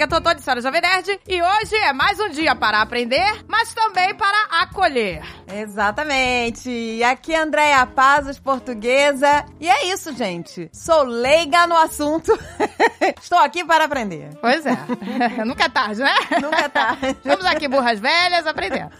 [0.00, 1.20] é a Totô de Senhora Jovem Nerd.
[1.28, 5.22] E hoje é mais um dia para aprender, mas também para acolher.
[5.46, 7.00] Exatamente.
[7.04, 9.44] Aqui é Andréia Pazos, portuguesa.
[9.60, 10.68] E é isso, gente.
[10.72, 12.36] Sou leiga no assunto.
[13.22, 14.30] Estou aqui para aprender.
[14.40, 14.76] Pois é.
[15.46, 16.14] Nunca é tarde, né?
[16.42, 17.06] Nunca é tarde.
[17.24, 18.90] Estamos aqui, burras velhas, aprendendo.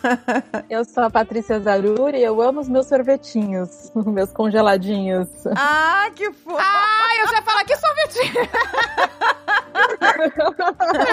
[0.70, 5.28] Eu sou a Patrícia Zaruri e eu amo os meus sorvetinhos, meus congeladinhos.
[5.56, 6.56] Ah, que fofo.
[6.56, 9.43] Ah, eu já falo aqui sorvetinho.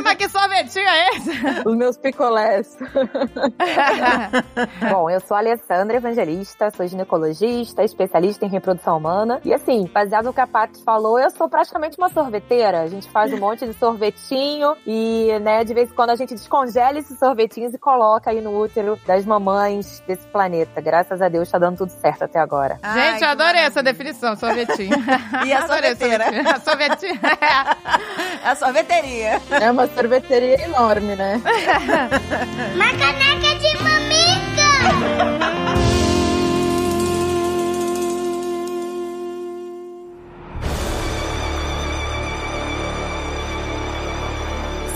[0.04, 1.32] Mas que sorvetinho é esse?
[1.66, 2.78] Os meus picolés.
[4.90, 9.40] Bom, eu sou a Alessandra Evangelista, sou ginecologista, especialista em reprodução humana.
[9.44, 12.82] E assim, baseado no que a Paty falou, eu sou praticamente uma sorveteira.
[12.82, 16.34] A gente faz um monte de sorvetinho e, né, de vez em quando a gente
[16.34, 20.82] descongela esses sorvetinhos e coloca aí no útero das mamães desse planeta.
[20.82, 22.78] Graças a Deus tá dando tudo certo até agora.
[22.82, 24.92] Ai, gente, eu adorei essa definição, sorvetinho.
[25.46, 26.26] E a sorveteira?
[26.54, 27.20] A sorvetinha.
[28.52, 29.42] A sorveteria.
[29.50, 31.42] É uma sorveteria enorme, né?
[32.76, 34.68] Uma caneca de mamica!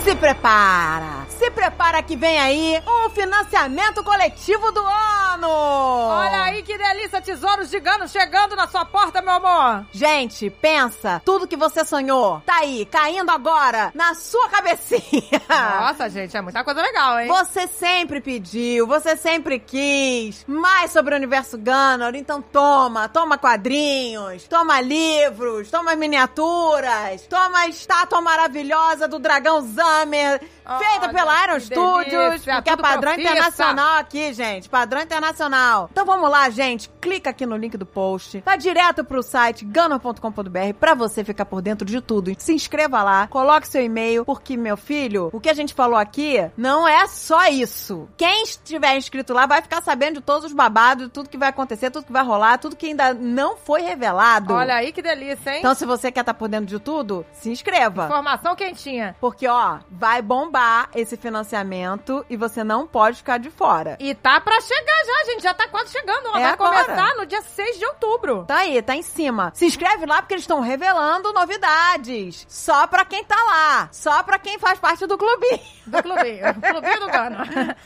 [0.04, 1.25] Se prepara!
[1.46, 5.48] Se prepara que vem aí o financiamento coletivo do ano!
[5.48, 9.86] Olha aí que delícia, tesouros gigantes chegando na sua porta, meu amor!
[9.92, 15.40] Gente, pensa, tudo que você sonhou tá aí, caindo agora na sua cabecinha.
[15.48, 17.28] Nossa, gente, é muita coisa legal, hein?
[17.28, 24.46] Você sempre pediu, você sempre quis mais sobre o universo Gunner, então toma, toma quadrinhos,
[24.48, 32.10] toma livros, toma miniaturas, toma a estátua maravilhosa do dragão Zamer, feita Olha, pela Studios,
[32.10, 33.22] delícia, porque é padrão profissa.
[33.34, 35.90] internacional aqui, gente, padrão internacional.
[35.92, 40.74] Então vamos lá, gente, clica aqui no link do post, tá direto pro site gunner.com.br
[40.80, 42.32] pra você ficar por dentro de tudo.
[42.38, 46.50] Se inscreva lá, coloque seu e-mail, porque, meu filho, o que a gente falou aqui
[46.58, 48.08] não é só isso.
[48.18, 51.50] Quem estiver inscrito lá vai ficar sabendo de todos os babados, de tudo que vai
[51.50, 54.54] acontecer, tudo que vai rolar, tudo que ainda não foi revelado.
[54.54, 55.60] Olha aí que delícia, hein?
[55.60, 58.06] Então, se você quer estar por dentro de tudo, se inscreva.
[58.06, 59.16] Informação quentinha.
[59.20, 63.98] Porque, ó, vai bombar esse financiamento e você não pode ficar de fora.
[64.00, 65.44] E tá pra chegar já, gente.
[65.44, 66.28] Já tá quase chegando.
[66.28, 66.84] Ela É vai agora.
[66.84, 68.46] começar no dia 6 de outubro.
[68.46, 69.52] Tá aí, tá em cima.
[69.56, 72.46] Se inscreve lá porque eles estão revelando novidades.
[72.50, 73.90] Só pra quem tá lá.
[73.92, 75.60] Só pra quem faz parte do clubinho.
[75.86, 76.54] Do clubinho.
[76.62, 77.38] clubinho do Gano.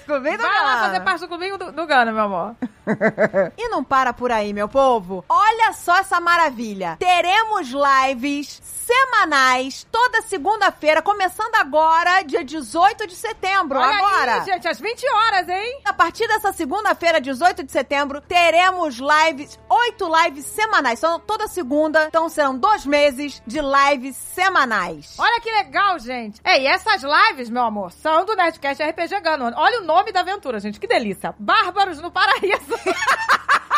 [0.06, 0.80] Clubinho do Vai lá Gano.
[0.86, 2.56] fazer parte do clubinho do, do Gano, meu amor.
[3.58, 5.24] E não para por aí, meu povo.
[5.30, 6.96] Olha só essa maravilha.
[7.00, 13.78] Teremos lives semanais toda segunda-feira, começando agora, dia 18 de setembro.
[13.78, 14.42] Olha agora.
[14.42, 15.82] aí, gente, às 20 horas, hein?
[15.86, 20.98] A partir dessa segunda-feira, 18 de setembro, teremos lives, oito lives semanais.
[20.98, 25.16] São toda segunda, então serão dois meses de lives semanais.
[25.20, 26.42] Olha que legal, gente.
[26.44, 29.54] É, e essas lives, meu amor, são do Nerdcast RPG Gano.
[29.56, 30.80] Olha o nome da aventura, gente.
[30.80, 31.36] Que delícia.
[31.38, 32.74] Bárbaros no Paraíso.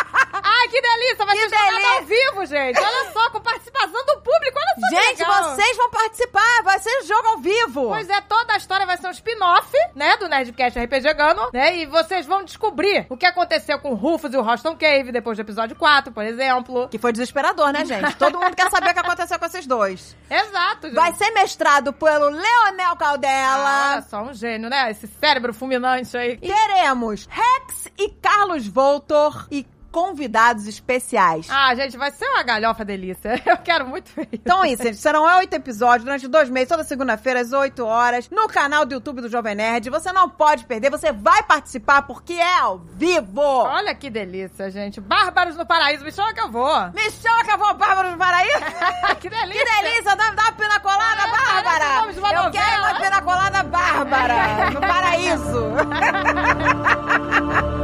[0.61, 1.25] Ai, que delícia.
[1.25, 1.91] Vai Que ser jogado delícia.
[1.97, 2.79] ao vivo, gente.
[2.79, 4.57] Olha só, com participação do público.
[4.57, 5.43] Olha só que Gente, legal.
[5.55, 7.87] vocês vão participar, vai ser jogo ao vivo.
[7.89, 11.77] Pois é, toda a história vai ser um spin-off, né, do Nerdcast RPG Gano, né,
[11.77, 15.37] e vocês vão descobrir o que aconteceu com o Rufus e o Roston Cave depois
[15.37, 16.87] do episódio 4, por exemplo.
[16.89, 18.15] Que foi desesperador, né, gente?
[18.15, 20.15] Todo mundo quer saber o que aconteceu com esses dois.
[20.29, 20.95] Exato, gente.
[20.95, 23.91] Vai ser mestrado pelo Leonel Ah, Caldela.
[23.93, 24.91] olha só, um gênio, né?
[24.91, 26.37] Esse cérebro fulminante aí.
[26.37, 31.47] Teremos Rex e Carlos Voltor e convidados especiais.
[31.49, 33.41] Ah, gente, vai ser uma galhofa delícia.
[33.45, 34.27] Eu quero muito ver.
[34.31, 34.97] Então é isso, gente.
[34.97, 39.21] Serão oito episódios durante dois meses, toda segunda-feira, às 8 horas, no canal do YouTube
[39.21, 39.89] do Jovem Nerd.
[39.89, 43.41] Você não pode perder, você vai participar porque é ao vivo!
[43.41, 45.01] Olha que delícia, gente.
[45.01, 46.91] Bárbaros no Paraíso, me chama que eu vou.
[46.91, 48.59] Me chama que eu vou, Bárbara do Paraíso!
[49.19, 49.65] que delícia.
[49.65, 50.15] Que delícia!
[50.15, 51.85] Dá, dá uma pina colada, Ah, Bárbara!
[52.07, 52.51] Eu novela.
[52.51, 54.69] quero uma pina colada, Bárbara!
[54.71, 55.71] No paraíso!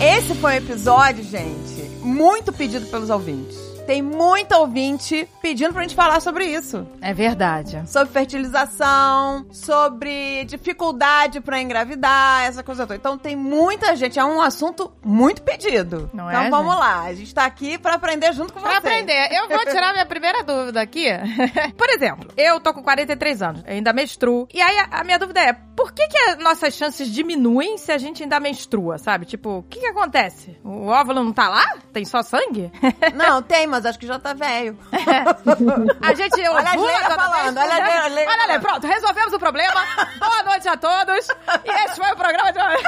[0.00, 3.69] Esse foi um episódio, gente, muito pedido pelos ouvintes.
[3.90, 6.86] Tem muito ouvinte pedindo pra gente falar sobre isso.
[7.02, 7.82] É verdade.
[7.90, 12.94] Sobre fertilização, sobre dificuldade pra engravidar, essa coisa toda.
[12.94, 16.08] Então tem muita gente, é um assunto muito pedido.
[16.14, 16.80] Não é, então vamos gente?
[16.80, 18.78] lá, a gente tá aqui pra aprender junto com Pra vocês.
[18.78, 21.06] aprender, eu vou tirar minha primeira dúvida aqui.
[21.76, 24.46] Por exemplo, eu tô com 43 anos, ainda menstruo.
[24.54, 27.90] E aí a, a minha dúvida é, por que, que as nossas chances diminuem se
[27.90, 29.26] a gente ainda menstrua, sabe?
[29.26, 30.56] Tipo, o que que acontece?
[30.62, 31.78] O óvulo não tá lá?
[31.92, 32.70] Tem só sangue?
[33.16, 34.78] Não, tem, mas acho que já tá velho.
[36.00, 37.66] A gente Olha a Leila falando, vez.
[37.70, 39.80] olha a Leila Olha, olha, pronto, resolvemos o problema.
[40.18, 41.28] Boa noite a todos.
[41.64, 42.84] E esse foi o programa de hoje.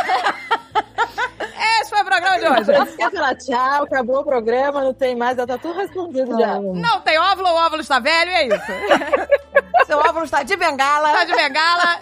[2.12, 2.78] programa de hoje.
[2.78, 6.60] Você quer falar tchau, acabou o programa, não tem mais, já tá tudo respondido já.
[6.60, 8.72] Não tem óvulo, o óvulo está velho, é isso.
[9.86, 11.12] Seu óvulo está de bengala.
[11.12, 12.00] Tá de bengala,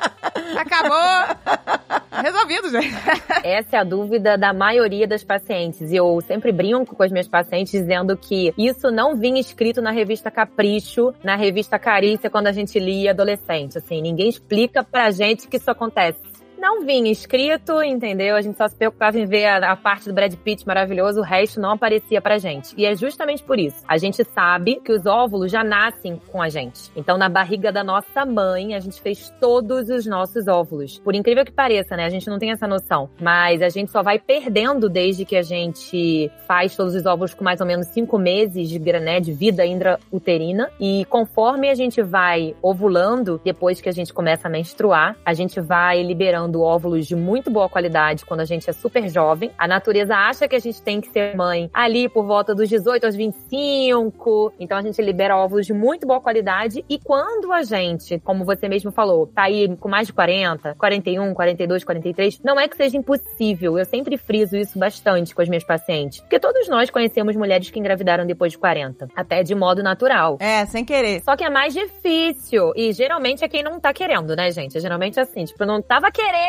[0.59, 2.01] acabou.
[2.23, 2.95] Resolvido, gente.
[3.43, 5.91] Essa é a dúvida da maioria das pacientes.
[5.91, 9.91] E eu sempre brinco com as minhas pacientes dizendo que isso não vinha escrito na
[9.91, 13.79] revista Capricho, na revista Carícia, quando a gente lia adolescente.
[13.79, 16.21] Assim, ninguém explica pra gente que isso acontece.
[16.61, 18.37] Não vinha escrito, entendeu?
[18.37, 21.23] A gente só se preocupava em ver a, a parte do Brad Pitt maravilhoso, o
[21.23, 22.75] resto não aparecia pra gente.
[22.77, 23.83] E é justamente por isso.
[23.89, 26.91] A gente sabe que os óvulos já nascem com a gente.
[26.95, 30.99] Então, na barriga da nossa mãe, a gente fez todos os nossos óvulos.
[30.99, 32.05] Por incrível que pareça, né?
[32.05, 33.09] A gente não tem essa noção.
[33.19, 37.43] Mas a gente só vai perdendo desde que a gente faz todos os óvulos com
[37.43, 40.71] mais ou menos cinco meses de, né, de vida intrauterina.
[40.79, 45.59] E conforme a gente vai ovulando, depois que a gente começa a menstruar, a gente
[45.59, 49.51] vai liberando óvulos de muito boa qualidade quando a gente é super jovem.
[49.57, 53.05] A natureza acha que a gente tem que ser mãe ali por volta dos 18
[53.05, 54.53] aos 25.
[54.59, 56.85] Então a gente libera óvulos de muito boa qualidade.
[56.89, 61.35] E quando a gente, como você mesmo falou, tá aí com mais de 40, 41,
[61.35, 63.79] 42, 43, não é que seja impossível.
[63.79, 66.21] Eu sempre friso isso bastante com as minhas pacientes.
[66.21, 70.39] Porque todos nós conhecemos mulheres que engravidaram depois de 40, até de modo natural.
[70.41, 71.23] É, sem querer.
[71.23, 72.73] Só que é mais difícil.
[72.75, 74.77] E geralmente é quem não tá querendo, né, gente?
[74.77, 76.40] É geralmente assim, tipo, não tava querendo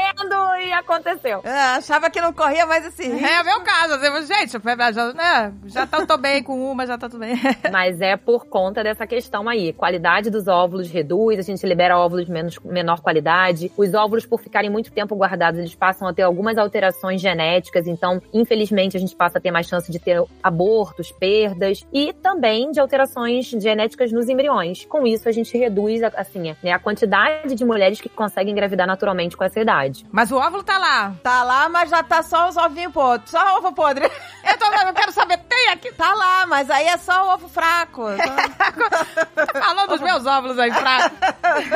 [0.62, 1.42] e aconteceu.
[1.44, 3.26] É, achava que não corria mais esse risco.
[3.26, 3.94] É o meu caso.
[3.96, 4.52] Assim, gente,
[4.94, 7.36] já, né, já tá, tô bem com uma, já tá tudo bem.
[7.72, 9.74] Mas é por conta dessa questão aí.
[9.74, 13.72] Qualidade dos óvulos reduz, a gente libera óvulos de menos, menor qualidade.
[13.76, 17.88] Os óvulos, por ficarem muito tempo guardados, eles passam a ter algumas alterações genéticas.
[17.88, 22.72] Então, infelizmente, a gente passa a ter mais chance de ter abortos, perdas e também
[22.72, 24.86] de alterações genéticas nos embriões.
[24.86, 29.36] Com isso, a gente reduz, assim, né, a quantidade de mulheres que conseguem engravidar naturalmente
[29.36, 29.81] com essa idade.
[30.12, 31.13] Mas o óvulo tá lá.
[31.24, 33.30] Tá lá, mas já tá só os ovinhos podres.
[33.30, 34.10] Só ovo podre.
[34.44, 35.94] Eu, tô, eu quero saber, tem aqui.
[35.94, 38.06] Tá lá, mas aí é só o ovo fraco.
[39.54, 41.16] Falou dos meus óvulos aí, fraco.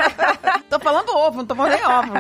[0.67, 2.19] tô falando ovo, não tô falando nem óvulo.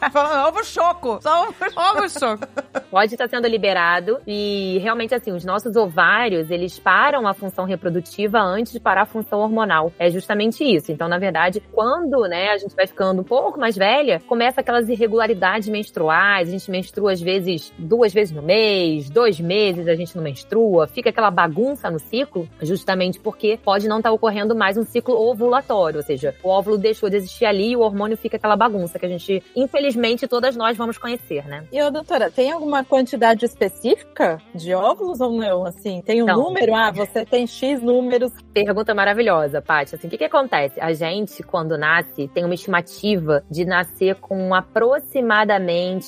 [0.00, 1.18] Tô falando ovo choco.
[1.22, 2.46] Só ovo Ovo choco.
[2.90, 8.38] pode estar sendo liberado e realmente assim, os nossos ovários, eles param a função reprodutiva
[8.40, 9.92] antes de parar a função hormonal.
[9.98, 10.90] É justamente isso.
[10.90, 14.88] Então, na verdade, quando, né, a gente vai ficando um pouco mais velha, começa aquelas
[14.88, 15.21] irregularidades
[15.70, 20.22] menstruais, a gente menstrua às vezes duas vezes no mês, dois meses a gente não
[20.22, 25.14] menstrua, fica aquela bagunça no ciclo, justamente porque pode não estar ocorrendo mais um ciclo
[25.14, 28.98] ovulatório, ou seja, o óvulo deixou de existir ali e o hormônio fica aquela bagunça
[28.98, 31.64] que a gente, infelizmente, todas nós vamos conhecer, né?
[31.72, 35.64] E, ô, doutora, tem alguma quantidade específica de óvulos ou não?
[35.66, 36.44] Assim, tem um Não.
[36.44, 36.74] número?
[36.74, 38.32] Ah, você tem X números.
[38.52, 39.94] Pergunta maravilhosa, Paty.
[39.94, 40.80] Assim, o que, que acontece?
[40.80, 45.11] A gente, quando nasce, tem uma estimativa de nascer com aproximadamente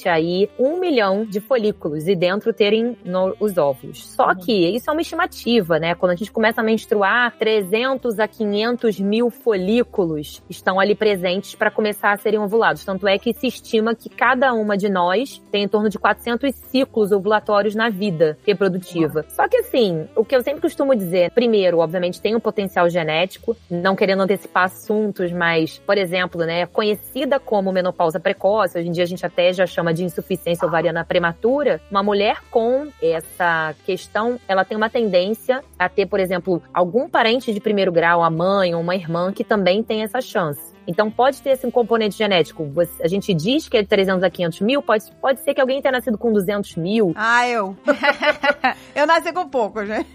[0.09, 4.07] aí um milhão de folículos e dentro terem no- os óvulos.
[4.09, 5.95] Só que isso é uma estimativa, né?
[5.95, 11.71] Quando a gente começa a menstruar, 300 a 500 mil folículos estão ali presentes para
[11.71, 12.85] começar a serem ovulados.
[12.85, 16.55] Tanto é que se estima que cada uma de nós tem em torno de 400
[16.55, 19.25] ciclos ovulatórios na vida reprodutiva.
[19.31, 23.57] Só que assim, o que eu sempre costumo dizer, primeiro, obviamente, tem um potencial genético,
[23.71, 29.05] não querendo antecipar assuntos, mas, por exemplo, né, conhecida como menopausa precoce, hoje em dia
[29.05, 34.65] a gente até já chama de insuficiência ovariana prematura, uma mulher com essa questão, ela
[34.65, 38.81] tem uma tendência a ter, por exemplo, algum parente de primeiro grau, a mãe ou
[38.81, 40.74] uma irmã que também tem essa chance.
[40.87, 42.65] Então pode ter esse componente genético.
[42.75, 45.61] Você- a gente diz que é de 300 a 500 mil, pode, pode ser que
[45.61, 47.13] alguém tenha nascido com 200 mil.
[47.17, 47.77] Ah, eu.
[48.95, 50.09] eu nasci com pouco, gente.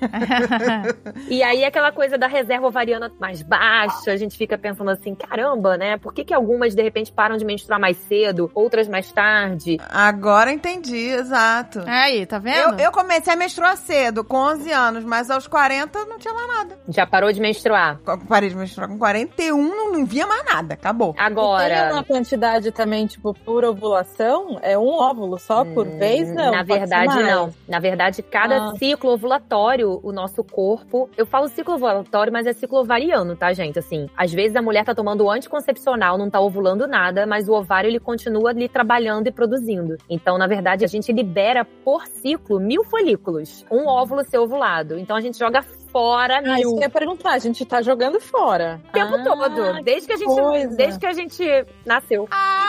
[1.27, 5.77] E aí aquela coisa da reserva ovariana mais baixa, a gente fica pensando assim, caramba,
[5.77, 5.97] né?
[5.97, 9.77] Por que, que algumas de repente param de menstruar mais cedo, outras mais tarde?
[9.89, 11.83] Agora entendi, exato.
[11.85, 12.79] Aí, tá Eu, vendo?
[12.79, 16.77] eu comecei a menstruar cedo, com 11 anos, mas aos 40 não tinha mais nada.
[16.87, 17.99] Já parou de menstruar.
[18.05, 20.58] Eu Parei de menstruar com 41, não, não via mais nada.
[20.73, 21.11] Acabou.
[21.11, 24.59] E tem Agora, uma quantidade também, tipo, por ovulação?
[24.61, 26.33] É um óvulo só por vez?
[26.33, 26.51] Não.
[26.51, 27.53] na verdade, não.
[27.67, 28.75] Na verdade, cada Ah.
[28.77, 31.09] ciclo ovulatório, o nosso corpo.
[31.17, 33.79] Eu falo ciclo ovulatório, mas é ciclo ovariano, tá, gente?
[33.79, 37.89] Assim, às vezes a mulher tá tomando anticoncepcional, não tá ovulando nada, mas o ovário
[37.89, 39.97] ele continua ali trabalhando e produzindo.
[40.09, 43.65] Então, na verdade, a gente libera por ciclo mil folículos.
[43.71, 44.97] Um óvulo ser ovulado.
[44.97, 46.53] Então a gente joga fora Ah, mil.
[46.55, 47.31] isso que eu ia perguntar.
[47.33, 48.79] A gente tá jogando fora.
[48.89, 49.83] O tempo Ah, todo.
[49.83, 50.75] Desde que a gente, coisa.
[50.75, 52.27] desde que a gente nasceu.
[52.31, 52.68] Ah,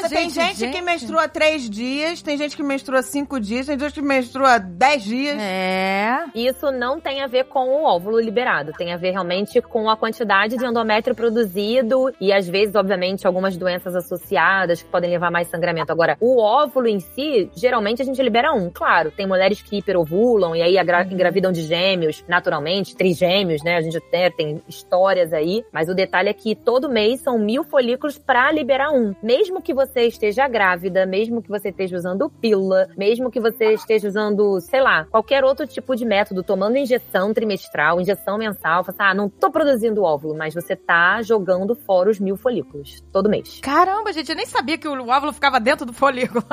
[0.00, 3.94] coisa, tem gente, que menstrua três dias, tem gente que menstrua cinco dias, tem gente
[3.94, 5.36] que menstrua dez dias.
[5.40, 6.24] É.
[6.34, 9.96] Isso não tem a ver com o óvulo liberado, tem a ver realmente com a
[9.96, 15.48] quantidade de endométrio produzido e às vezes, obviamente, algumas doenças associadas que podem levar mais
[15.48, 15.92] sangramento.
[15.92, 18.70] Agora, o óvulo em si, geralmente a gente libera um.
[18.70, 23.76] Claro, tem mulheres que hiperovulam e aí agra- engravidam de gêmeos, naturalmente, trigêmeos, né?
[23.76, 27.64] A gente até tem histórias aí, mas o detalhe é que todo mês são mil
[27.64, 29.14] folículos pra liberar um.
[29.22, 34.08] Mesmo que você esteja grávida, mesmo que você esteja usando pílula, mesmo que você esteja
[34.08, 39.10] usando, sei lá, qualquer outro tipo de método, tomando injeção trimestral, injeção mensal, fala assim,
[39.10, 43.60] ah, não tô produzindo óvulo, mas você tá jogando fora os mil folículos todo mês.
[43.60, 46.44] Caramba, gente, eu nem sabia que o óvulo ficava dentro do folículo.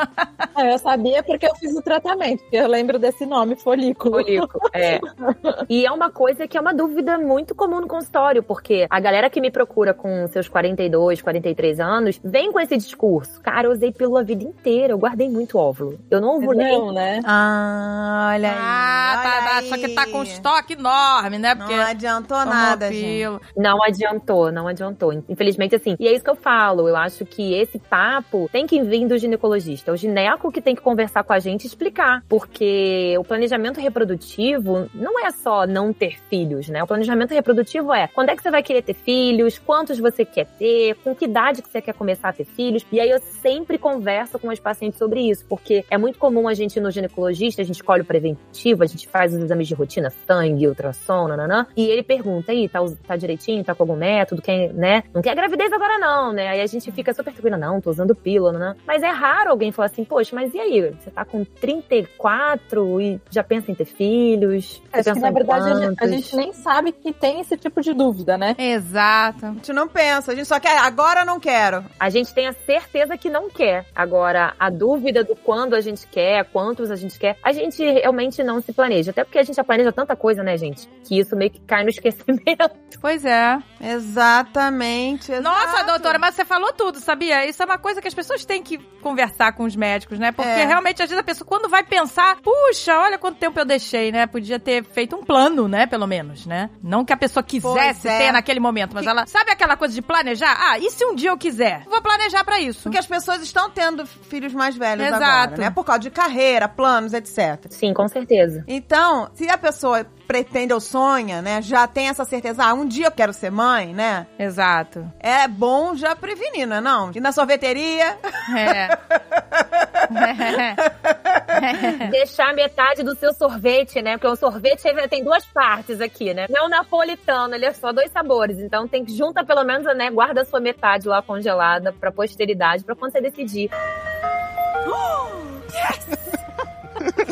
[0.56, 4.16] Ah, eu sabia porque eu fiz o tratamento, porque eu lembro desse nome, folículo.
[4.16, 5.00] Folículo, é.
[5.70, 9.30] E é uma coisa que é uma dúvida muito comum no consultório, porque a galera
[9.30, 13.25] que me procura com seus 42, 43 anos, vem com esse discurso.
[13.44, 16.00] Cara, eu usei pílula a vida inteira, eu guardei muito óvulo.
[16.10, 16.72] Eu não ovulei.
[16.72, 17.22] Não, né?
[17.24, 18.58] Ah, olha aí.
[18.58, 19.58] ah, tá, olha tá.
[19.58, 19.70] aí.
[19.70, 21.56] Só que tá com estoque enorme, né?
[21.56, 23.42] Porque Não adiantou nada, gente.
[23.56, 25.14] Não adiantou, não adiantou.
[25.30, 25.96] Infelizmente, assim.
[26.00, 26.88] E é isso que eu falo.
[26.88, 29.92] Eu acho que esse papo tem que vir do ginecologista.
[29.92, 32.24] É o gineco que tem que conversar com a gente e explicar.
[32.28, 36.84] Porque o planejamento reprodutivo não é só não ter filhos, né?
[36.84, 40.46] O planejamento reprodutivo é quando é que você vai querer ter filhos, quantos você quer
[40.46, 42.86] ter, com que idade que você quer começar a ter filhos.
[42.92, 46.54] E aí eu sempre converso com as pacientes sobre isso, porque é muito comum a
[46.54, 49.74] gente ir no ginecologista, a gente escolhe o preventivo, a gente faz os exames de
[49.74, 54.42] rotina, sangue, ultrassom, nananã, e ele pergunta aí, tá, tá direitinho, tá com algum método,
[54.42, 55.04] quer, né?
[55.14, 56.48] Não quer gravidez agora não, né?
[56.48, 58.76] Aí a gente fica super tranquila, não, tô usando pílula, nanã.
[58.88, 60.92] Mas é raro alguém falar assim, poxa, mas e aí?
[61.00, 64.82] Você tá com 34 e já pensa em ter filhos?
[64.92, 67.94] Acho que na verdade a gente, a gente nem sabe que tem esse tipo de
[67.94, 68.56] dúvida, né?
[68.58, 69.46] Exato.
[69.46, 71.84] A gente não pensa, a gente só quer, agora eu não quero.
[72.00, 73.86] A gente tem a certeza que não quer.
[73.96, 78.42] Agora, a dúvida do quando a gente quer, quantos a gente quer, a gente realmente
[78.44, 79.12] não se planeja.
[79.12, 80.88] Até porque a gente já planeja tanta coisa, né, gente?
[81.04, 82.72] Que isso meio que cai no esquecimento.
[83.02, 83.58] Pois é.
[83.82, 85.44] Exatamente, exato.
[85.44, 87.46] Nossa, doutora, mas você falou tudo, sabia?
[87.48, 90.32] Isso é uma coisa que as pessoas têm que conversar com os médicos, né?
[90.32, 90.66] Porque É.
[90.66, 94.26] realmente, às vezes, a pessoa, quando vai pensar, puxa, olha quanto tempo eu deixei, né?
[94.26, 95.86] Podia ter feito um plano, né?
[95.86, 96.70] Pelo menos, né?
[96.82, 98.18] Não que a pessoa quisesse é.
[98.18, 99.26] ter naquele momento, mas ela.
[99.28, 100.56] Sabe aquela coisa de planejar?
[100.60, 101.84] Ah, e se um dia eu quiser?
[101.86, 102.85] Vou planejar pra isso.
[102.86, 105.24] Porque as pessoas estão tendo filhos mais velhos Exato.
[105.24, 105.72] agora, né?
[105.72, 107.66] Por causa de carreira, planos, etc.
[107.68, 108.64] Sim, com certeza.
[108.68, 113.08] Então, se a pessoa pretende ou sonha, né, já tem essa certeza, ah, um dia
[113.08, 114.28] eu quero ser mãe, né?
[114.38, 115.12] Exato.
[115.20, 117.12] É bom já prevenir, não é não?
[117.12, 118.18] Ir na sorveteria,
[118.58, 118.90] É.
[122.12, 124.18] Deixar metade do seu sorvete, né?
[124.18, 126.46] Porque o sorvete tem duas partes aqui, né?
[126.50, 128.60] Não é o napolitano, ele é só dois sabores.
[128.60, 130.10] Então tem que junta pelo menos, né?
[130.10, 133.70] Guarda a sua metade lá congelada pra posteridade, pra quando você decidir.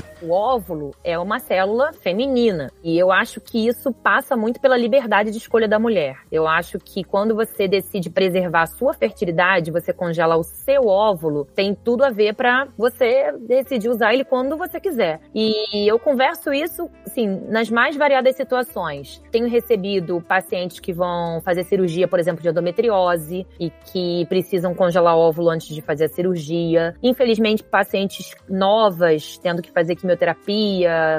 [0.23, 2.71] O óvulo é uma célula feminina.
[2.81, 6.15] E eu acho que isso passa muito pela liberdade de escolha da mulher.
[6.31, 11.45] Eu acho que quando você decide preservar a sua fertilidade, você congela o seu óvulo,
[11.53, 15.19] tem tudo a ver pra você decidir usar ele quando você quiser.
[15.35, 19.21] E eu converso isso, assim, nas mais variadas situações.
[19.29, 25.17] Tenho recebido pacientes que vão fazer cirurgia, por exemplo, de endometriose e que precisam congelar
[25.17, 26.95] óvulo antes de fazer a cirurgia.
[27.03, 30.12] Infelizmente, pacientes novas tendo que fazer quimioterapia,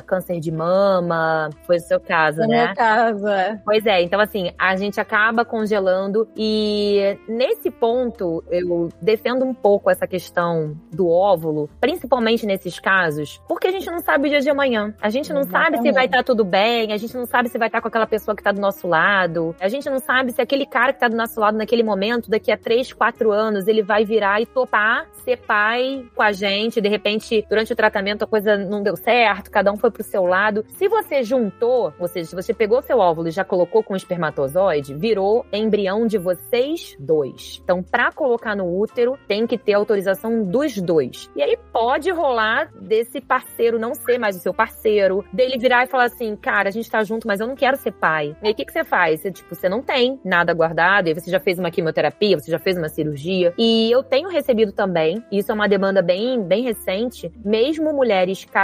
[0.06, 2.66] câncer de mama, foi o seu caso, No né?
[2.66, 3.60] meu caso, é.
[3.64, 9.90] Pois é, então assim, a gente acaba congelando e nesse ponto eu defendo um pouco
[9.90, 14.50] essa questão do óvulo, principalmente nesses casos, porque a gente não sabe o dia de
[14.50, 14.94] amanhã.
[15.00, 17.68] A gente não sabe se vai estar tudo bem, a gente não sabe se vai
[17.68, 20.66] estar com aquela pessoa que tá do nosso lado, a gente não sabe se aquele
[20.66, 24.04] cara que tá do nosso lado naquele momento, daqui a 3, 4 anos, ele vai
[24.04, 28.56] virar e topar ser pai com a gente, de repente, durante o tratamento a coisa
[28.56, 30.64] não deu certo, cada um foi pro seu lado.
[30.68, 34.94] Se você juntou, ou seja, se você pegou seu óvulo e já colocou com espermatozoide,
[34.94, 37.60] virou embrião de vocês dois.
[37.64, 41.30] Então, pra colocar no útero, tem que ter autorização dos dois.
[41.34, 45.86] E aí pode rolar desse parceiro não ser mais o seu parceiro, dele virar e
[45.86, 48.36] falar assim, cara, a gente tá junto, mas eu não quero ser pai.
[48.42, 49.20] E aí o que, que você faz?
[49.20, 52.58] Você, tipo, você não tem nada guardado, e você já fez uma quimioterapia, você já
[52.58, 53.54] fez uma cirurgia.
[53.58, 58.63] E eu tenho recebido também, isso é uma demanda bem, bem recente, mesmo mulheres casadas,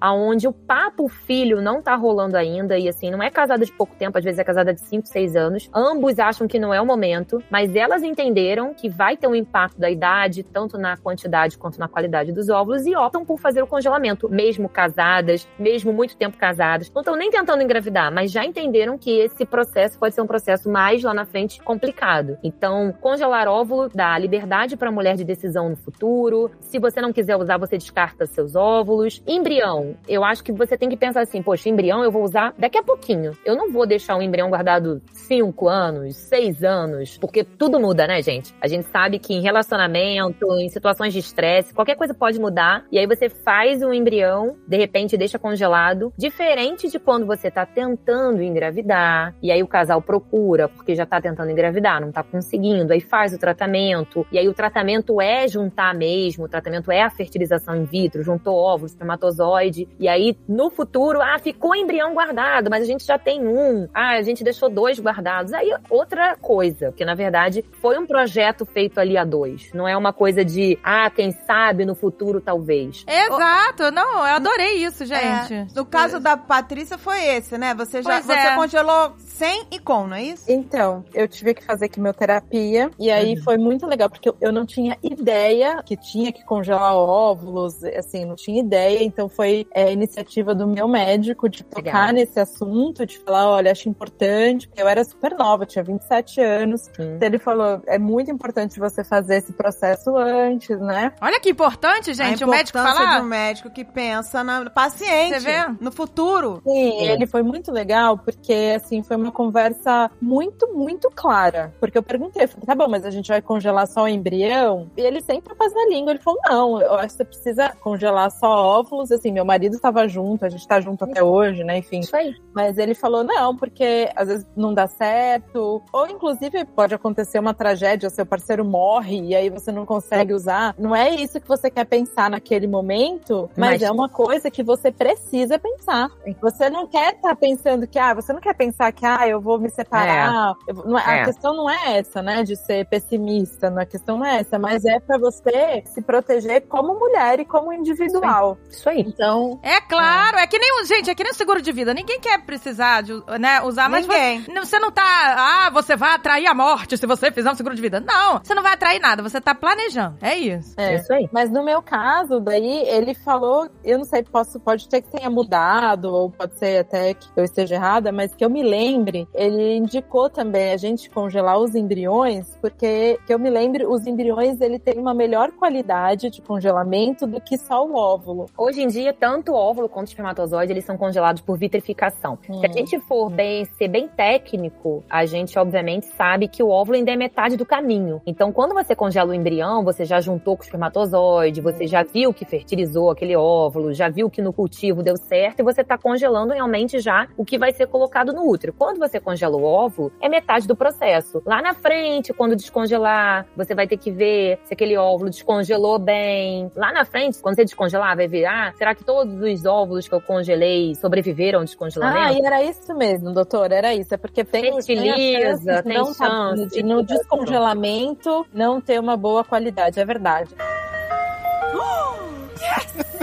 [0.00, 3.94] aonde o papo filho não tá rolando ainda, e assim, não é casada de pouco
[3.96, 5.70] tempo, às vezes é casada de 5, 6 anos.
[5.74, 9.78] Ambos acham que não é o momento, mas elas entenderam que vai ter um impacto
[9.78, 13.66] da idade, tanto na quantidade quanto na qualidade dos óvulos, e optam por fazer o
[13.66, 16.90] congelamento, mesmo casadas, mesmo muito tempo casadas.
[16.94, 20.70] Não estão nem tentando engravidar, mas já entenderam que esse processo pode ser um processo
[20.70, 22.38] mais lá na frente complicado.
[22.42, 26.50] Então, congelar óvulo dá liberdade para a mulher de decisão no futuro.
[26.60, 29.07] Se você não quiser usar, você descarta seus óvulos.
[29.26, 32.78] Embrião, eu acho que você tem que pensar assim, poxa, embrião eu vou usar daqui
[32.78, 33.32] a pouquinho.
[33.44, 38.20] Eu não vou deixar um embrião guardado cinco anos, seis anos, porque tudo muda, né,
[38.22, 38.54] gente?
[38.60, 42.84] A gente sabe que em relacionamento, em situações de estresse, qualquer coisa pode mudar.
[42.90, 47.64] E aí você faz um embrião, de repente deixa congelado, diferente de quando você tá
[47.64, 49.34] tentando engravidar.
[49.42, 52.92] E aí o casal procura, porque já tá tentando engravidar, não tá conseguindo.
[52.92, 54.26] Aí faz o tratamento.
[54.32, 58.56] E aí o tratamento é juntar mesmo, o tratamento é a fertilização in vitro, juntou
[58.56, 59.88] óvulos, espermatozoide.
[59.98, 63.88] E aí no futuro, ah, ficou embrião guardado, mas a gente já tem um.
[63.94, 65.52] Ah, a gente deixou dois guardados.
[65.52, 69.70] Aí outra coisa, porque na verdade foi um projeto feito ali a dois.
[69.72, 73.04] Não é uma coisa de, ah, quem sabe no futuro talvez.
[73.06, 75.54] Exato, não, eu adorei isso, gente.
[75.54, 75.66] É.
[75.74, 77.74] No caso da Patrícia foi esse, né?
[77.74, 78.54] Você já Pois você é.
[78.54, 80.44] congelou sem e com, não é isso?
[80.48, 83.42] Então, eu tive que fazer quimioterapia e aí Uhum.
[83.42, 88.24] foi muito legal porque eu- eu não tinha ideia que tinha que congelar óvulos, assim,
[88.24, 88.87] não tinha ideia.
[89.04, 92.12] Então foi é, iniciativa do meu médico de tocar Legal.
[92.12, 96.88] nesse assunto, de falar, olha, acho importante, porque eu era super nova, tinha 27 anos.
[96.98, 97.16] Hum.
[97.16, 101.12] Então ele falou, é muito importante você fazer esse processo antes, né?
[101.20, 103.18] Olha que importante, gente, a o médico importância falar.
[103.18, 105.76] de um médico que pensa na paciente, Você vê?
[105.80, 106.60] no futuro.
[106.64, 111.74] Sim, ele foi muito legal, porque, assim, foi uma conversa muito, muito clara.
[111.80, 114.90] Porque eu perguntei, eu falei, tá bom, mas a gente vai congelar só o embrião?
[114.96, 116.12] E ele sempre faz na língua.
[116.12, 118.77] Ele falou, não, eu acho que você precisa congelar só
[119.14, 122.00] Assim, meu marido estava junto, a gente tá junto até hoje, né, enfim.
[122.00, 122.34] Isso aí.
[122.54, 125.82] Mas ele falou, não, porque às vezes não dá certo.
[125.92, 130.74] Ou, inclusive, pode acontecer uma tragédia, seu parceiro morre e aí você não consegue usar.
[130.78, 134.62] Não é isso que você quer pensar naquele momento, mas, Mas- é uma coisa que
[134.62, 136.08] você precisa pensar.
[136.40, 139.58] Você não quer estar pensando que, ah, você não quer pensar que, ah, eu vou
[139.58, 140.54] me separar.
[140.66, 141.22] Eu é- É.
[141.22, 143.70] A questão não é essa, né, de ser pessimista.
[143.70, 147.44] não- A questão não é essa, mas é pra você se proteger como mulher e
[147.44, 148.56] como individual.
[148.70, 149.00] Isso aí.
[149.00, 150.46] Então, É claro, é.
[150.46, 150.84] que nem o.
[150.84, 151.92] Gente, é que nem o seguro de vida.
[151.94, 154.42] Ninguém quer precisar de né, usar, mas Ninguém.
[154.42, 155.02] Você, você não tá.
[155.04, 158.00] Ah, você vai atrair a morte se você fizer um seguro de vida.
[158.00, 160.16] Não, você não vai atrair nada, você tá planejando.
[160.20, 160.74] É isso.
[160.76, 160.96] é.
[160.96, 161.28] Isso aí.
[161.32, 165.30] Mas no meu caso, daí ele falou, eu não sei, posso, pode ter que tenha
[165.30, 169.76] mudado, ou pode ser até que eu esteja errada, mas que eu me lembre, ele
[169.76, 174.78] indicou também a gente congelar os embriões, porque que eu me lembre, os embriões ele
[174.78, 178.46] tem uma melhor qualidade de congelamento do que só o óvulo.
[178.60, 182.36] Hoje em dia, tanto o óvulo quanto o espermatozoide, eles são congelados por vitrificação.
[182.50, 182.58] Hum.
[182.58, 186.96] Se a gente for bem, ser bem técnico, a gente obviamente sabe que o óvulo
[186.96, 188.20] ainda é metade do caminho.
[188.26, 192.34] Então, quando você congela o embrião, você já juntou com o espermatozoide, você já viu
[192.34, 196.52] que fertilizou aquele óvulo, já viu que no cultivo deu certo e você tá congelando
[196.52, 198.72] realmente já o que vai ser colocado no útero.
[198.72, 201.40] Quando você congela o óvulo, é metade do processo.
[201.46, 206.72] Lá na frente, quando descongelar, você vai ter que ver se aquele óvulo descongelou bem.
[206.74, 210.14] Lá na frente, quando você descongelar, vai ver, ah, será que todos os óvulos que
[210.14, 212.42] eu congelei sobreviveram ao Ah, descongelamento?
[212.42, 214.14] e era isso mesmo, doutor, era isso.
[214.14, 216.66] É porque tem, tem Fertiliza, chance tem não tá- chance.
[216.68, 220.50] de no descongelamento não ter uma boa qualidade, é verdade.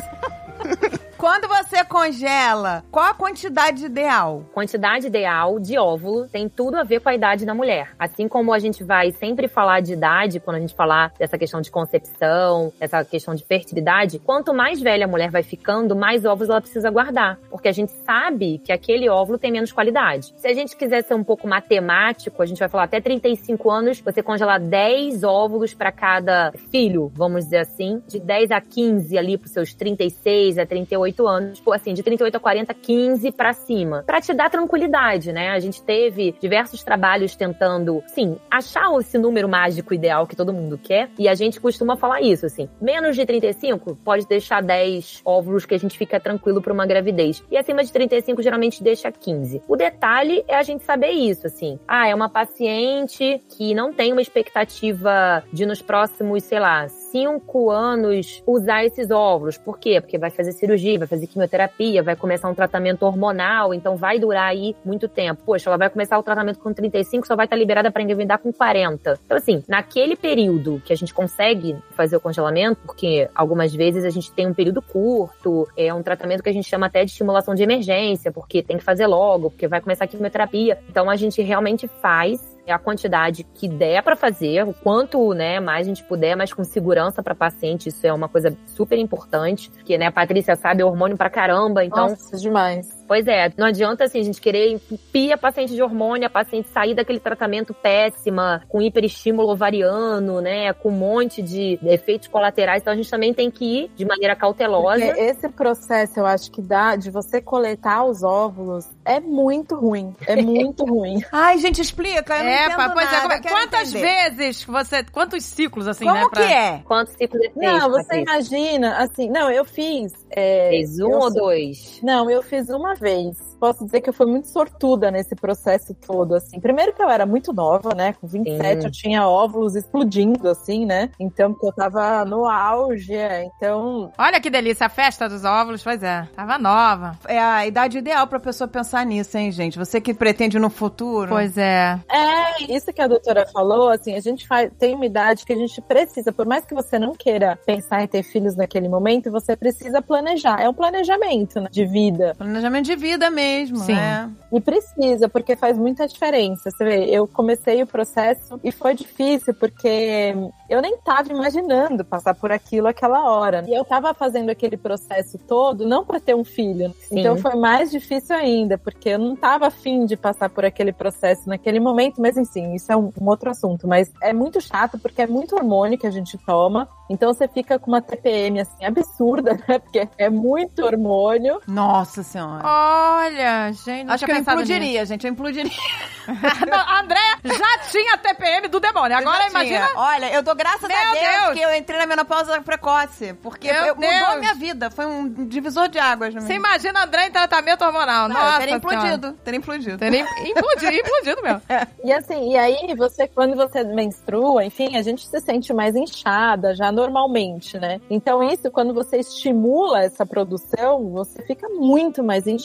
[1.18, 4.44] Quando você congela, qual a quantidade ideal?
[4.54, 7.96] Quantidade ideal de óvulo tem tudo a ver com a idade da mulher.
[7.98, 11.62] Assim como a gente vai sempre falar de idade, quando a gente falar dessa questão
[11.62, 16.50] de concepção, dessa questão de fertilidade, quanto mais velha a mulher vai ficando, mais óvulos
[16.50, 17.40] ela precisa guardar.
[17.50, 20.34] Porque a gente sabe que aquele óvulo tem menos qualidade.
[20.36, 24.02] Se a gente quiser ser um pouco matemático, a gente vai falar até 35 anos,
[24.02, 29.38] você congelar 10 óvulos para cada filho, vamos dizer assim, de 10 a 15 ali
[29.38, 34.04] pros seus 36 a 38 anos, tipo assim, de 38 a 40, 15 pra cima,
[34.06, 35.50] Pra te dar tranquilidade, né?
[35.50, 40.80] A gente teve diversos trabalhos tentando, sim, achar esse número mágico ideal que todo mundo
[40.82, 45.66] quer, e a gente costuma falar isso, assim, menos de 35 pode deixar 10 óvulos
[45.66, 49.62] que a gente fica tranquilo pra uma gravidez, e acima de 35 geralmente deixa 15.
[49.68, 54.12] O detalhe é a gente saber isso, assim, ah, é uma paciente que não tem
[54.12, 59.58] uma expectativa de nos próximos, sei lá, cinco anos usar esses óvulos.
[59.58, 60.00] Por quê?
[60.02, 64.50] Porque vai fazer cirurgia, vai fazer quimioterapia, vai começar um tratamento hormonal, então vai durar
[64.50, 65.42] aí muito tempo.
[65.46, 68.52] Poxa, ela vai começar o tratamento com 35, só vai estar liberada para engravidar com
[68.52, 69.20] 40.
[69.26, 74.10] Então, assim, naquele período que a gente consegue fazer o congelamento, porque algumas vezes a
[74.10, 77.54] gente tem um período curto, é um tratamento que a gente chama até de estimulação
[77.54, 80.80] de emergência, porque tem que fazer logo, porque vai começar a quimioterapia.
[80.90, 85.86] Então, a gente realmente faz a quantidade que der para fazer, o quanto, né, mais
[85.86, 89.98] a gente puder, mas com segurança para paciente, isso é uma coisa super importante, porque,
[89.98, 92.10] né, a Patrícia sabe, é hormônio pra caramba, então...
[92.10, 93.05] Nossa, demais.
[93.08, 96.70] Pois é, não adianta assim a gente querer entupir a paciente de hormônio, a paciente
[96.70, 102.94] sair daquele tratamento péssima, com hiperestímulo ovariano, né, com um monte de efeitos colaterais, então
[102.94, 105.06] a gente também tem que ir de maneira cautelosa.
[105.06, 110.14] Porque esse processo, eu acho que dá de você coletar os óvulos é muito ruim,
[110.28, 111.22] é muito ruim.
[111.32, 114.32] Ai, gente, explica, eu não É, entendo pois é, nada, como é- quantas entender.
[114.38, 115.04] vezes você.
[115.12, 116.26] Quantos ciclos, assim, Como né?
[116.32, 116.82] pra- que é?
[116.86, 120.12] Quantos ciclos de Não, você imagina, assim, não, eu fiz.
[120.32, 122.00] é, Fez um eu ou sou- dois?
[122.02, 123.38] Não, eu fiz uma vez.
[123.60, 126.60] Posso dizer que eu fui muito sortuda nesse processo todo, assim.
[126.60, 128.14] Primeiro que eu era muito nova, né?
[128.14, 128.88] Com 27 Sim.
[128.88, 131.10] eu tinha óvulos explodindo, assim, né?
[131.20, 133.46] Então, porque eu tava no auge, é.
[133.46, 136.28] Então, Olha que delícia, a festa dos óvulos, pois é.
[136.36, 137.18] Tava nova.
[137.28, 139.78] É a idade ideal pra pessoa pensar nisso, hein, gente?
[139.78, 141.30] Você que pretende no futuro.
[141.30, 142.00] Pois é.
[142.12, 145.58] é isso que a doutora falou, assim, a gente faz, tem uma idade que a
[145.58, 149.56] gente precisa, por mais que você não queira pensar em ter filhos naquele momento, você
[149.56, 150.62] precisa planejar.
[150.62, 152.34] É um planejamento né, de vida.
[152.38, 153.94] Planejamento de vida mesmo, Sim.
[153.94, 154.32] né?
[154.52, 156.72] E precisa, porque faz muita diferença.
[156.72, 160.34] Você vê, eu comecei o processo e foi difícil, porque
[160.70, 163.66] eu nem tava imaginando passar por aquilo aquela hora.
[163.68, 166.94] E eu tava fazendo aquele processo todo não para ter um filho.
[167.02, 167.20] Sim.
[167.20, 171.50] Então foi mais difícil ainda, porque eu não tava afim de passar por aquele processo
[171.50, 173.88] naquele momento, mas enfim, isso é um, um outro assunto.
[173.88, 176.88] Mas é muito chato, porque é muito hormônio que a gente toma.
[177.10, 179.80] Então você fica com uma TPM assim absurda, né?
[179.80, 181.60] Porque é muito hormônio.
[181.68, 182.64] Nossa senhora.
[182.76, 184.12] Olha, gente.
[184.12, 185.26] Acho que eu implodiria, gente.
[185.26, 185.64] Eu implodiria.
[185.64, 185.82] nisso.
[186.70, 189.16] Não, a Andréia já tinha TPM do demônio.
[189.18, 189.86] Agora imagina.
[189.88, 190.00] tinha.
[190.00, 191.54] Olha, eu dou graças Meu a Deus, Deus.
[191.54, 193.34] que eu entrei na menopausa precoce.
[193.44, 194.90] Porque Meu eu- mudou a minha vida.
[194.90, 196.34] Foi um divisor de águas.
[196.34, 198.28] Você imagina a André em tratamento hormonal.
[198.28, 199.34] Não, Nossa eu teria implodido.
[199.44, 199.98] Teria implodido.
[199.98, 201.62] Teria implodido, implodido mesmo.
[202.04, 206.74] E assim, e aí você, quando você menstrua, enfim, a gente se sente mais inchada
[206.76, 208.02] já normalmente, né?
[208.10, 212.65] Então isso, quando você estimula essa produção, você fica muito mais inchada,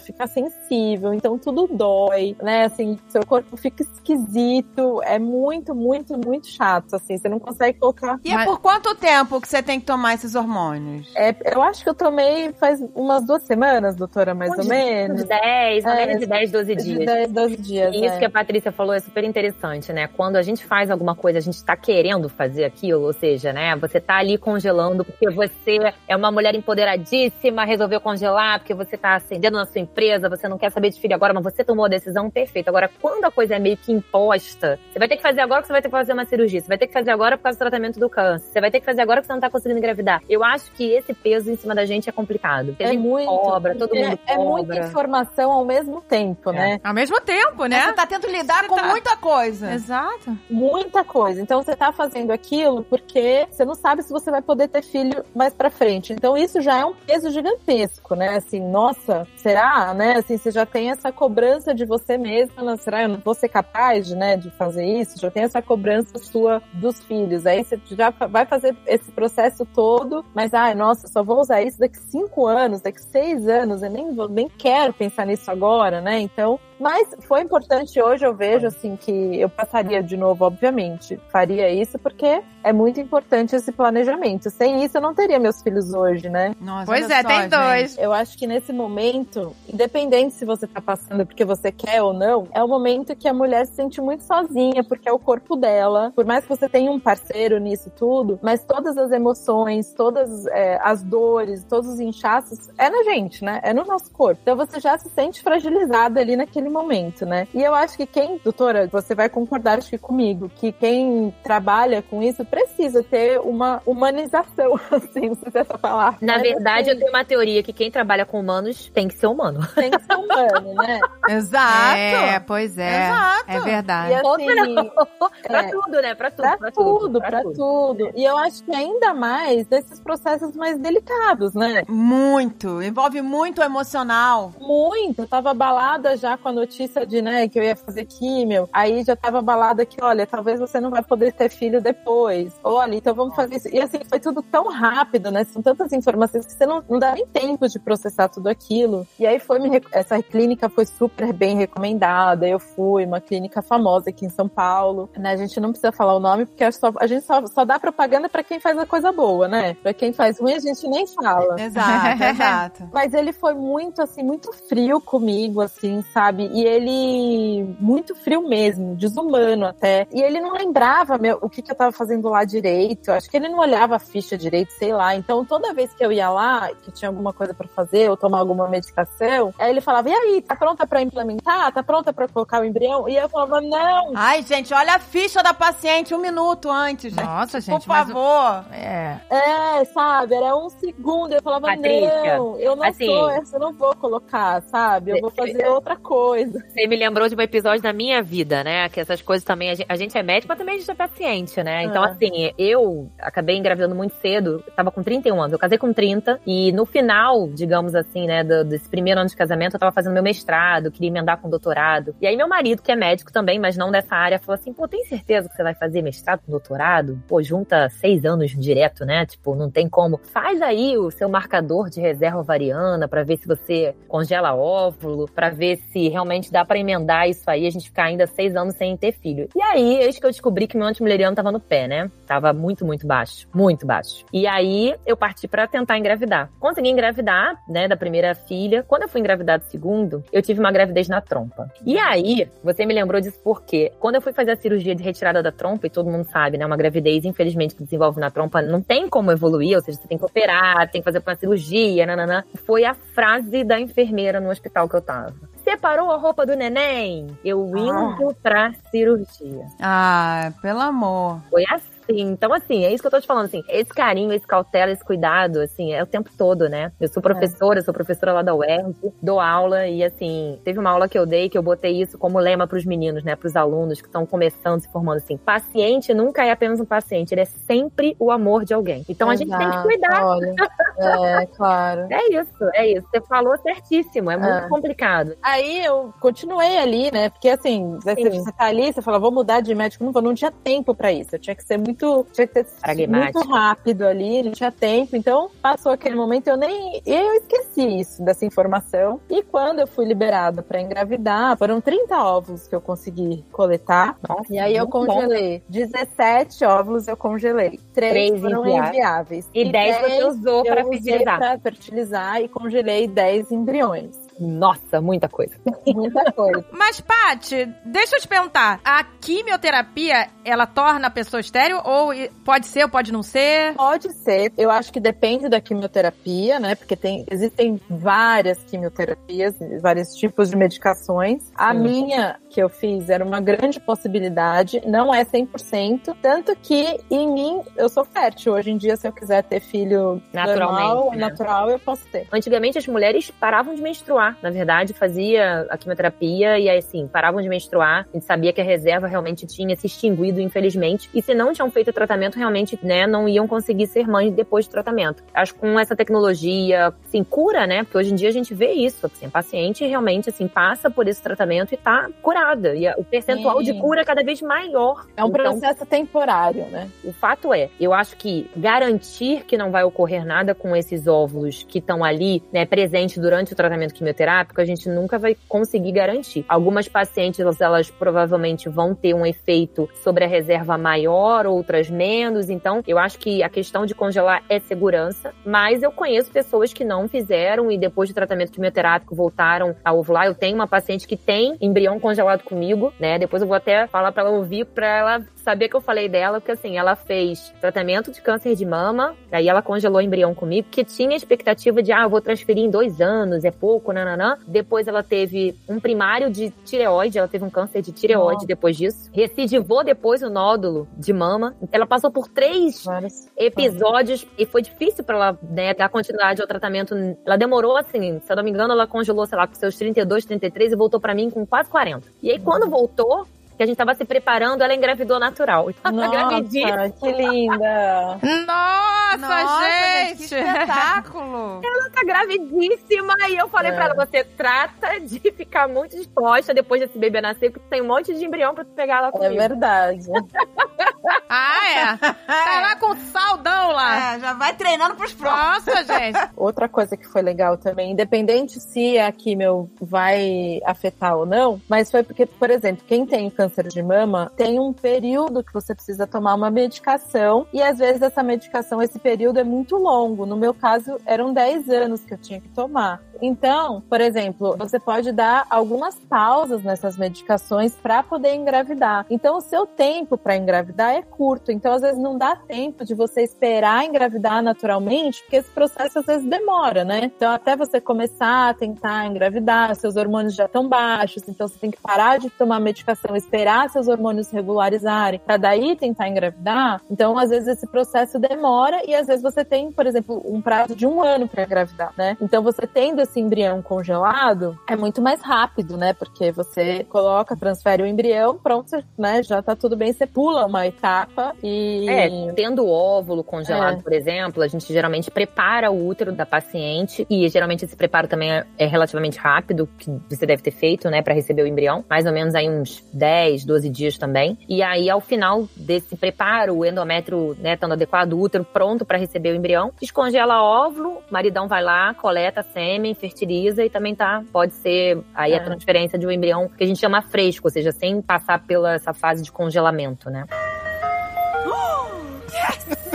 [0.00, 2.64] fica sensível, então tudo dói, né?
[2.64, 8.18] Assim, seu corpo fica esquisito, é muito, muito, muito chato, assim, você não consegue colocar.
[8.24, 11.10] E é Mas- por quanto tempo que você tem que tomar esses hormônios?
[11.16, 15.22] É, eu acho que eu tomei faz umas duas semanas, doutora, mais ou menos.
[15.22, 17.06] Uns 10, É, menos de 10, 12 De dias.
[17.06, 17.94] 10, 12 dias.
[17.94, 18.18] E isso é.
[18.18, 20.08] que a Patrícia falou é super interessante, né?
[20.08, 23.74] Quando a gente faz alguma coisa, a gente tá querendo fazer aquilo, ou seja, né?
[23.76, 29.18] Você tá ali congelando porque você é uma mulher empoderadíssima, resolveu congelar porque você tá
[29.38, 31.88] ascendendo na sua empresa, você não quer saber de filho agora, mas você tomou a
[31.88, 32.70] decisão perfeita.
[32.70, 35.68] Agora, quando a coisa é meio que imposta, você vai ter que fazer agora porque
[35.68, 37.56] você vai ter que fazer uma cirurgia, você vai ter que fazer agora por causa
[37.56, 39.78] do tratamento do câncer, você vai ter que fazer agora porque você não tá conseguindo
[39.78, 40.22] engravidar.
[40.28, 42.74] Eu acho que esse peso em cima da gente é complicado.
[42.78, 43.28] É muito.
[43.28, 44.50] cobra, todo porque mundo é cobra.
[44.50, 46.54] muita informação ao mesmo tempo, É.
[46.54, 46.80] né?
[46.82, 47.84] Ao mesmo tempo, né?
[47.84, 49.72] Você tá tendo que lidar Você com tá- muita coisa.
[49.72, 50.36] Exato.
[50.50, 51.40] Muita coisa.
[51.40, 55.24] Então você tá fazendo aquilo porque você não sabe se você vai poder ter filho
[55.34, 56.12] mais pra frente.
[56.12, 58.36] Então isso já é um peso gigantesco, né?
[58.36, 60.16] Assim, nossa, será, né?
[60.16, 62.76] Assim, você já tem essa cobrança de você mesma, né?
[62.76, 65.18] será eu não vou ser capaz, de, né, de fazer isso?
[65.20, 67.46] Já tem essa cobrança sua dos filhos.
[67.46, 71.78] Aí você já vai fazer esse processo todo, mas ai, nossa, só vou usar isso
[71.78, 76.20] daqui cinco anos, daqui seis anos, eu nem vou, nem quero pensar nisso agora, né?
[76.20, 81.20] Então, mas foi importante hoje, eu vejo assim que eu passaria de novo, obviamente.
[81.30, 84.50] Faria isso porque é muito importante esse planejamento.
[84.50, 86.54] Sem isso eu não teria meus filhos hoje, né?
[86.60, 87.50] Nossa, Pois é, só, tem gente.
[87.50, 87.98] dois.
[87.98, 92.46] Eu acho que nesse momento, independente se você tá passando porque você quer ou não,
[92.52, 96.12] é o momento que a mulher se sente muito sozinha, porque é o corpo dela.
[96.14, 100.78] Por mais que você tenha um parceiro nisso tudo, mas todas as emoções, todas é,
[100.82, 103.60] as dores, todos os inchaços, é na gente, né?
[103.62, 104.40] É no nosso corpo.
[104.42, 107.46] Então você já se sente fragilizada ali naquele momento, né?
[107.54, 112.02] E eu acho que quem, doutora, você vai concordar acho que comigo, que quem trabalha
[112.02, 116.18] com isso precisa ter uma humanização, assim, não sei se é essa palavra.
[116.22, 119.26] Na verdade, assim, eu tenho uma teoria que quem trabalha com humanos tem que ser
[119.26, 119.66] humano.
[119.74, 121.00] tem que ser humano, né?
[121.28, 121.96] Exato.
[121.96, 123.06] É, pois é.
[123.06, 123.44] Exato.
[123.50, 124.14] É E verdade.
[124.14, 124.90] assim,
[125.46, 125.70] pra É.
[125.70, 126.14] tudo, né?
[126.14, 126.58] Pra tudo.
[126.58, 128.10] pra tudo, pra tudo.
[128.14, 131.82] E eu acho que ainda mais desses processos mais delicados, né?
[131.88, 132.82] Muito.
[132.82, 134.52] Envolve muito emocional.
[134.60, 135.22] Muito.
[135.22, 139.14] Eu tava abalada já quando notícia de, né, que eu ia fazer químio, aí já
[139.16, 142.52] tava balada que, olha, talvez você não vai poder ter filho depois.
[142.62, 143.68] Olha, então vamos fazer isso.
[143.68, 145.44] E assim, foi tudo tão rápido, né?
[145.44, 149.06] São tantas informações que você não, não dá nem tempo de processar tudo aquilo.
[149.18, 152.46] E aí foi, me, essa clínica foi super bem recomendada.
[152.46, 155.08] Eu fui, uma clínica famosa aqui em São Paulo.
[155.16, 155.32] Né?
[155.32, 158.28] A gente não precisa falar o nome, porque só, a gente só, só dá propaganda
[158.28, 159.74] para quem faz a coisa boa, né?
[159.82, 161.60] Pra quem faz ruim, a gente nem fala.
[161.60, 162.88] Exato, exato.
[162.92, 166.47] Mas ele foi muito, assim, muito frio comigo, assim, sabe?
[166.52, 170.06] E ele, muito frio mesmo, desumano até.
[170.12, 173.10] E ele não lembrava meu, o que, que eu tava fazendo lá direito.
[173.10, 175.14] Acho que ele não olhava a ficha direito, sei lá.
[175.14, 178.38] Então, toda vez que eu ia lá, que tinha alguma coisa para fazer, ou tomar
[178.38, 181.72] alguma medicação, aí ele falava, e aí, tá pronta para implementar?
[181.72, 183.08] Tá pronta para colocar o embrião?
[183.08, 184.12] E eu falava, não.
[184.14, 187.12] Ai, gente, olha a ficha da paciente um minuto antes.
[187.12, 187.24] gente.
[187.24, 188.64] Nossa, gente, Por mas o- favor.
[188.72, 189.16] É.
[189.30, 190.34] É, sabe?
[190.34, 191.32] Era um segundo.
[191.32, 195.12] Eu falava, Patrícia, não, eu não assim- sou essa, eu não vou colocar, sabe?
[195.12, 196.37] Eu vou fazer outra coisa.
[196.46, 198.88] Você me lembrou de um episódio da minha vida, né?
[198.88, 199.70] Que essas coisas também.
[199.88, 201.84] A gente, é médico, mas também a gente é paciente, né?
[201.84, 202.08] Então, É.
[202.10, 204.62] assim, eu acabei engravidando muito cedo.
[204.66, 205.52] Eu tava com 31 anos.
[205.52, 206.38] Eu casei com 30.
[206.46, 210.12] E no final, digamos assim, né, do- desse primeiro ano de casamento, eu tava fazendo
[210.14, 212.14] meu mestrado, queria emendar com doutorado.
[212.20, 214.86] E aí, meu marido, que é médico também, mas não dessa área, falou assim: pô,
[214.88, 217.22] tem certeza que você vai fazer mestrado com doutorado?
[217.26, 219.26] Pô, junta seis anos direto, né?
[219.26, 220.18] Tipo, não tem como.
[220.32, 225.50] Faz aí o seu marcador de reserva ovariana pra ver se você congela óvulo, pra
[225.50, 228.96] ver se realmente dá pra emendar isso aí, a gente ficar ainda seis anos sem
[228.96, 229.48] ter filho.
[229.54, 232.10] E aí, eis que eu descobri que meu antimileriano tava no pé, né?
[232.26, 233.48] Tava muito, muito baixo.
[233.54, 234.24] Muito baixo.
[234.32, 236.50] E aí, eu parti pra tentar engravidar.
[236.60, 238.84] Consegui engravidar, né, da primeira filha.
[238.86, 241.70] Quando eu fui engravidar do segundo, eu tive uma gravidez na trompa.
[241.84, 245.42] E aí, você me lembrou disso porque quando eu fui fazer a cirurgia de retirada
[245.42, 248.80] da trompa, e todo mundo sabe, né, uma gravidez, infelizmente, que desenvolve na trompa, não
[248.80, 252.44] tem como evoluir, ou seja, você tem que operar, tem que fazer uma cirurgia, nananã.
[252.66, 255.34] Foi a frase da enfermeira no hospital que eu tava.
[255.68, 257.26] Separou a roupa do neném?
[257.44, 259.66] Eu indo pra cirurgia.
[259.78, 261.42] Ah, pelo amor.
[261.50, 261.97] Foi assim.
[262.10, 265.04] Então, assim, é isso que eu tô te falando, assim, esse carinho, esse cautela, esse
[265.04, 266.90] cuidado, assim, é o tempo todo, né?
[267.00, 270.90] Eu sou professora, eu sou professora lá da UERJ, dou aula e, assim, teve uma
[270.90, 273.36] aula que eu dei que eu botei isso como lema pros meninos, né?
[273.36, 277.42] Pros alunos que estão começando, se formando, assim, paciente nunca é apenas um paciente, ele
[277.42, 279.04] é sempre o amor de alguém.
[279.08, 280.24] Então, a gente tem que cuidar.
[280.26, 280.54] Olha,
[280.98, 282.06] é, claro.
[282.18, 283.06] É isso, é isso.
[283.10, 284.68] Você falou certíssimo, é muito É.
[284.68, 285.36] complicado.
[285.42, 287.28] Aí eu continuei ali, né?
[287.30, 288.42] Porque assim, você, Sim.
[288.42, 291.12] você tá ali, você fala, vou mudar de médico, não vou, não tinha tempo pra
[291.12, 291.34] isso.
[291.34, 291.97] Eu tinha que ser muito,
[292.32, 295.16] tinha que ser muito rápido ali, não tinha tempo.
[295.16, 299.20] Então, passou aquele momento, eu nem, eu esqueci isso, dessa informação.
[299.28, 304.16] E quando eu fui liberada pra engravidar, foram 30 óvulos que eu consegui coletar.
[304.28, 305.14] Nossa, E aí eu muito bom.
[305.14, 305.62] congelei.
[305.68, 307.78] 17 óvulos eu congelei.
[307.92, 308.88] Três, Três foram inviáveis.
[308.88, 309.48] inviáveis.
[309.54, 311.38] E 10 você usou usei fertilizar.
[311.38, 314.27] pra fertilizar e congelei 10 embriões.
[314.40, 315.54] Nossa, muita coisa.
[315.86, 316.64] Muita coisa.
[316.72, 318.80] Mas, Paty, deixa eu te perguntar.
[318.84, 321.80] A quimioterapia, ela torna a pessoa estéreo?
[321.84, 322.12] Ou
[322.44, 323.74] pode ser ou pode não ser?
[323.74, 324.52] Pode ser.
[324.56, 326.74] Eu acho que depende da quimioterapia, né?
[326.74, 331.50] Porque tem, existem várias quimioterapias, vários tipos de medicações.
[331.54, 331.80] A Sim.
[331.80, 337.62] minha que eu fiz era uma grande possibilidade, não é 100%, tanto que em mim
[337.76, 338.54] eu sou fértil.
[338.54, 341.16] Hoje em dia, se eu quiser ter filho Naturalmente, normal, né?
[341.18, 342.26] natural, eu posso ter.
[342.32, 347.40] Antigamente as mulheres paravam de menstruar, na verdade, fazia a quimioterapia e aí assim, paravam
[347.40, 348.06] de menstruar.
[348.08, 351.08] A gente sabia que a reserva realmente tinha se extinguido, infelizmente.
[351.14, 354.66] E se não tinham feito o tratamento, realmente, né, não iam conseguir ser mães depois
[354.66, 355.22] do tratamento.
[355.34, 357.82] Acho que com essa tecnologia, assim, cura, né?
[357.84, 359.06] Porque hoje em dia a gente vê isso.
[359.06, 362.74] Assim, a paciente realmente, assim, passa por esse tratamento e tá curada.
[362.74, 363.64] E o percentual Sim.
[363.64, 365.06] de cura é cada vez maior.
[365.16, 366.88] É um Então, processo temporário, né?
[367.04, 371.64] o fato é, eu acho que garantir que não vai ocorrer nada com esses óvulos
[371.68, 376.44] que estão ali, né, presentes durante o tratamento quimioterápico, a gente nunca vai conseguir garantir.
[376.48, 382.50] Algumas pacientes, elas, provavelmente vão ter um efeito sobre a reserva maior, outras menos.
[382.50, 386.84] Então, eu acho que a questão de congelar é segurança, mas eu conheço pessoas que
[386.84, 390.26] não fizeram e depois do tratamento quimioterápico voltaram a ovular.
[390.26, 393.18] Eu tenho uma paciente que tem embrião congelado comigo, né?
[393.18, 396.40] Depois eu vou até falar pra ela ouvir, pra ela saber que eu falei dela,
[396.40, 400.68] porque assim, ela fez tratamento de câncer de mama, aí ela congelou o embrião comigo,
[400.70, 404.38] que tinha expectativa de, ah, vou transferir em dois anos, é pouco, nananã.
[404.46, 408.46] Depois ela teve um primário de tireoide, ela teve um câncer de tireoide Nossa.
[408.46, 409.10] depois disso.
[409.12, 411.54] Recidivou depois o nódulo de mama.
[411.70, 413.28] Ela passou por três Várias.
[413.36, 416.94] episódios e foi difícil pra ela né, dar continuidade ao tratamento.
[417.26, 420.24] Ela demorou assim, se eu não me engano, ela congelou, sei lá, com seus 32,
[420.24, 422.08] 33 e voltou pra mim com quase 40.
[422.22, 423.26] E aí quando voltou,
[423.58, 425.68] que a gente tava se preparando, ela engravidou natural.
[425.82, 426.76] Gravidinha.
[426.76, 428.18] Nossa, que linda!
[428.46, 430.16] Nossa, gente!
[430.18, 431.60] que espetáculo!
[431.64, 433.74] Ela tá gravidíssima e eu falei É.
[433.74, 437.86] pra ela, você trata de ficar muito disposta depois desse bebê nascer, porque tem um
[437.86, 439.34] monte de embrião pra tu pegar lá É comigo.
[439.36, 440.06] verdade.
[441.30, 441.96] Ah, é?
[441.96, 444.14] Tá lá com saldão lá.
[444.14, 445.66] É, já vai treinando pros próximos.
[445.66, 446.18] Nossa, gente.
[446.36, 451.90] Outra coisa que foi legal também, independente se a quimio vai afetar ou não, mas
[451.90, 456.06] foi porque, por exemplo, quem tem câncer de mama tem um período que você precisa
[456.06, 460.26] tomar uma medicação e às vezes essa medicação, esse período é muito longo.
[460.26, 463.00] No meu caso, eram 10 anos que eu tinha que tomar.
[463.20, 469.06] Então, por exemplo, você pode dar algumas pausas nessas medicações para poder engravidar.
[469.10, 471.50] Então, o seu tempo para engravidar é curto.
[471.50, 476.06] Então, às vezes não dá tempo de você esperar engravidar naturalmente, porque esse processo às
[476.06, 477.10] vezes demora, né?
[477.16, 481.70] Então, até você começar a tentar engravidar, seus hormônios já estão baixos, então você tem
[481.70, 486.80] que parar de tomar medicação, esperar seus hormônios regularizarem, para daí tentar engravidar.
[486.90, 490.74] Então, às vezes esse processo demora e às vezes você tem, por exemplo, um prazo
[490.74, 492.16] de um ano para engravidar, né?
[492.20, 495.92] Então, você tendo esse embrião congelado, é muito mais rápido, né?
[495.92, 499.22] Porque você coloca, transfere o embrião, pronto, né?
[499.22, 501.88] Já tá tudo bem, você pula uma etapa e.
[501.88, 503.82] É, tendo o óvulo congelado, É.
[503.82, 508.32] por exemplo, a gente geralmente prepara o útero da paciente e geralmente esse preparo também
[508.32, 512.06] é, é relativamente rápido, que você deve ter feito, né, para receber o embrião, mais
[512.06, 514.38] ou menos aí uns 10, 12 dias também.
[514.48, 518.98] E aí ao final desse preparo, o endométrio, né, estando adequado, o útero pronto para
[518.98, 524.22] receber o embrião, descongela óvulo, o maridão vai lá, coleta sêmen, fertiliza e também tá,
[524.32, 525.40] pode ser aí a É.
[525.40, 528.92] transferência de um embrião que a gente chama fresco, ou seja, sem passar pela essa
[528.92, 530.24] fase de congelamento, né?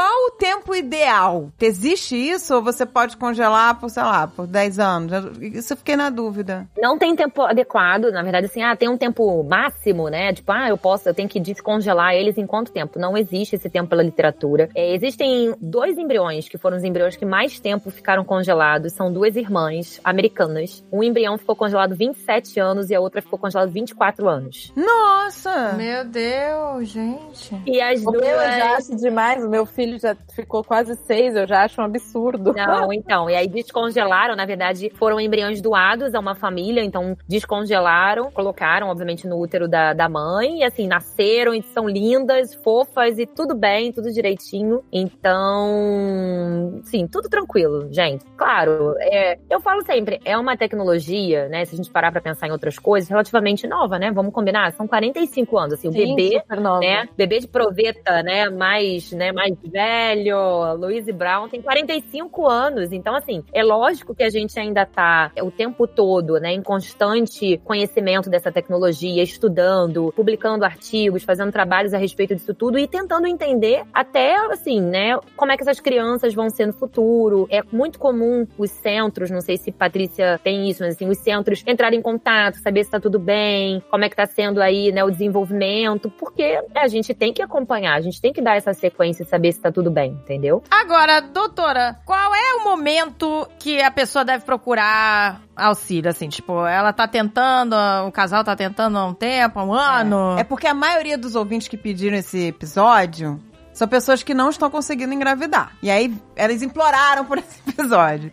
[0.00, 1.52] Qual o tempo ideal?
[1.60, 5.12] Existe isso ou você pode congelar por, sei lá, por 10 anos?
[5.42, 6.66] Isso eu fiquei na dúvida.
[6.78, 10.32] Não tem tempo adequado, na verdade, assim, ah, tem um tempo máximo, né?
[10.32, 12.98] Tipo, ah, eu posso, eu tenho que descongelar eles em quanto tempo?
[12.98, 14.70] Não existe esse tempo pela literatura.
[14.74, 19.36] É, existem dois embriões que foram os embriões que mais tempo ficaram congelados, são duas
[19.36, 20.82] irmãs americanas.
[20.90, 24.72] Um embrião ficou congelado 27 anos e a outra ficou congelada 24 anos.
[24.74, 25.74] Nossa!
[25.74, 27.54] Meu Deus, gente.
[27.66, 28.22] E as O duas.
[28.22, 31.80] meu eu já acho demais, o meu filho já ficou quase seis, eu já acho
[31.80, 32.52] um absurdo.
[32.52, 33.28] Não, então.
[33.28, 39.26] E aí descongelaram, na verdade, foram embriões doados a uma família, então descongelaram, colocaram, obviamente,
[39.26, 43.92] no útero da, da mãe, e assim, nasceram e são lindas, fofas e tudo bem,
[43.92, 44.82] tudo direitinho.
[44.92, 48.24] Então, sim, tudo tranquilo, gente.
[48.36, 51.64] Claro, é, eu falo sempre, é uma tecnologia, né?
[51.64, 54.10] Se a gente parar pra pensar em outras coisas, relativamente nova, né?
[54.10, 54.72] Vamos combinar?
[54.72, 56.80] São 45 anos, assim, o Sim, bebê super nova.
[56.80, 57.08] né?
[57.16, 58.48] Bebê de proveta, né?
[58.48, 59.32] Mais, né?
[59.32, 60.74] Mais velho.
[60.74, 62.92] Louise Brown tem 45 anos.
[62.92, 66.52] Então, assim, é lógico que a gente ainda tá o tempo todo, né?
[66.52, 72.86] Em constante conhecimento dessa tecnologia, estudando, publicando artigos, fazendo trabalhos a respeito disso tudo e
[72.86, 75.18] tentando entender até, assim, né?
[75.36, 77.46] Como é que essas crianças vão ser no futuro.
[77.50, 81.62] É muito comum os centros, não sei se Patrícia tem isso, mas assim, os centros
[81.66, 85.04] entrarem em contato, saber se tá tudo bem, como é que tá sendo aí, né,
[85.04, 89.22] o desenvolvimento, porque a gente tem que acompanhar, a gente tem que dar essa sequência
[89.22, 90.62] e saber se tá tudo bem, entendeu?
[90.70, 96.10] Agora, doutora, qual é o momento que a pessoa deve procurar auxílio?
[96.10, 97.74] Assim, tipo, ela tá tentando,
[98.06, 100.38] o casal tá tentando há um tempo, há um ano.
[100.38, 103.40] É porque a maioria dos ouvintes que pediram esse episódio
[103.80, 105.72] são pessoas que não estão conseguindo engravidar.
[105.82, 108.30] E aí, elas imploraram por esse episódio.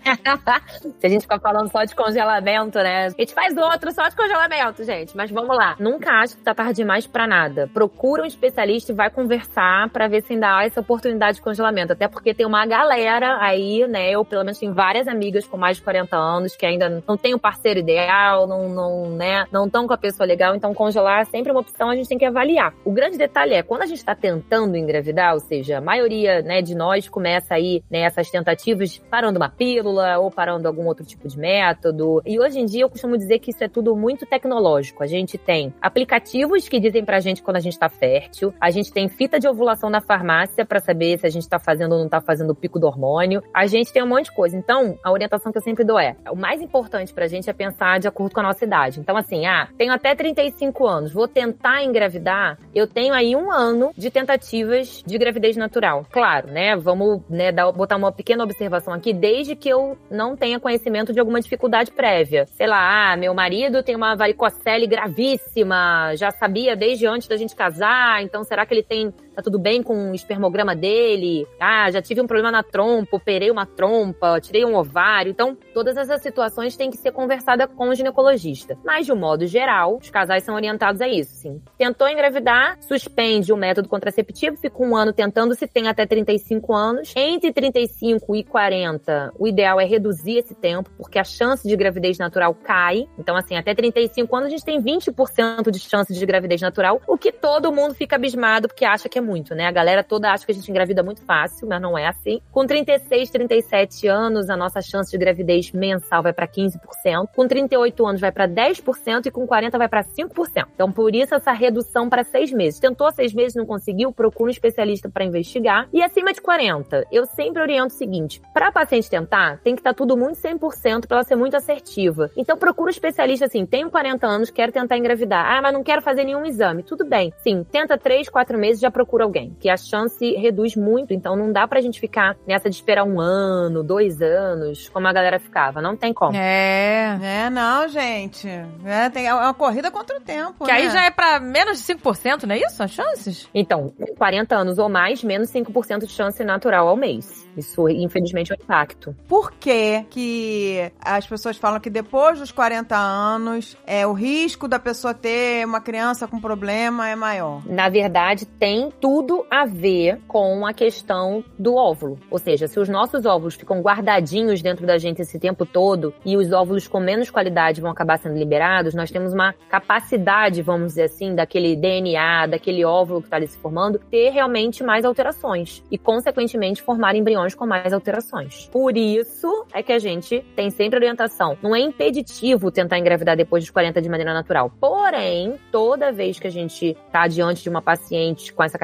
[0.99, 3.05] Se a gente ficar falando só de congelamento, né?
[3.05, 5.15] A gente faz outro só de congelamento, gente.
[5.15, 5.77] Mas vamos lá.
[5.79, 7.69] Nunca acho que tá tarde demais pra nada.
[7.73, 11.93] Procura um especialista e vai conversar pra ver se ainda há essa oportunidade de congelamento.
[11.93, 14.12] Até porque tem uma galera aí, né?
[14.12, 17.33] Eu, pelo menos, tenho várias amigas com mais de 40 anos que ainda não tem
[17.33, 19.45] o parceiro ideal, não, não, né?
[19.49, 20.53] Não estão com a pessoa legal.
[20.55, 22.73] Então, congelar é sempre uma opção, a gente tem que avaliar.
[22.83, 26.62] O grande detalhe é, quando a gente tá tentando engravidar, ou seja, a maioria, né,
[26.62, 31.38] de nós começa aí, né, tentativas parando uma pílula ou parando algum outro tipo de
[31.38, 32.21] método.
[32.26, 35.04] E hoje em dia eu costumo dizer que isso é tudo muito tecnológico.
[35.04, 38.91] A gente tem aplicativos que dizem pra gente quando a gente tá fértil, a gente
[38.91, 42.10] tem fita de ovulação na farmácia pra saber se a gente tá fazendo ou não
[42.10, 43.41] tá fazendo o pico do hormônio.
[43.54, 44.58] A gente tem um monte de coisa.
[44.58, 48.00] Então, a orientação que eu sempre dou é: o mais importante pra gente é pensar
[48.00, 49.00] de acordo com a nossa idade.
[49.00, 53.91] Então, assim, ah, tenho até 35 anos, vou tentar engravidar, eu tenho aí um ano
[53.97, 56.06] de tentativas de gravidez natural.
[56.12, 56.75] Claro, né?
[56.75, 61.19] Vamos né, dar, botar uma pequena observação aqui, desde que eu não tenha conhecimento de
[61.19, 62.45] alguma dificuldade prévia.
[62.47, 67.56] Sei lá, ah, meu marido tem uma varicocele gravíssima, já sabia desde antes da gente
[67.56, 72.02] casar, então será que ele tem tá tudo bem com o espermograma dele, ah, já
[72.02, 75.30] tive um problema na trompa, operei uma trompa, tirei um ovário.
[75.30, 78.76] Então, todas essas situações têm que ser conversadas com o ginecologista.
[78.84, 81.62] Mas, de um modo geral, os casais são orientados a isso, sim.
[81.78, 87.13] Tentou engravidar, suspende o método contraceptivo, fica um ano tentando, se tem até 35 anos.
[87.15, 92.17] Entre 35 e 40, o ideal é reduzir esse tempo, porque a chance de gravidez
[92.17, 93.08] natural cai.
[93.19, 97.19] Então, assim, até 35 anos a gente tem 20% de chance de gravidez natural, o
[97.19, 99.67] que todo mundo fica abismado porque acha que é muito, né?
[99.67, 102.39] A galera toda acha que a gente engravida muito fácil, mas não é assim.
[102.51, 107.28] Com 36, 37 anos, a nossa chance de gravidez mensal vai para 15%.
[107.36, 110.67] Com 38 anos vai para 10% e com 40 vai para 5%.
[110.73, 112.80] Então, por isso essa redução para seis meses.
[112.80, 115.89] Tentou seis meses, não conseguiu, procura um especialista para investigar.
[115.91, 119.91] E acima de 40, eu sempre oriento o seguinte: para paciente tentar, tem que estar
[119.91, 122.32] tá tudo muito 100% para ela ser muito assertiva.
[122.38, 125.45] Então, procura um especialista assim: tenho 40 anos, quero tentar engravidar.
[125.45, 126.84] Ah, mas não quero fazer nenhum exame.
[126.84, 127.34] Tudo bem.
[127.38, 129.55] Sim, tenta 3, 4 meses, já procura alguém.
[129.59, 131.13] Que a chance reduz muito.
[131.13, 135.13] Então, não dá pra gente ficar nessa de esperar um ano, dois anos, como a
[135.13, 135.82] galera ficava.
[135.82, 136.36] Não tem como.
[136.36, 137.18] É.
[137.22, 138.47] É, não, gente.
[138.86, 140.65] É, tem, é uma corrida contra o tempo.
[140.65, 140.78] Que né?
[140.78, 142.82] aí já é pra menos de 5%, não é isso?
[142.82, 143.49] As chances?
[143.53, 147.47] Então, 40 anos ou mais, menos 5% de chance natural ao mês.
[147.57, 149.15] Isso, infelizmente, é um impacto.
[149.28, 154.78] Por que que as pessoas falam que depois dos 40 anos, é o risco da
[154.80, 157.65] pessoa ter uma criança com problema é maior?
[157.65, 162.20] Na verdade, tem tudo a ver com a questão do óvulo.
[162.30, 166.36] Ou seja, se os nossos óvulos ficam guardadinhos dentro da gente esse tempo todo e
[166.36, 171.03] os óvulos com menos qualidade vão acabar sendo liberados, nós temos uma capacidade, vamos dizer
[171.03, 175.97] assim, daquele DNA, daquele óvulo que está ali se formando, ter realmente mais alterações e,
[175.97, 178.68] consequentemente, formar embriões com mais alterações.
[178.74, 181.58] Por isso é que a gente tem sempre orientação.
[181.64, 184.70] Não é impeditivo tentar engravidar depois dos 40 de maneira natural.
[184.82, 188.78] Porém, toda vez que a gente está diante de uma paciente com essa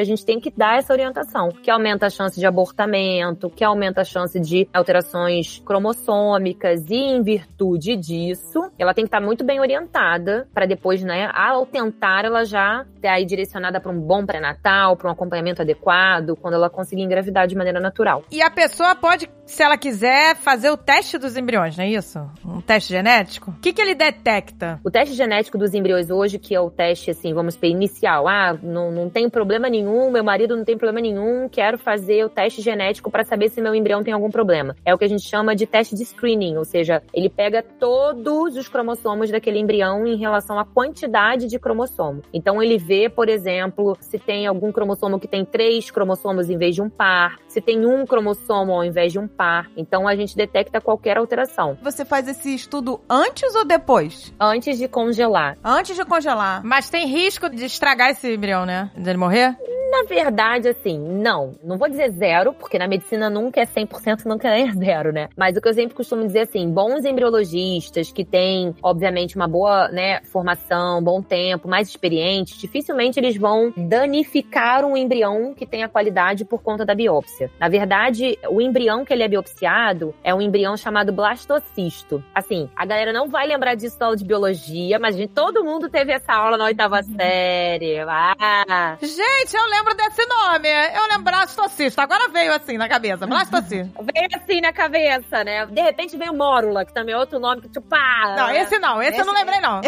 [0.00, 4.00] a gente tem que dar essa orientação, que aumenta a chance de abortamento, que aumenta
[4.00, 9.60] a chance de alterações cromossômicas e em virtude disso, ela tem que estar muito bem
[9.60, 14.96] orientada para depois, né, ao tentar ela já ter aí direcionada para um bom pré-natal,
[14.96, 18.24] para um acompanhamento adequado, quando ela conseguir engravidar de maneira natural.
[18.30, 22.18] E a pessoa pode, se ela quiser, fazer o teste dos embriões, não é isso?
[22.44, 23.50] Um teste genético?
[23.50, 24.80] O que, que ele detecta?
[24.82, 28.26] O teste genético dos embriões hoje, que é o teste, assim, vamos ver, inicial.
[28.26, 32.28] Ah, não, não tem problema nenhum, meu marido não tem problema nenhum, quero fazer o
[32.28, 34.76] teste genético para saber se meu embrião tem algum problema.
[34.84, 38.56] É o que a gente chama de teste de screening, ou seja, ele pega todos
[38.56, 42.22] os cromossomos daquele embrião em relação à quantidade de cromossomo.
[42.32, 46.74] Então ele vê, por exemplo, se tem algum cromossomo que tem três cromossomos em vez
[46.74, 49.70] de um par, se tem um cromossomo ao invés de um par.
[49.76, 51.78] Então a gente detecta qualquer alteração.
[51.80, 54.34] Você faz esse estudo antes ou depois?
[54.40, 55.56] Antes de congelar.
[55.62, 56.62] Antes de congelar.
[56.64, 58.90] Mas tem risco de estragar esse embrião, né?
[58.96, 59.56] De ele morrer?
[59.94, 61.52] Na verdade, assim, não.
[61.62, 65.28] Não vou dizer zero, porque na medicina nunca é 100%, nunca é zero, né?
[65.36, 69.86] Mas o que eu sempre costumo dizer, assim, bons embriologistas que têm, obviamente, uma boa,
[69.88, 76.44] né, formação, bom tempo, mais experientes, dificilmente eles vão danificar um embrião que tenha qualidade
[76.44, 77.43] por conta da biópsia.
[77.58, 82.22] Na verdade, o embrião que ele é biopsiado é um embrião chamado blastocisto.
[82.34, 85.88] Assim, a galera não vai lembrar disso na aula de biologia, mas gente, todo mundo
[85.88, 88.00] teve essa aula na oitava série.
[88.00, 88.96] Ah!
[89.00, 90.68] Gente, eu lembro desse nome.
[90.68, 92.00] Eu lembro blastocisto.
[92.00, 93.26] Agora veio assim na cabeça.
[93.26, 93.92] Blastocisto.
[94.14, 95.66] Veio assim na cabeça, né?
[95.66, 98.34] De repente veio mórula, que também é outro nome que tipo, pá!
[98.36, 99.02] Não, esse não.
[99.02, 99.80] Esse, eu não lembrei, não.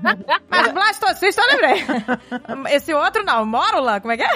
[0.48, 1.84] Mas blastocisto eu lembrei.
[2.74, 3.44] Esse outro não.
[3.44, 4.00] Mórula?
[4.00, 4.30] Como é que é?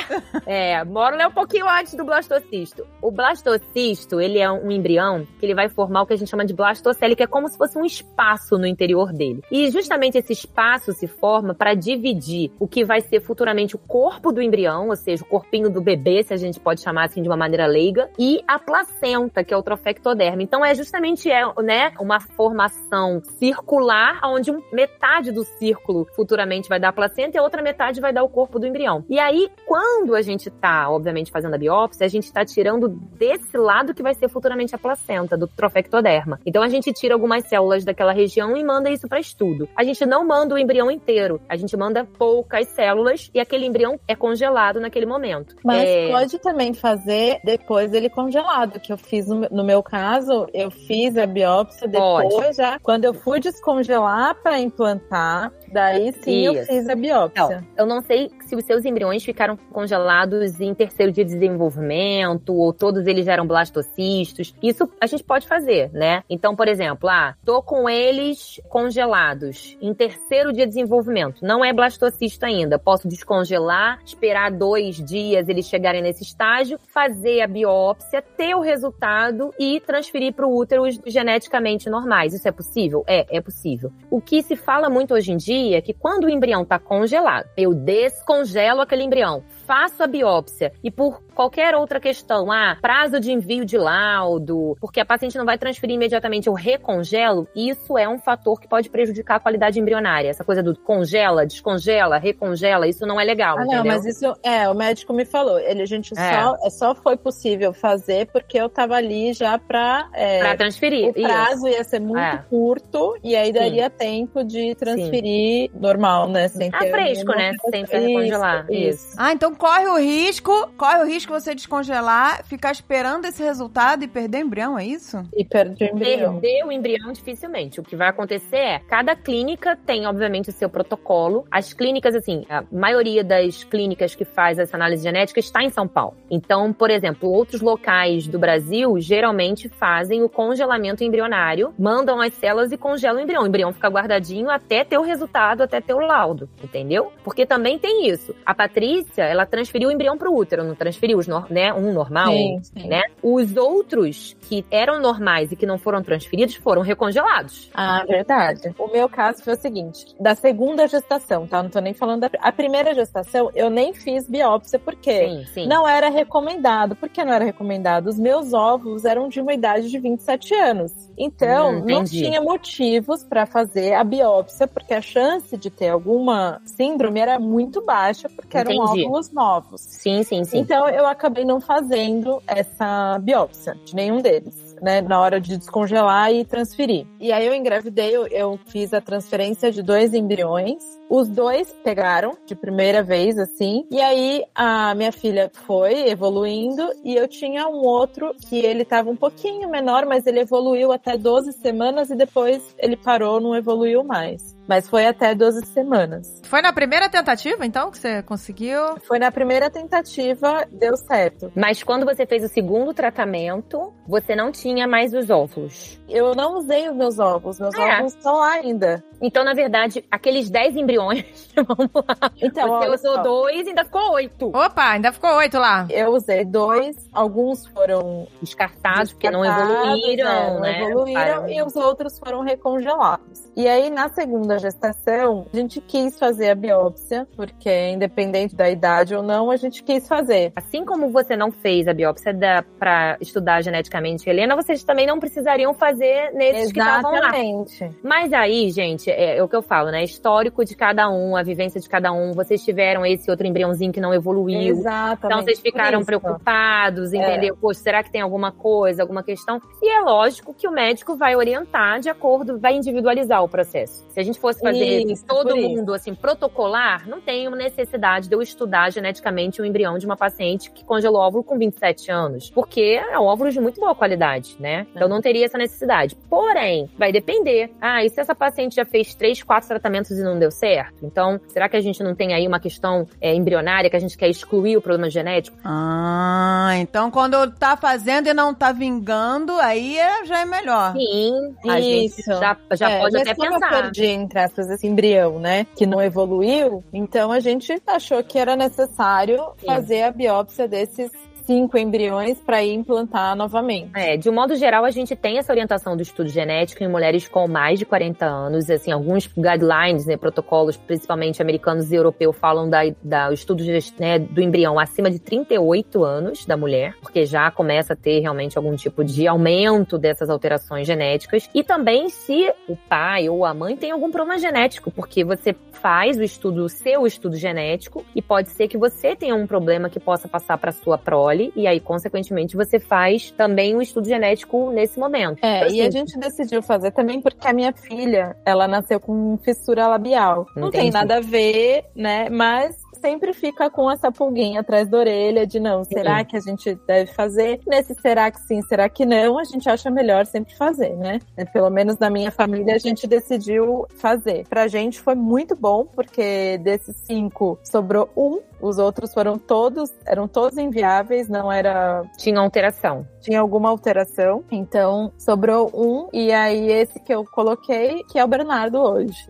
[0.47, 2.68] É, mórula é um pouquinho antes do blastocisto.
[3.01, 6.45] O blastocisto, ele é um embrião que ele vai formar o que a gente chama
[6.45, 9.43] de blastocele, que é como se fosse um espaço no interior dele.
[9.51, 14.33] E justamente esse espaço se forma para dividir o que vai ser futuramente o corpo
[14.33, 17.29] do embrião, ou seja, o corpinho do bebê, se a gente pode chamar assim de
[17.29, 20.43] uma maneira leiga, e a placenta, que é o trofectoderma.
[20.43, 26.89] Então é justamente é, né, uma formação circular, onde metade do círculo futuramente vai dar
[26.89, 29.05] a placenta e a outra metade vai dar o corpo do embrião.
[29.09, 33.57] E aí, quando a gente tá, obviamente, fazendo a biópsia, a gente tá tirando desse
[33.57, 36.41] lado que vai ser futuramente a placenta, do trofectoderma.
[36.45, 39.69] Então a gente tira algumas células daquela região e manda isso para estudo.
[39.77, 44.01] A gente não manda o embrião inteiro, a gente manda poucas células e aquele embrião
[44.09, 45.55] é congelado naquele momento.
[45.65, 46.09] Mas é...
[46.09, 51.27] pode também fazer depois ele congelado, que eu fiz no, meu caso, eu fiz a
[51.27, 52.57] biópsia depois Pode.
[52.57, 52.81] já.
[52.81, 56.67] Quando eu fui descongelar para implantar, daí sim eu Isso.
[56.67, 57.65] fiz a biópsia.
[57.77, 62.73] Eu não sei se os seus embriões ficaram congelados em terceiro dia de desenvolvimento, ou
[62.73, 64.55] todos eles eram blastocistos.
[64.63, 66.23] Isso a gente pode fazer, né?
[66.29, 71.43] Então, por exemplo, ah, tô com eles congelados em terceiro dia de desenvolvimento.
[71.43, 72.79] Não é blastocisto ainda.
[72.79, 78.61] Posso descongelar, esperar dois dois dias eles chegarem nesse estágio, fazer a biópsia, ter o
[78.61, 82.33] resultado e transferir para o útero os geneticamente normais.
[82.33, 83.05] Isso é possível?
[83.07, 83.93] É, é possível.
[84.11, 87.49] O que se fala muito hoje em dia é que quando o embrião está congelado,
[87.57, 88.38] eu descongelo
[88.80, 93.77] aquele embrião, faço a biópsia e por qualquer outra questão, ah, prazo de envio de
[93.77, 98.66] laudo, porque a paciente não vai transferir imediatamente, eu recongelo, isso é um fator que
[98.66, 100.31] pode prejudicar a qualidade embrionária.
[100.31, 103.85] Essa coisa do congela, descongela, recongela, isso não é legal, Ah, entendeu?
[103.85, 105.61] não, mas isso é, o médico me falou.
[105.61, 106.33] Ele, a gente É.
[106.43, 110.09] só, é, só foi possível fazer porque eu tava ali já pra.
[110.14, 111.11] é, Pra transferir.
[111.11, 112.43] o prazo ia ser muito É.
[112.49, 116.49] curto e aí daria tempo de transferir normal, né?
[116.49, 117.53] Sem Ah, ter fresco, né?
[117.71, 118.66] Sem ter recongelar.
[118.71, 119.14] Isso.
[119.16, 124.09] Ah, então corre o risco, corre o risco você descongelar, ficar esperando esse resultado e
[124.09, 125.23] perder o embrião, é isso?
[125.37, 126.39] E perde o embrião.
[126.39, 127.81] Perder o embrião dificilmente.
[127.81, 131.45] O que vai acontecer é, cada clínica tem, obviamente, o seu protocolo.
[131.51, 135.89] As clínicas, assim, a maioria das clínicas que faz essa análise genética está em São
[135.89, 136.17] Paulo.
[136.31, 142.71] Então, por exemplo, outros locais do Brasil geralmente fazem o congelamento embrionário, mandam as células
[142.71, 143.43] e congelam o embrião.
[143.43, 147.13] O embrião fica guardadinho até ter o resultado, até ter o laudo, entendeu?
[147.25, 148.35] Porque também tem isso.
[148.47, 152.61] A Patrícia, ela transferiu o embrião pro útero, não transferiu os, né, um normal, Sim,
[152.63, 152.89] sim.
[152.89, 153.03] né?
[153.23, 157.71] Os outros que eram normais e que não foram transferidos foram recongelados.
[157.75, 158.75] Ah, verdade.
[158.79, 161.63] O meu caso foi o seguinte: da segunda gestação, tá?
[161.63, 165.67] Não tô nem falando da a primeira gestação, eu nem fiz biópsia porque Sim, sim.
[165.67, 166.95] não era recomendado.
[166.95, 168.07] Por que não era recomendado?
[168.09, 170.93] Os meus óvulos eram de uma idade de 27 anos.
[171.17, 176.61] Então, Hum, não tinha motivos pra fazer a biópsia, porque a chance de ter alguma
[176.65, 179.05] síndrome era muito baixa, porque eram Entendi.
[179.05, 179.80] óvulos novos.
[179.80, 180.59] Sim, sim, sim.
[180.59, 185.01] Então eu acabei não fazendo essa biópsia de nenhum deles, né?
[185.01, 187.07] Na hora de descongelar e transferir.
[187.20, 190.82] E aí eu engravidei, eu, eu fiz a transferência de dois embriões.
[191.09, 193.86] Os dois pegaram de primeira vez, assim.
[193.91, 199.09] E aí a minha filha foi evoluindo e eu tinha um outro que ele tava
[199.09, 204.03] um pouquinho menor, mas ele evoluiu até 12 semanas e depois ele parou, não evoluiu
[204.03, 204.58] mais.
[204.69, 206.41] Mas foi até 12 semanas.
[206.45, 208.99] Foi na primeira tentativa, então, que você conseguiu?
[209.07, 211.51] Foi na primeira tentativa, deu certo.
[211.57, 215.99] Mas quando você fez o segundo tratamento, você não tinha mais os óvulos.
[216.09, 217.99] Eu não usei os meus ovos, meus É.
[218.01, 219.03] ovos estão lá ainda.
[219.21, 221.25] Então, na verdade, aqueles 10 embriões,
[221.57, 222.31] vamos lá.
[222.41, 224.49] Então, você usou só, dois e ainda ficou oito.
[224.49, 225.87] Opa, ainda ficou oito lá.
[225.91, 230.83] eu usei dois, alguns foram Descartados, porque não descartados, evoluíram, é, não né?
[230.85, 231.49] evoluíram Pararam.
[231.49, 233.49] e os outros foram recongelados.
[233.57, 239.15] E aí, na segunda gestação, a gente quis fazer a biópsia, porque independente da idade
[239.15, 240.53] ou não, a gente quis fazer.
[240.55, 245.19] Assim como você não fez a biópsia da, pra estudar geneticamente Helena, vocês também não
[245.19, 247.19] precisariam fazer nesses que estavam lá.
[247.19, 247.91] Exatamente.
[248.03, 250.03] Mas aí, gente, é, é o que eu falo, né?
[250.03, 252.33] Histórico de cada um, a vivência de cada um.
[252.33, 254.77] Vocês tiveram esse outro embriãozinho que não evoluiu.
[254.77, 255.27] Exatamente.
[255.27, 257.57] Então vocês ficaram preocupados, entendeu?
[257.57, 259.61] Poxa, será que tem alguma coisa, alguma questão?
[259.83, 264.07] E é lógico que o médico vai orientar de acordo, vai individualizar o processo.
[264.11, 265.69] Se a gente fosse fazer Isso, todo por isso.
[265.69, 270.17] mundo assim protocolar, não tem uma necessidade de eu estudar geneticamente o embrião de uma
[270.17, 274.57] paciente que congelou óvulo com 27 anos, porque é um óvulo de muito boa qualidade,
[274.59, 274.87] né?
[274.95, 276.17] Então não teria essa necessidade.
[276.29, 277.71] Porém, vai depender.
[277.81, 280.95] Ah, e se essa paciente já fez três, quatro tratamentos e não deu certo?
[281.05, 284.17] Então, será que a gente não tem aí uma questão é, embrionária que a gente
[284.17, 285.57] quer excluir o problema genético?
[285.65, 290.93] Ah, então quando tá fazendo e não tá vingando, aí é- já é melhor.
[290.93, 292.31] Sim, a gente Isso.
[292.33, 293.73] já, já É, pode até pensar.
[293.73, 294.07] eu perdi,
[294.39, 295.66] entre aspas, esse embrião, né?
[295.76, 296.84] Que não evoluiu.
[296.93, 301.11] Então a gente achou que era necessário fazer a biópsia desses
[301.49, 303.91] cinco embriões para ir implantar novamente.
[303.95, 307.27] É, de um modo geral, a gente tem essa orientação do estudo genético em mulheres
[307.27, 308.69] com mais de 40 anos.
[308.69, 313.65] Assim, alguns guidelines, né, protocolos, principalmente americanos e europeus, falam da, da estudo
[313.99, 318.59] né, do embrião acima de 38 anos da mulher, porque já começa a ter realmente
[318.59, 321.49] algum tipo de aumento dessas alterações genéticas.
[321.55, 326.19] E também se o pai ou a mãe tem algum problema genético, porque você faz
[326.19, 330.01] o estudo, o seu estudo genético, e pode ser que você tenha um problema que
[330.01, 334.99] possa passar para sua prole, e aí, consequentemente, você faz também o estudo genético nesse
[334.99, 335.39] momento.
[335.43, 338.99] É, Então, e a assim, gente decidiu fazer também porque a minha filha, ela nasceu
[339.01, 340.47] com fissura labial.
[340.57, 340.95] Não tem Entendi.
[340.95, 342.28] nada a ver, né?
[342.30, 346.75] Mas sempre fica com essa pulguinha atrás da orelha de não, será que a gente
[346.87, 347.61] deve fazer?
[347.67, 351.19] Nesse será que sim, será que não, a gente acha melhor sempre fazer, né?
[351.53, 354.47] Pelo menos na minha família a gente decidiu fazer.
[354.49, 360.27] Pra gente foi muito bom, porque desses cinco sobrou um, os outros foram todos, eram
[360.27, 363.07] todos inviáveis, não era Tinha alteração.
[363.21, 364.45] tinha alguma alteração.
[364.51, 366.09] Então, sobrou um.
[366.13, 369.29] E aí, esse que eu coloquei, que é o Bernardo hoje.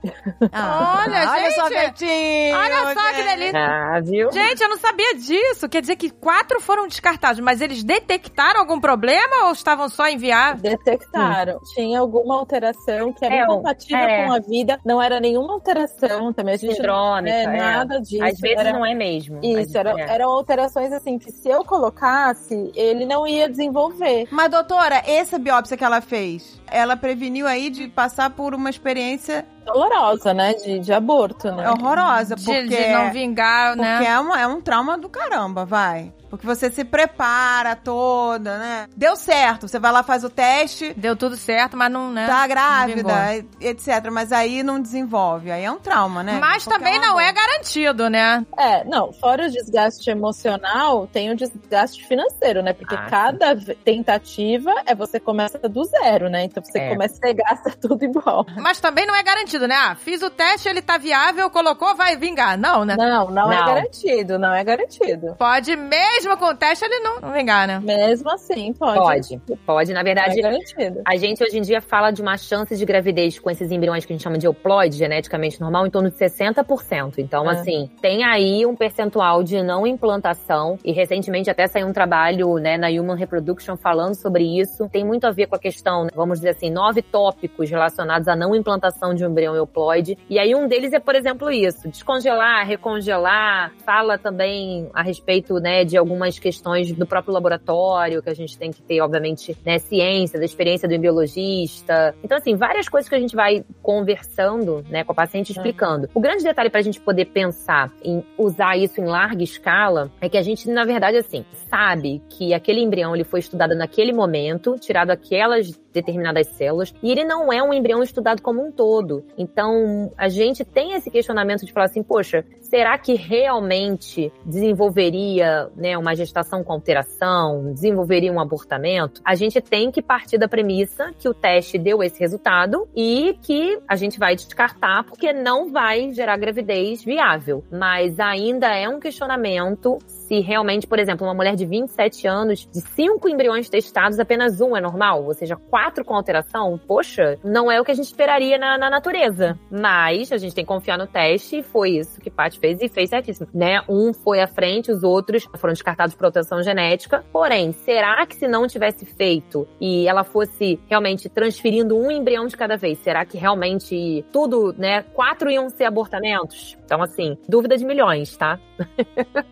[0.53, 2.05] Ah, Olha, olha só, gente.
[2.05, 2.57] Betinho!
[2.57, 3.53] Olha só que delícia.
[3.59, 4.31] Ah, viu?
[4.33, 5.69] Gente, eu não sabia disso.
[5.69, 10.63] Quer dizer que quatro foram descartados, mas eles detectaram algum problema ou estavam só enviados?
[10.63, 11.59] Detectaram.
[11.75, 14.27] Tinha alguma alteração que era É, incompatível é.
[14.27, 14.79] com a vida.
[14.85, 16.55] Não era nenhuma alteração também.
[16.55, 17.47] A gente Sindrômica, é, é.
[17.57, 18.25] nada disso.
[18.25, 18.73] Às vezes era...
[18.73, 19.41] não é mesmo.
[19.43, 20.15] Isso, era- é.
[20.15, 24.27] eram alterações assim que se eu colocasse, ele não ia desenvolver.
[24.31, 29.45] Mas, doutora, essa biópsia que ela fez, ela preveniu aí de passar por uma experiência
[29.73, 30.55] Dolorosa, né?
[30.55, 31.69] De, de aborto, né?
[31.71, 32.67] horrorosa, De, porque...
[32.69, 34.05] de não vingar, Porque né?
[34.07, 36.13] é, uma- é um trauma do caramba, vai.
[36.31, 38.87] Porque você se prepara toda, né?
[38.97, 42.27] Deu certo, você vai lá, faz o teste, Deu tudo certo, mas não, né?
[42.27, 44.11] tá grávida, etc.
[44.13, 45.51] Mas aí não desenvolve.
[45.51, 46.39] Aí é um trauma, né?
[46.41, 48.45] Mas também não é garantido, né?
[48.59, 52.73] É, não, fora o desgaste emocional, tem o desgaste financeiro, né?
[52.73, 56.45] Porque Ah, cada tentativa é você começa do zero, né?
[56.45, 56.89] Então você É.
[56.91, 58.45] começa e gasta tudo igual.
[58.57, 59.75] Mas também não é garantido, né?
[59.75, 62.57] Ah, fiz o teste, ele tá viável, colocou, vai vingar.
[62.59, 62.97] Não, né?
[62.97, 63.67] Não, não, é Não.
[63.67, 65.35] garantido, não é garantido.
[65.39, 67.81] Pode, mesmo com o teste, ele não, não vingar, né?
[67.83, 68.99] Mesmo assim, pode.
[68.99, 69.93] Pode, pode.
[69.93, 71.01] Na verdade, é garantido.
[71.07, 74.13] A gente hoje em dia fala de uma chance de gravidez com esses embriões que
[74.13, 77.19] a gente chama de euploide, geneticamente normal, em torno de 60%.
[77.19, 77.55] Então, É.
[77.55, 80.79] assim, tem aí um percentual de não implantação.
[80.85, 84.89] E recentemente até saiu um trabalho né, na Human Reproduction falando sobre isso.
[84.89, 88.35] Tem muito a ver com a questão, né, vamos dizer assim, nove tópicos relacionados à
[88.37, 90.17] não implantação de um embrião euploide.
[90.29, 93.73] E aí um deles é, por exemplo, isso: descongelar, recongelar.
[93.85, 98.71] Fala também a respeito né, de algumas questões do próprio laboratório, que a gente tem
[98.71, 102.15] que ter, obviamente, né, ciência, da experiência do embriologista.
[102.25, 106.09] Então, assim, várias coisas que a gente vai conversando né, com a paciente explicando.
[106.15, 110.29] O grande detalhe para a gente poder pensar em usar isso em larga escala é
[110.29, 114.77] que a gente, na verdade, assim, sabe que aquele embrião ele foi estudado naquele momento,
[114.79, 119.25] tirado aquelas determinadas células, e ele não é um embrião estudado como um todo.
[119.37, 125.98] Então, a gente tem esse questionamento de falar assim, poxa, será que realmente desenvolveria né,
[125.99, 129.21] uma gestação com alteração, desenvolveria um abortamento?
[129.25, 133.79] A gente tem que partir da premissa que o teste deu esse resultado e que
[133.89, 137.65] a gente vai descartar porque não vai gerar gravidez viável.
[137.71, 142.81] Mas ainda é um questionamento se realmente, por exemplo, uma mulher de 27 anos, de
[142.81, 147.81] cinco embriões testados, apenas um é normal, ou seja, quatro com alteração, poxa, não é
[147.81, 149.59] o que a gente esperaria na, na natureza.
[149.71, 152.89] Mas a gente tem que confiar no teste e foi isso que Paty fez e
[152.89, 153.81] fez certíssimo, né?
[153.89, 157.25] Um foi à frente, os outros foram descartados por alteração genética.
[157.33, 162.57] Porém, será que se não tivesse feito e ela fosse realmente transferindo um embrião de
[162.57, 165.03] cada vez, será que realmente tudo, né?
[165.15, 166.77] Quatro iam ser abortamentos?
[166.85, 168.59] Então, assim, dúvida de milhões, tá?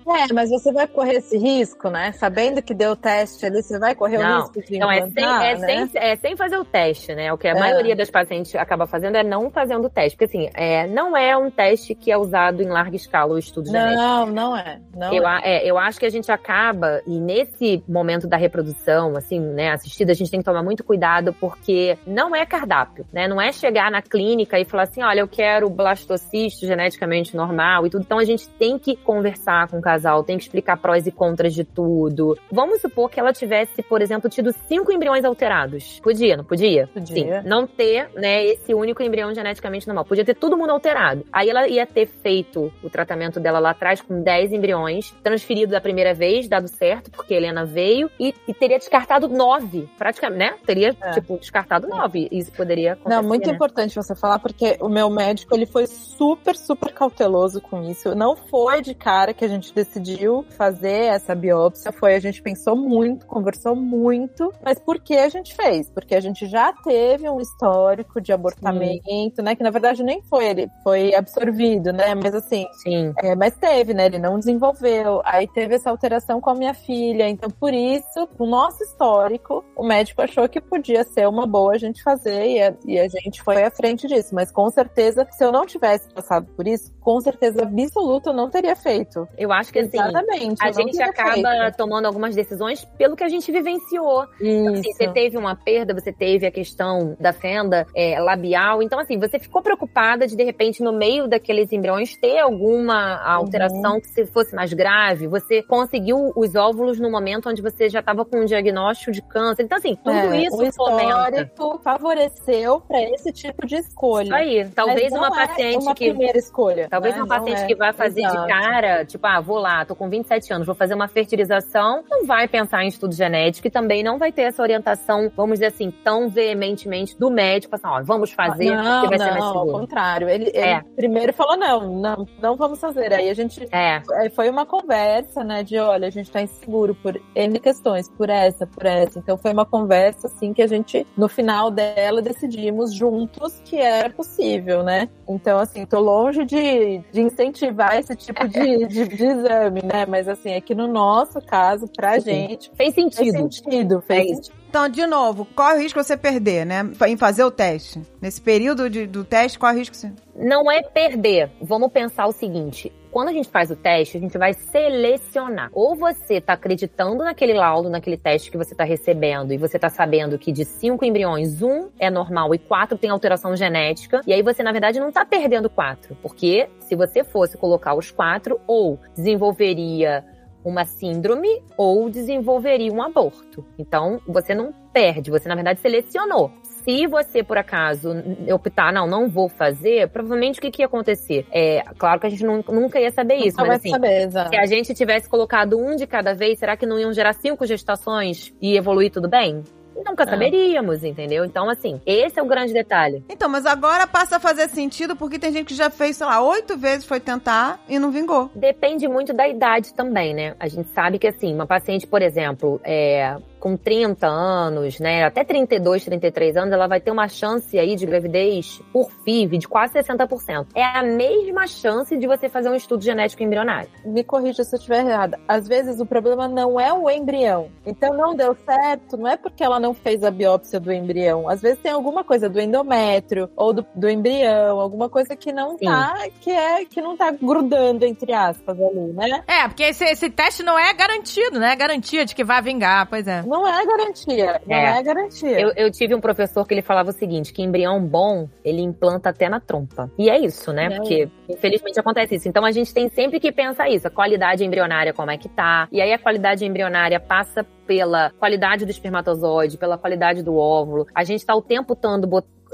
[0.08, 2.12] É, mas você vai correr esse risco, né?
[2.12, 4.38] Sabendo que deu o teste ali, você vai correr Não.
[4.38, 5.66] o risco de Então, é sem, é, né?
[5.66, 7.32] sem, é sem fazer o teste, né?
[7.32, 7.58] O que a É.
[7.58, 10.16] maioria das pacientes acaba fazendo é não fazendo o teste.
[10.16, 13.66] Porque, assim, é, não é um teste que é usado em larga escala o estudo
[13.66, 13.96] genético.
[14.00, 14.80] Não, não é.
[14.94, 15.40] Não Eu, é.
[15.44, 20.12] é, eu acho que a gente acaba, e nesse momento da reprodução, assim, né, assistida,
[20.12, 23.26] a gente tem que tomar muito cuidado, porque não é cardápio, né?
[23.28, 27.90] Não é chegar na clínica e falar assim, olha, eu quero blastocisto geneticamente normal e
[27.90, 28.02] tudo.
[28.02, 31.54] Então a gente tem que conversar com o casal, tem que explicar prós e contras
[31.54, 32.36] de tudo.
[32.50, 36.00] Vamos supor que ela tivesse, por exemplo, tido cinco embriões alterados.
[36.00, 36.88] Podia, não podia?
[36.88, 37.42] Podia.
[37.42, 37.48] Sim.
[37.48, 40.04] Não ter, né, esse único embrião geneticamente normal.
[40.04, 41.24] Podia ter todo mundo alterado.
[41.32, 45.80] Aí ela ia ter feito o tratamento dela lá atrás com 10 embriões, transferido da
[45.80, 50.54] primeira vez, dado certo, porque Helena veio, e, e teria descartado nove, praticamente, né?
[50.66, 51.10] Teria, É.
[51.12, 52.28] tipo, descartado nove.
[52.32, 53.54] Isso poderia acontecer, Não, muito né?
[53.54, 58.14] importante você falar, porque o meu médico, ele foi super, super cauteloso com isso.
[58.14, 62.74] Não foi de cara que a gente decidiu fazer essa biópsia, foi, a gente pensou
[62.76, 65.90] muito, conversou muito, mas por que a gente fez?
[65.90, 70.46] Porque a gente já teve um histórico de abortamento, né, que na verdade nem foi,
[70.46, 73.12] ele foi absorvido, né, mas assim, Sim.
[73.18, 74.06] é, mas teve, né?
[74.06, 75.20] Ele não desenvolveu.
[75.24, 77.28] Aí teve essa alteração com a minha filha.
[77.28, 81.78] Então, por isso, o nosso histórico, o médico achou que podia ser uma boa a
[81.78, 84.34] gente fazer e a, e a gente foi à frente disso.
[84.34, 88.50] Mas com certeza, se eu não tivesse passado por isso, com certeza absoluta eu não
[88.50, 89.26] teria feito.
[89.36, 90.62] Eu acho que, assim, Exatamente.
[90.62, 91.76] a gente acaba feito.
[91.76, 94.26] tomando algumas decisões pelo que a gente vivenciou.
[94.40, 98.82] Então, assim, você teve uma perda, você teve a questão da fenda é, labial.
[98.82, 104.00] Então, assim, você ficou preocupada de, de repente, no meio daqueles embriões, ter alguma alteração
[104.00, 105.26] que se fosse mais grave.
[105.26, 109.22] Você, com conseguiu os óvulos no momento onde você já estava com um diagnóstico de
[109.22, 109.62] câncer.
[109.62, 111.02] Então, assim, tudo É, isso o fomenta.
[111.04, 114.24] histórico favoreceu para esse tipo de escolha.
[114.24, 114.68] Isso aí.
[114.74, 116.08] Talvez uma não é paciente uma que.
[116.10, 116.88] primeira escolha.
[116.90, 117.20] Talvez né?
[117.22, 117.66] uma Não paciente é.
[117.66, 118.40] que vai fazer Exato.
[118.42, 122.26] de cara, tipo, ah, vou lá, tô com 27 anos, vou fazer uma fertilização, não
[122.26, 125.90] vai pensar em estudo genético e também não vai ter essa orientação, vamos dizer assim,
[125.90, 129.52] tão veementemente do médico, assim, ó, vamos fazer, não, que vai ser mais não, ao
[129.64, 129.78] seguro.
[129.80, 130.28] contrário.
[130.28, 130.80] Ele, ele É.
[130.96, 133.12] primeiro falou, não, não, não vamos fazer.
[133.12, 136.94] Aí a gente É, é, foi uma conversa, né, de olha, a gente tá inseguro
[136.94, 139.18] por N questões, por essa, por essa.
[139.18, 144.10] Então foi uma conversa, assim, que a gente, no final dela, decidimos juntos que era
[144.10, 145.08] possível, né?
[145.28, 150.06] Então, assim, tô longe de, de incentivar esse tipo de, de, de exame, né?
[150.08, 152.48] Mas, assim, é que no nosso caso, pra Sim.
[152.48, 153.36] gente, fez fez sentido.
[153.52, 154.00] sentido.
[154.06, 154.56] Fez É sentido.
[154.68, 156.82] Então, de novo, qual é o risco de você perder, né?
[157.06, 158.00] Em fazer o teste.
[158.20, 160.12] Nesse período de- do teste, qual é o risco você.
[160.34, 161.50] Não é perder.
[161.62, 162.92] Vamos pensar o seguinte.
[163.16, 165.70] Quando a gente faz o teste, a gente vai selecionar.
[165.72, 169.88] Ou você tá acreditando naquele laudo, naquele teste que você tá recebendo, e você tá
[169.88, 174.20] sabendo que de cinco embriões, um é normal e quatro tem alteração genética.
[174.26, 176.14] E aí você, na verdade, não tá perdendo quatro.
[176.20, 180.22] Porque se você fosse colocar os quatro, ou desenvolveria
[180.62, 183.64] uma síndrome ou desenvolveria um aborto.
[183.78, 186.50] Então, você não perde, você na verdade selecionou.
[186.86, 188.10] Se você, por acaso,
[188.54, 191.44] optar, não, não vou fazer, provavelmente o que, que ia acontecer?
[191.50, 194.56] É, claro que a gente nun- nunca ia saber isso, Nunca mas assim, saber, se
[194.56, 198.54] a gente tivesse colocado um de cada vez, será que não iam gerar cinco gestações
[198.62, 199.64] e evoluir tudo bem?
[200.04, 200.26] Nunca É.
[200.26, 201.42] saberíamos, entendeu?
[201.44, 203.24] Então, assim, esse é o grande detalhe.
[203.30, 206.40] Então, mas agora passa a fazer sentido porque tem gente que já fez, sei lá,
[206.42, 208.50] oito vezes foi tentar e não vingou.
[208.54, 210.54] Depende muito da idade também, né?
[210.60, 213.36] A gente sabe que, assim, uma paciente, por exemplo, é,
[213.66, 218.06] com 30 anos, né, até 32, 33 anos, ela vai ter uma chance aí de
[218.06, 220.68] gravidez por FIV de quase 60%.
[220.72, 223.88] É a mesma chance de você fazer um estudo genético embrionário.
[224.04, 225.40] me corrija se eu estiver errada.
[225.48, 227.68] Às vezes o problema não é o embrião.
[227.84, 231.48] Então não deu certo, não é porque ela não fez a biópsia do embrião.
[231.48, 235.76] Às vezes tem alguma coisa do endométrio ou do, do embrião, alguma coisa que não
[235.76, 235.86] Sim.
[235.86, 239.42] tá, que é que não tá grudando entre aspas ali, né?
[239.48, 241.72] É, porque esse, esse teste não é garantido, né?
[241.72, 243.42] É garantia de que vai vingar, pois é.
[243.42, 244.98] Não é garantia, não É.
[244.98, 245.60] é, garantia.
[245.60, 249.28] Eu, eu tive um professor que ele falava o seguinte, que embrião bom, ele implanta
[249.28, 250.10] até na trompa.
[250.18, 250.86] E é isso, né?
[250.86, 250.96] É.
[250.96, 252.48] Porque, infelizmente, acontece isso.
[252.48, 254.08] Então, a gente tem sempre que pensar isso.
[254.08, 255.86] A qualidade embrionária, como é que tá.
[255.92, 261.06] E aí, a qualidade embrionária passa pela qualidade do espermatozoide, pela qualidade do óvulo.
[261.14, 262.26] A gente tá o tempo todo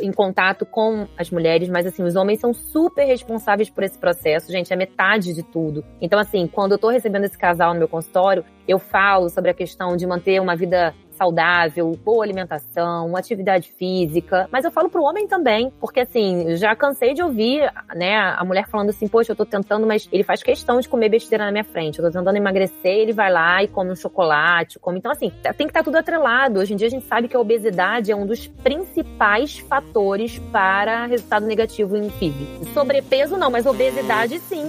[0.02, 4.50] em contato com as mulheres, mas assim, os homens são super responsáveis por esse processo,
[4.50, 5.84] gente, é metade de tudo.
[6.00, 9.54] Então, assim, quando eu tô recebendo esse casal no meu consultório, eu falo sobre a
[9.54, 15.28] questão de manter uma vida saudável, boa alimentação, atividade física, mas eu falo pro homem
[15.28, 19.46] também, porque assim, já cansei de ouvir, né, a mulher falando assim, poxa, eu tô
[19.46, 22.72] tentando, mas ele faz questão de comer besteira na minha frente, eu tô tentando emagrecer,
[22.84, 26.58] ele vai lá e come um chocolate, come, então assim, tem que estar tudo atrelado,
[26.58, 31.06] hoje em dia a gente sabe que a obesidade é um dos principais fatores para
[31.06, 32.72] resultado negativo em FIV.
[32.74, 34.68] Sobrepeso não, mas obesidade sim.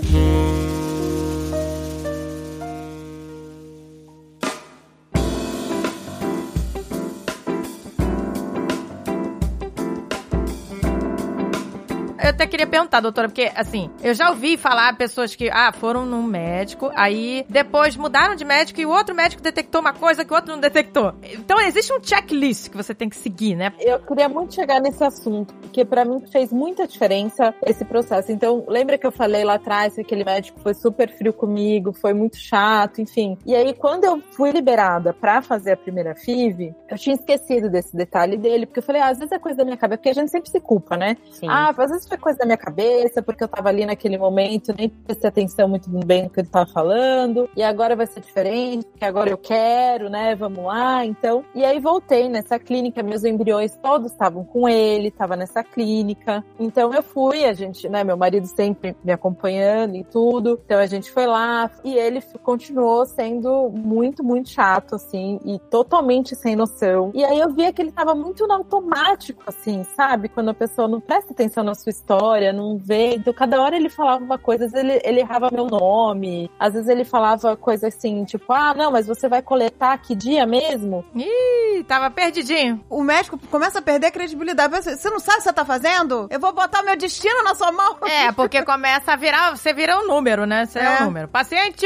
[12.23, 16.05] Eu até queria perguntar, doutora, porque, assim, eu já ouvi falar pessoas que, ah, foram
[16.05, 20.31] num médico, aí depois mudaram de médico e o outro médico detectou uma coisa que
[20.31, 21.13] o outro não detectou.
[21.21, 23.73] Então, existe um checklist que você tem que seguir, né?
[23.77, 28.31] Eu queria muito chegar nesse assunto, porque pra mim fez muita diferença esse processo.
[28.31, 32.13] Então, lembra que eu falei lá atrás que aquele médico foi super frio comigo, foi
[32.13, 33.37] muito chato, enfim.
[33.45, 37.93] E aí, quando eu fui liberada pra fazer a primeira FIV, eu tinha esquecido desse
[37.93, 40.13] detalhe dele, porque eu falei, ah, às vezes é coisa da minha cabeça, porque a
[40.13, 41.17] gente sempre se culpa, né?
[41.29, 41.49] Sim.
[41.49, 44.89] Ah, às vezes foi coisa da minha cabeça, porque eu tava ali naquele momento, nem
[44.89, 49.05] prestei atenção muito bem no que ele tava falando, e agora vai ser diferente, porque
[49.05, 50.35] agora eu quero, né?
[50.35, 51.43] Vamos lá, então.
[51.55, 56.43] E aí voltei nessa clínica, meus embriões todos estavam com ele, tava nessa clínica.
[56.59, 58.03] Então eu fui, a gente, né?
[58.03, 60.59] Meu marido sempre me acompanhando e tudo.
[60.65, 66.35] Então a gente foi lá e ele continuou sendo muito, muito chato, assim, e totalmente
[66.35, 67.11] sem noção.
[67.13, 70.29] E aí eu via que ele tava muito no automático, assim, sabe?
[70.29, 73.15] Quando a pessoa não presta atenção na sua história, não vê.
[73.15, 76.73] Então, cada hora ele falava uma coisa, às vezes ele, ele errava meu nome, às
[76.73, 81.05] vezes ele falava coisa assim, tipo, ah, não, mas você vai coletar que dia mesmo?
[81.15, 82.83] Ih, tava perdidinho.
[82.89, 84.73] O médico começa a perder a credibilidade.
[84.73, 86.27] Você você não sabe o que você tá fazendo?
[86.29, 87.97] Eu vou botar meu destino na sua mão.
[88.05, 90.65] É, porque começa a virar, você vira um número, né?
[90.65, 91.01] Você é, É.
[91.01, 91.27] um número.
[91.27, 91.85] Paciente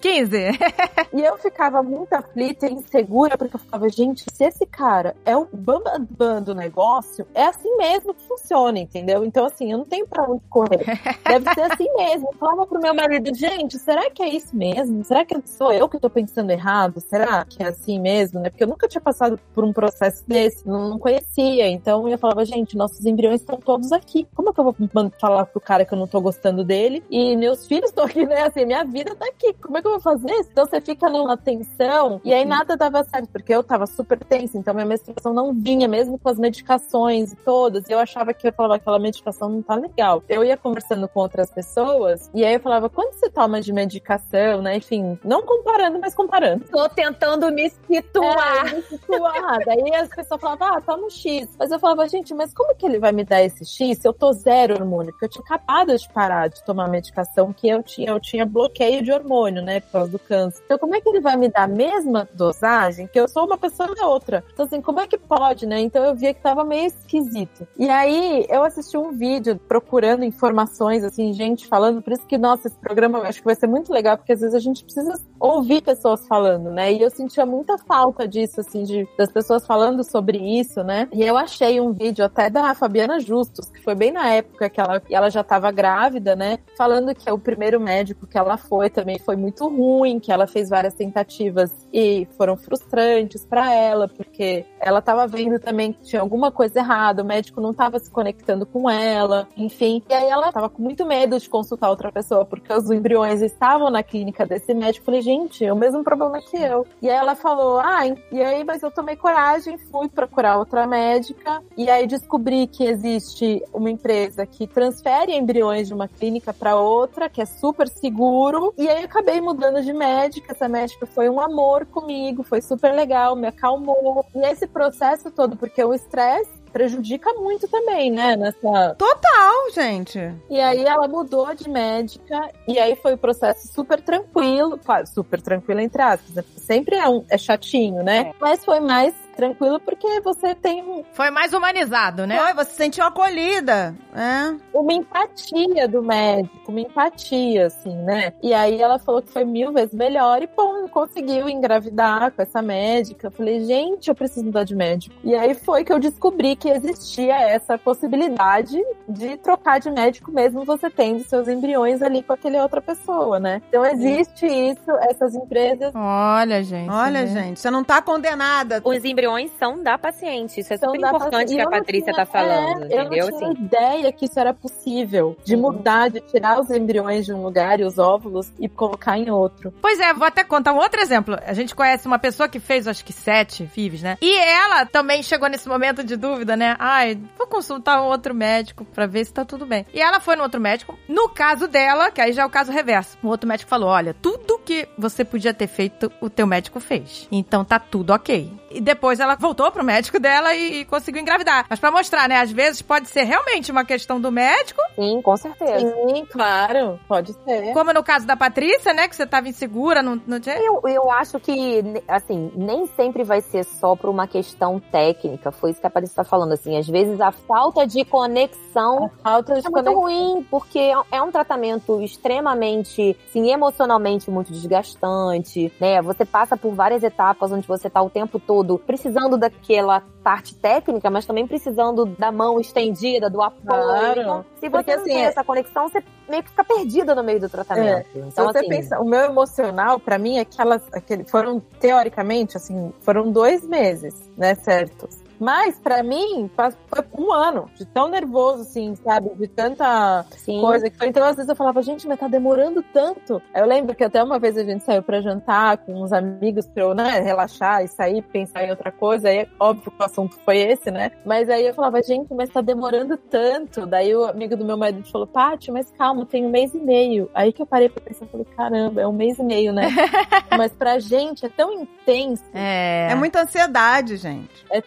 [0.00, 0.36] 15.
[1.12, 5.34] E eu ficava muito aflita e insegura, porque eu ficava, gente, se esse cara é
[5.34, 9.24] o bambambam do negócio, é assim mesmo que funciona, entendeu?
[9.24, 10.84] Então, assim, eu não tenho pra onde correr.
[11.26, 12.28] Deve ser assim mesmo.
[12.32, 15.04] Eu falava pro meu marido, gente, será que é isso mesmo?
[15.04, 17.00] Será que sou eu que tô pensando errado?
[17.00, 18.50] Será que é assim mesmo, né?
[18.50, 21.68] Porque eu nunca tinha passado por um processo desse, não, não conhecia.
[21.68, 24.26] Então eu falava, gente, nossos embriões estão todos aqui.
[24.34, 24.76] Como é que eu vou
[25.20, 27.02] falar pro cara que eu não tô gostando dele?
[27.10, 28.42] E meus filhos estão aqui, né?
[28.42, 29.52] Assim, minha vida tá aqui.
[29.54, 30.50] Como é que eu vou fazer isso?
[30.52, 34.58] Então você fica numa tensão e aí nada dava certo, porque eu tava super tensa,
[34.58, 37.88] então minha menstruação não vinha, mesmo com as medicações e todas.
[37.88, 40.22] E eu achava que eu falava, aquela medicação não tá legal.
[40.28, 44.62] Eu ia conversando com outras pessoas e aí eu falava, quanto você toma de medicação,
[44.62, 44.76] né?
[44.76, 46.64] Enfim, não comparando, mas comparando.
[46.64, 48.68] Tô tentando me situar.
[48.68, 49.58] É, me situar.
[49.64, 51.48] Daí as pessoas falavam, ah, toma um X.
[51.58, 54.12] Mas eu falava, gente, mas como que ele vai me dar esse X se eu
[54.12, 55.12] tô zero hormônio?
[55.12, 59.02] Porque eu tinha acabado de parar de tomar medicação que eu tinha, eu tinha bloqueio
[59.02, 60.62] de hormônio, né, por causa do câncer.
[60.64, 63.58] Então, como é que ele vai me dar a mesma dosagem que eu sou uma
[63.58, 64.44] pessoa e outra?
[64.52, 65.80] Então, assim, como é que pode, né?
[65.80, 67.66] Então eu via que tava meio esquisito.
[67.78, 69.35] E aí eu assisti um vídeo
[69.68, 73.54] procurando informações, assim, gente falando, por isso que, nossa, esse programa eu acho que vai
[73.54, 76.92] ser muito legal, porque às vezes a gente precisa ouvir pessoas falando, né?
[76.92, 81.08] E eu sentia muita falta disso, assim, de, das pessoas falando sobre isso, né?
[81.12, 84.80] E eu achei um vídeo até da Fabiana Justus, que foi bem na época que
[84.80, 86.58] ela, ela já estava grávida, né?
[86.76, 90.68] Falando que o primeiro médico que ela foi também foi muito ruim, que ela fez
[90.68, 96.50] várias tentativas e foram frustrantes para ela, porque ela estava vendo também que tinha alguma
[96.50, 99.15] coisa errada, o médico não estava se conectando com ela,
[99.56, 100.02] enfim.
[100.08, 103.90] E aí ela estava com muito medo de consultar outra pessoa, porque os embriões estavam
[103.90, 105.06] na clínica desse médico.
[105.06, 106.86] Falei, gente, é o mesmo problema que eu.
[107.00, 111.62] E aí ela falou, ah, e aí, mas eu tomei coragem, fui procurar outra médica,
[111.76, 117.28] e aí descobri que existe uma empresa que transfere embriões de uma clínica para outra,
[117.28, 120.52] que é super seguro, e aí acabei mudando de médica.
[120.52, 124.24] Essa médica foi um amor comigo, foi super legal, me acalmou.
[124.34, 128.36] E esse processo todo, porque o estresse prejudica muito também, né?
[128.36, 128.94] Nessa.
[128.98, 130.18] Total, gente.
[130.50, 135.40] E aí ela mudou de médica e aí foi o um processo super tranquilo, super
[135.40, 136.44] tranquilo entre aspas, né?
[136.58, 138.18] Sempre é, um, é chatinho, né?
[138.18, 138.32] É.
[138.38, 141.04] Mas foi mais tranquilo porque você tem um...
[141.12, 142.38] Foi mais humanizado, né?
[142.38, 144.58] Foi, você se sentiu acolhida, né?
[144.72, 148.32] Uma empatia do médico, uma empatia, assim, né?
[148.42, 152.62] E aí ela falou que foi mil vezes melhor e, pô, conseguiu engravidar com essa
[152.62, 153.26] médica.
[153.26, 155.14] Eu falei, gente, eu preciso mudar de médico.
[155.22, 160.64] E aí foi que eu descobri que existia essa possibilidade de trocar de médico mesmo
[160.64, 163.60] você tendo seus embriões ali com aquele outra pessoa, né?
[163.68, 165.92] Então existe isso, essas empresas...
[165.94, 166.90] Olha, gente.
[166.90, 167.26] Olha, né?
[167.26, 168.80] gente, você não tá condenada.
[168.84, 170.60] Os embriões embriões são da paciente.
[170.60, 173.26] Isso é são super importante que a Patrícia tinha, tá falando, é, entendeu?
[173.26, 173.62] Eu não tinha assim.
[173.62, 175.36] ideia que isso era possível.
[175.44, 179.30] De mudar, de tirar os embriões de um lugar e os óvulos e colocar em
[179.30, 179.72] outro.
[179.82, 181.36] Pois é, vou até contar um outro exemplo.
[181.44, 184.16] A gente conhece uma pessoa que fez, acho que sete FIVs, né?
[184.20, 186.76] E ela também chegou nesse momento de dúvida, né?
[186.78, 189.84] Ai, vou consultar um outro médico pra ver se tá tudo bem.
[189.92, 190.96] E ela foi no outro médico.
[191.08, 193.18] No caso dela, que aí já é o caso reverso.
[193.22, 197.26] O outro médico falou: olha, tudo que você podia ter feito, o teu médico fez.
[197.30, 198.52] Então tá tudo ok.
[198.70, 201.66] E depois ela voltou pro médico dela e, e conseguiu engravidar.
[201.68, 202.40] Mas para mostrar, né?
[202.40, 204.80] Às vezes pode ser realmente uma questão do médico.
[204.94, 205.88] Sim, com certeza.
[205.88, 207.72] Sim, claro, pode ser.
[207.72, 209.08] Como no caso da Patrícia, né?
[209.08, 210.56] Que você tava insegura, não, não tinha.
[210.56, 215.52] Eu, eu acho que, assim, nem sempre vai ser só por uma questão técnica.
[215.52, 216.76] Foi isso que a Patrícia tá falando, assim.
[216.76, 219.94] Às vezes a falta de conexão a falta de é conexão.
[219.94, 226.02] muito ruim, porque é um tratamento extremamente, sim, emocionalmente muito desgastante, né?
[226.02, 231.08] Você passa por várias etapas onde você tá o tempo todo precisando daquela parte técnica,
[231.10, 233.82] mas também precisando da mão estendida, do apoio.
[233.82, 234.20] Claro.
[234.20, 237.22] Então, se você Porque, não assim, tem essa conexão, você meio que fica perdida no
[237.22, 238.08] meio do tratamento.
[238.14, 238.18] É.
[238.18, 242.92] Então, se você assim, pensa, o meu emocional, para mim, aquelas, aquele, foram, teoricamente, assim,
[243.00, 245.25] foram dois meses, né, certos.
[245.38, 246.50] Mas, para mim,
[246.88, 249.30] foi um ano de tão nervoso, assim, sabe?
[249.34, 250.60] De tanta Sim.
[250.60, 250.86] coisa.
[251.02, 253.40] Então, às vezes eu falava, gente, mas tá demorando tanto.
[253.54, 256.82] Eu lembro que até uma vez a gente saiu para jantar com uns amigos pra
[256.82, 259.28] eu, né, relaxar e sair, pensar em outra coisa.
[259.28, 261.12] Aí, óbvio que o assunto foi esse, né?
[261.24, 263.86] Mas aí eu falava, gente, mas tá demorando tanto.
[263.86, 267.30] Daí o amigo do meu marido falou, Paty, mas calma, tem um mês e meio.
[267.34, 269.88] Aí que eu parei pra pensar, falei, caramba, é um mês e meio, né?
[270.56, 272.44] mas pra gente é tão intenso.
[272.54, 273.08] É.
[273.10, 274.64] É muita ansiedade, gente.
[274.70, 274.80] É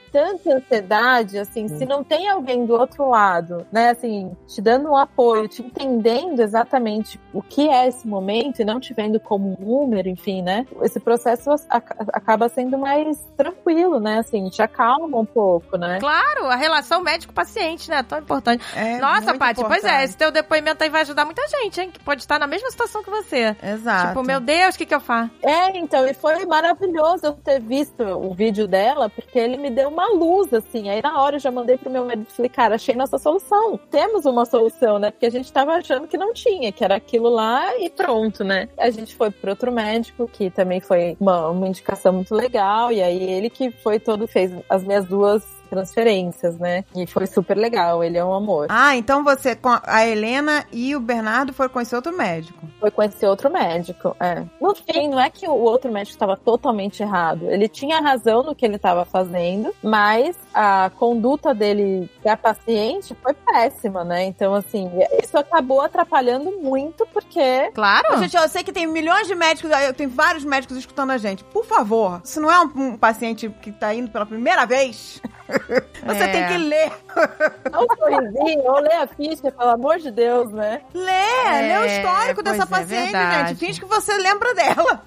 [0.43, 4.97] tanta ansiedade, assim, se não tem alguém do outro lado, né, assim, te dando um
[4.97, 9.65] apoio, te entendendo exatamente o que é esse momento e não te vendo como um
[9.65, 15.77] número, enfim, né, esse processo acaba sendo mais tranquilo, né, assim, te acalma um pouco,
[15.77, 15.99] né.
[15.99, 18.63] Claro, a relação médico-paciente, né, tão importante.
[18.75, 21.99] É Nossa, Paty, pois é, esse teu depoimento aí vai ajudar muita gente, hein, que
[21.99, 23.55] pode estar na mesma situação que você.
[23.61, 24.07] Exato.
[24.09, 25.31] Tipo, meu Deus, o que que eu faço?
[25.41, 29.89] É, então, e foi maravilhoso eu ter visto o vídeo dela, porque ele me deu
[29.89, 30.89] uma luz luz, assim.
[30.89, 33.79] Aí na hora eu já mandei pro meu marido e falei, cara, achei nossa solução.
[33.89, 35.11] Temos uma solução, né?
[35.11, 38.69] Porque a gente tava achando que não tinha, que era aquilo lá e pronto, né?
[38.77, 43.01] A gente foi pro outro médico, que também foi uma, uma indicação muito legal, e
[43.01, 46.83] aí ele que foi todo, fez as minhas duas transferências, né?
[46.95, 48.67] E foi super legal, ele é um amor.
[48.69, 52.67] Ah, então você, com a Helena e o Bernardo foram conhecer outro médico.
[52.79, 54.43] Foi conhecer outro médico, é.
[54.59, 57.49] No fim, não é que o outro médico estava totalmente errado.
[57.49, 63.33] Ele tinha razão no que ele estava fazendo, mas a conduta dele da paciente foi
[63.33, 64.23] péssima, né?
[64.25, 64.89] Então, assim,
[65.21, 67.71] isso acabou atrapalhando muito, porque.
[67.73, 68.17] Claro.
[68.19, 71.43] Gente, eu sei que tem milhões de médicos, eu tenho vários médicos escutando a gente.
[71.43, 75.21] Por favor, se não é um, um paciente que tá indo pela primeira vez,
[76.05, 76.27] você É.
[76.31, 76.91] tem que ler.
[77.71, 80.81] Dá um sorrisinho, ou lê a ficha, pelo amor de Deus, né?
[80.93, 83.49] Lê, É, lê o histórico pois dessa é, paciente, verdade.
[83.49, 83.59] gente.
[83.59, 85.01] Finge que você lembra dela.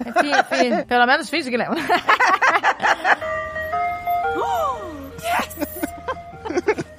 [0.49, 1.77] Fi- pelo menos finge que lembra.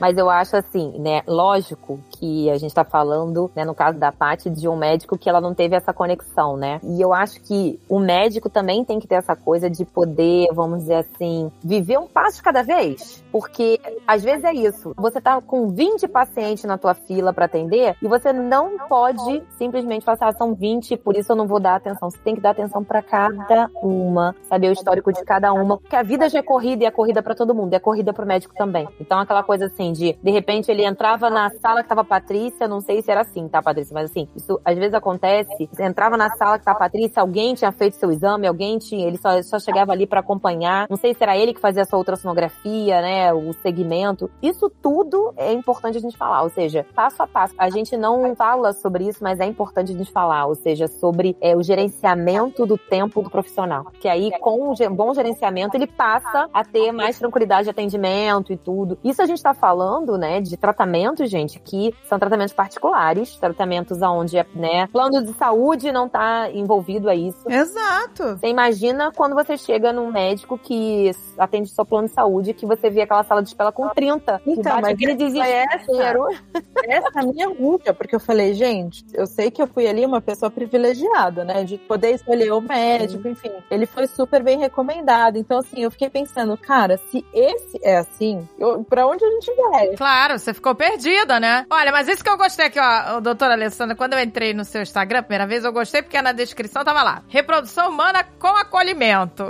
[0.00, 1.22] Mas eu acho assim, né?
[1.26, 5.30] Lógico que a gente tá falando, né, no caso da Paty, de um médico que
[5.30, 6.78] ela não teve essa conexão, né?
[6.82, 10.80] E eu acho que o médico também tem que ter essa coisa de poder, vamos
[10.80, 13.23] dizer assim, viver um passo de cada vez.
[13.34, 14.94] Porque às vezes é isso.
[14.96, 20.04] Você tá com 20 pacientes na tua fila pra atender e você não pode simplesmente
[20.04, 22.08] falar, assim, ah, são 20, por isso eu não vou dar atenção.
[22.08, 25.96] Você tem que dar atenção pra cada uma, saber o histórico de cada uma, porque
[25.96, 28.54] a vida já é corrida e é corrida pra todo mundo, é corrida pro médico
[28.54, 28.86] também.
[29.00, 32.68] Então aquela coisa assim de, de repente ele entrava na sala que tava a Patrícia,
[32.68, 36.16] não sei se era assim, tá, Patrícia, mas assim, isso às vezes acontece, você entrava
[36.16, 39.42] na sala que tá a Patrícia, alguém tinha feito seu exame, alguém tinha, ele só,
[39.42, 43.02] só chegava ali pra acompanhar, não sei se era ele que fazia a sua ultrassonografia,
[43.02, 44.30] né, o segmento.
[44.42, 47.54] Isso tudo é importante a gente falar, ou seja, passo a passo.
[47.58, 51.36] A gente não fala sobre isso, mas é importante a gente falar, ou seja, sobre
[51.40, 53.86] é, o gerenciamento do tempo do profissional.
[54.00, 58.56] Que aí, com um bom gerenciamento, ele passa a ter mais tranquilidade de atendimento e
[58.56, 58.98] tudo.
[59.04, 64.36] Isso a gente tá falando, né, de tratamentos, gente, que são tratamentos particulares, tratamentos onde,
[64.54, 67.48] né, plano de saúde não tá envolvido a isso.
[67.48, 68.36] Exato.
[68.36, 72.90] Você imagina quando você chega num médico que atende só plano de saúde, que você
[72.90, 74.40] vê aquela sala de espera com 30.
[74.44, 76.26] e Então, mas aquele desespero.
[76.88, 80.04] Essa é a minha angústia, porque eu falei, gente, eu sei que eu fui ali
[80.04, 81.64] uma pessoa privilegiada, né?
[81.64, 83.52] De poder escolher o médico, enfim.
[83.70, 85.36] Ele foi super bem recomendado.
[85.36, 89.54] Então, assim, eu fiquei pensando, cara, se esse é assim, eu, pra onde a gente
[89.54, 89.88] vai?
[89.96, 91.66] Claro, você ficou perdida, né?
[91.70, 94.82] Olha, mas isso que eu gostei aqui, ó, doutora Alessandra, quando eu entrei no seu
[94.82, 97.22] Instagram, a primeira vez eu gostei porque na descrição tava lá.
[97.28, 99.44] Reprodução humana com acolhimento.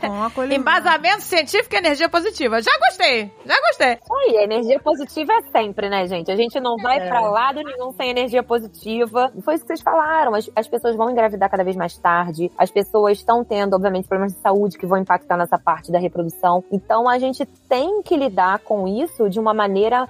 [0.00, 0.60] Com acolhimento.
[0.60, 2.62] Embasamento científico e energia positiva.
[2.62, 2.95] Já gostei,
[3.44, 3.92] já gostei.
[3.92, 6.30] Isso aí, energia positiva é sempre, né, gente?
[6.30, 7.08] A gente não vai É.
[7.08, 9.32] pra lado nenhum sem energia positiva.
[9.44, 10.34] Foi isso que vocês falaram.
[10.34, 12.50] As, as pessoas vão engravidar cada vez mais tarde.
[12.56, 16.64] As pessoas estão tendo, obviamente, problemas de saúde que vão impactar nessa parte da reprodução.
[16.72, 20.08] Então, a gente tem que lidar com isso de uma maneira,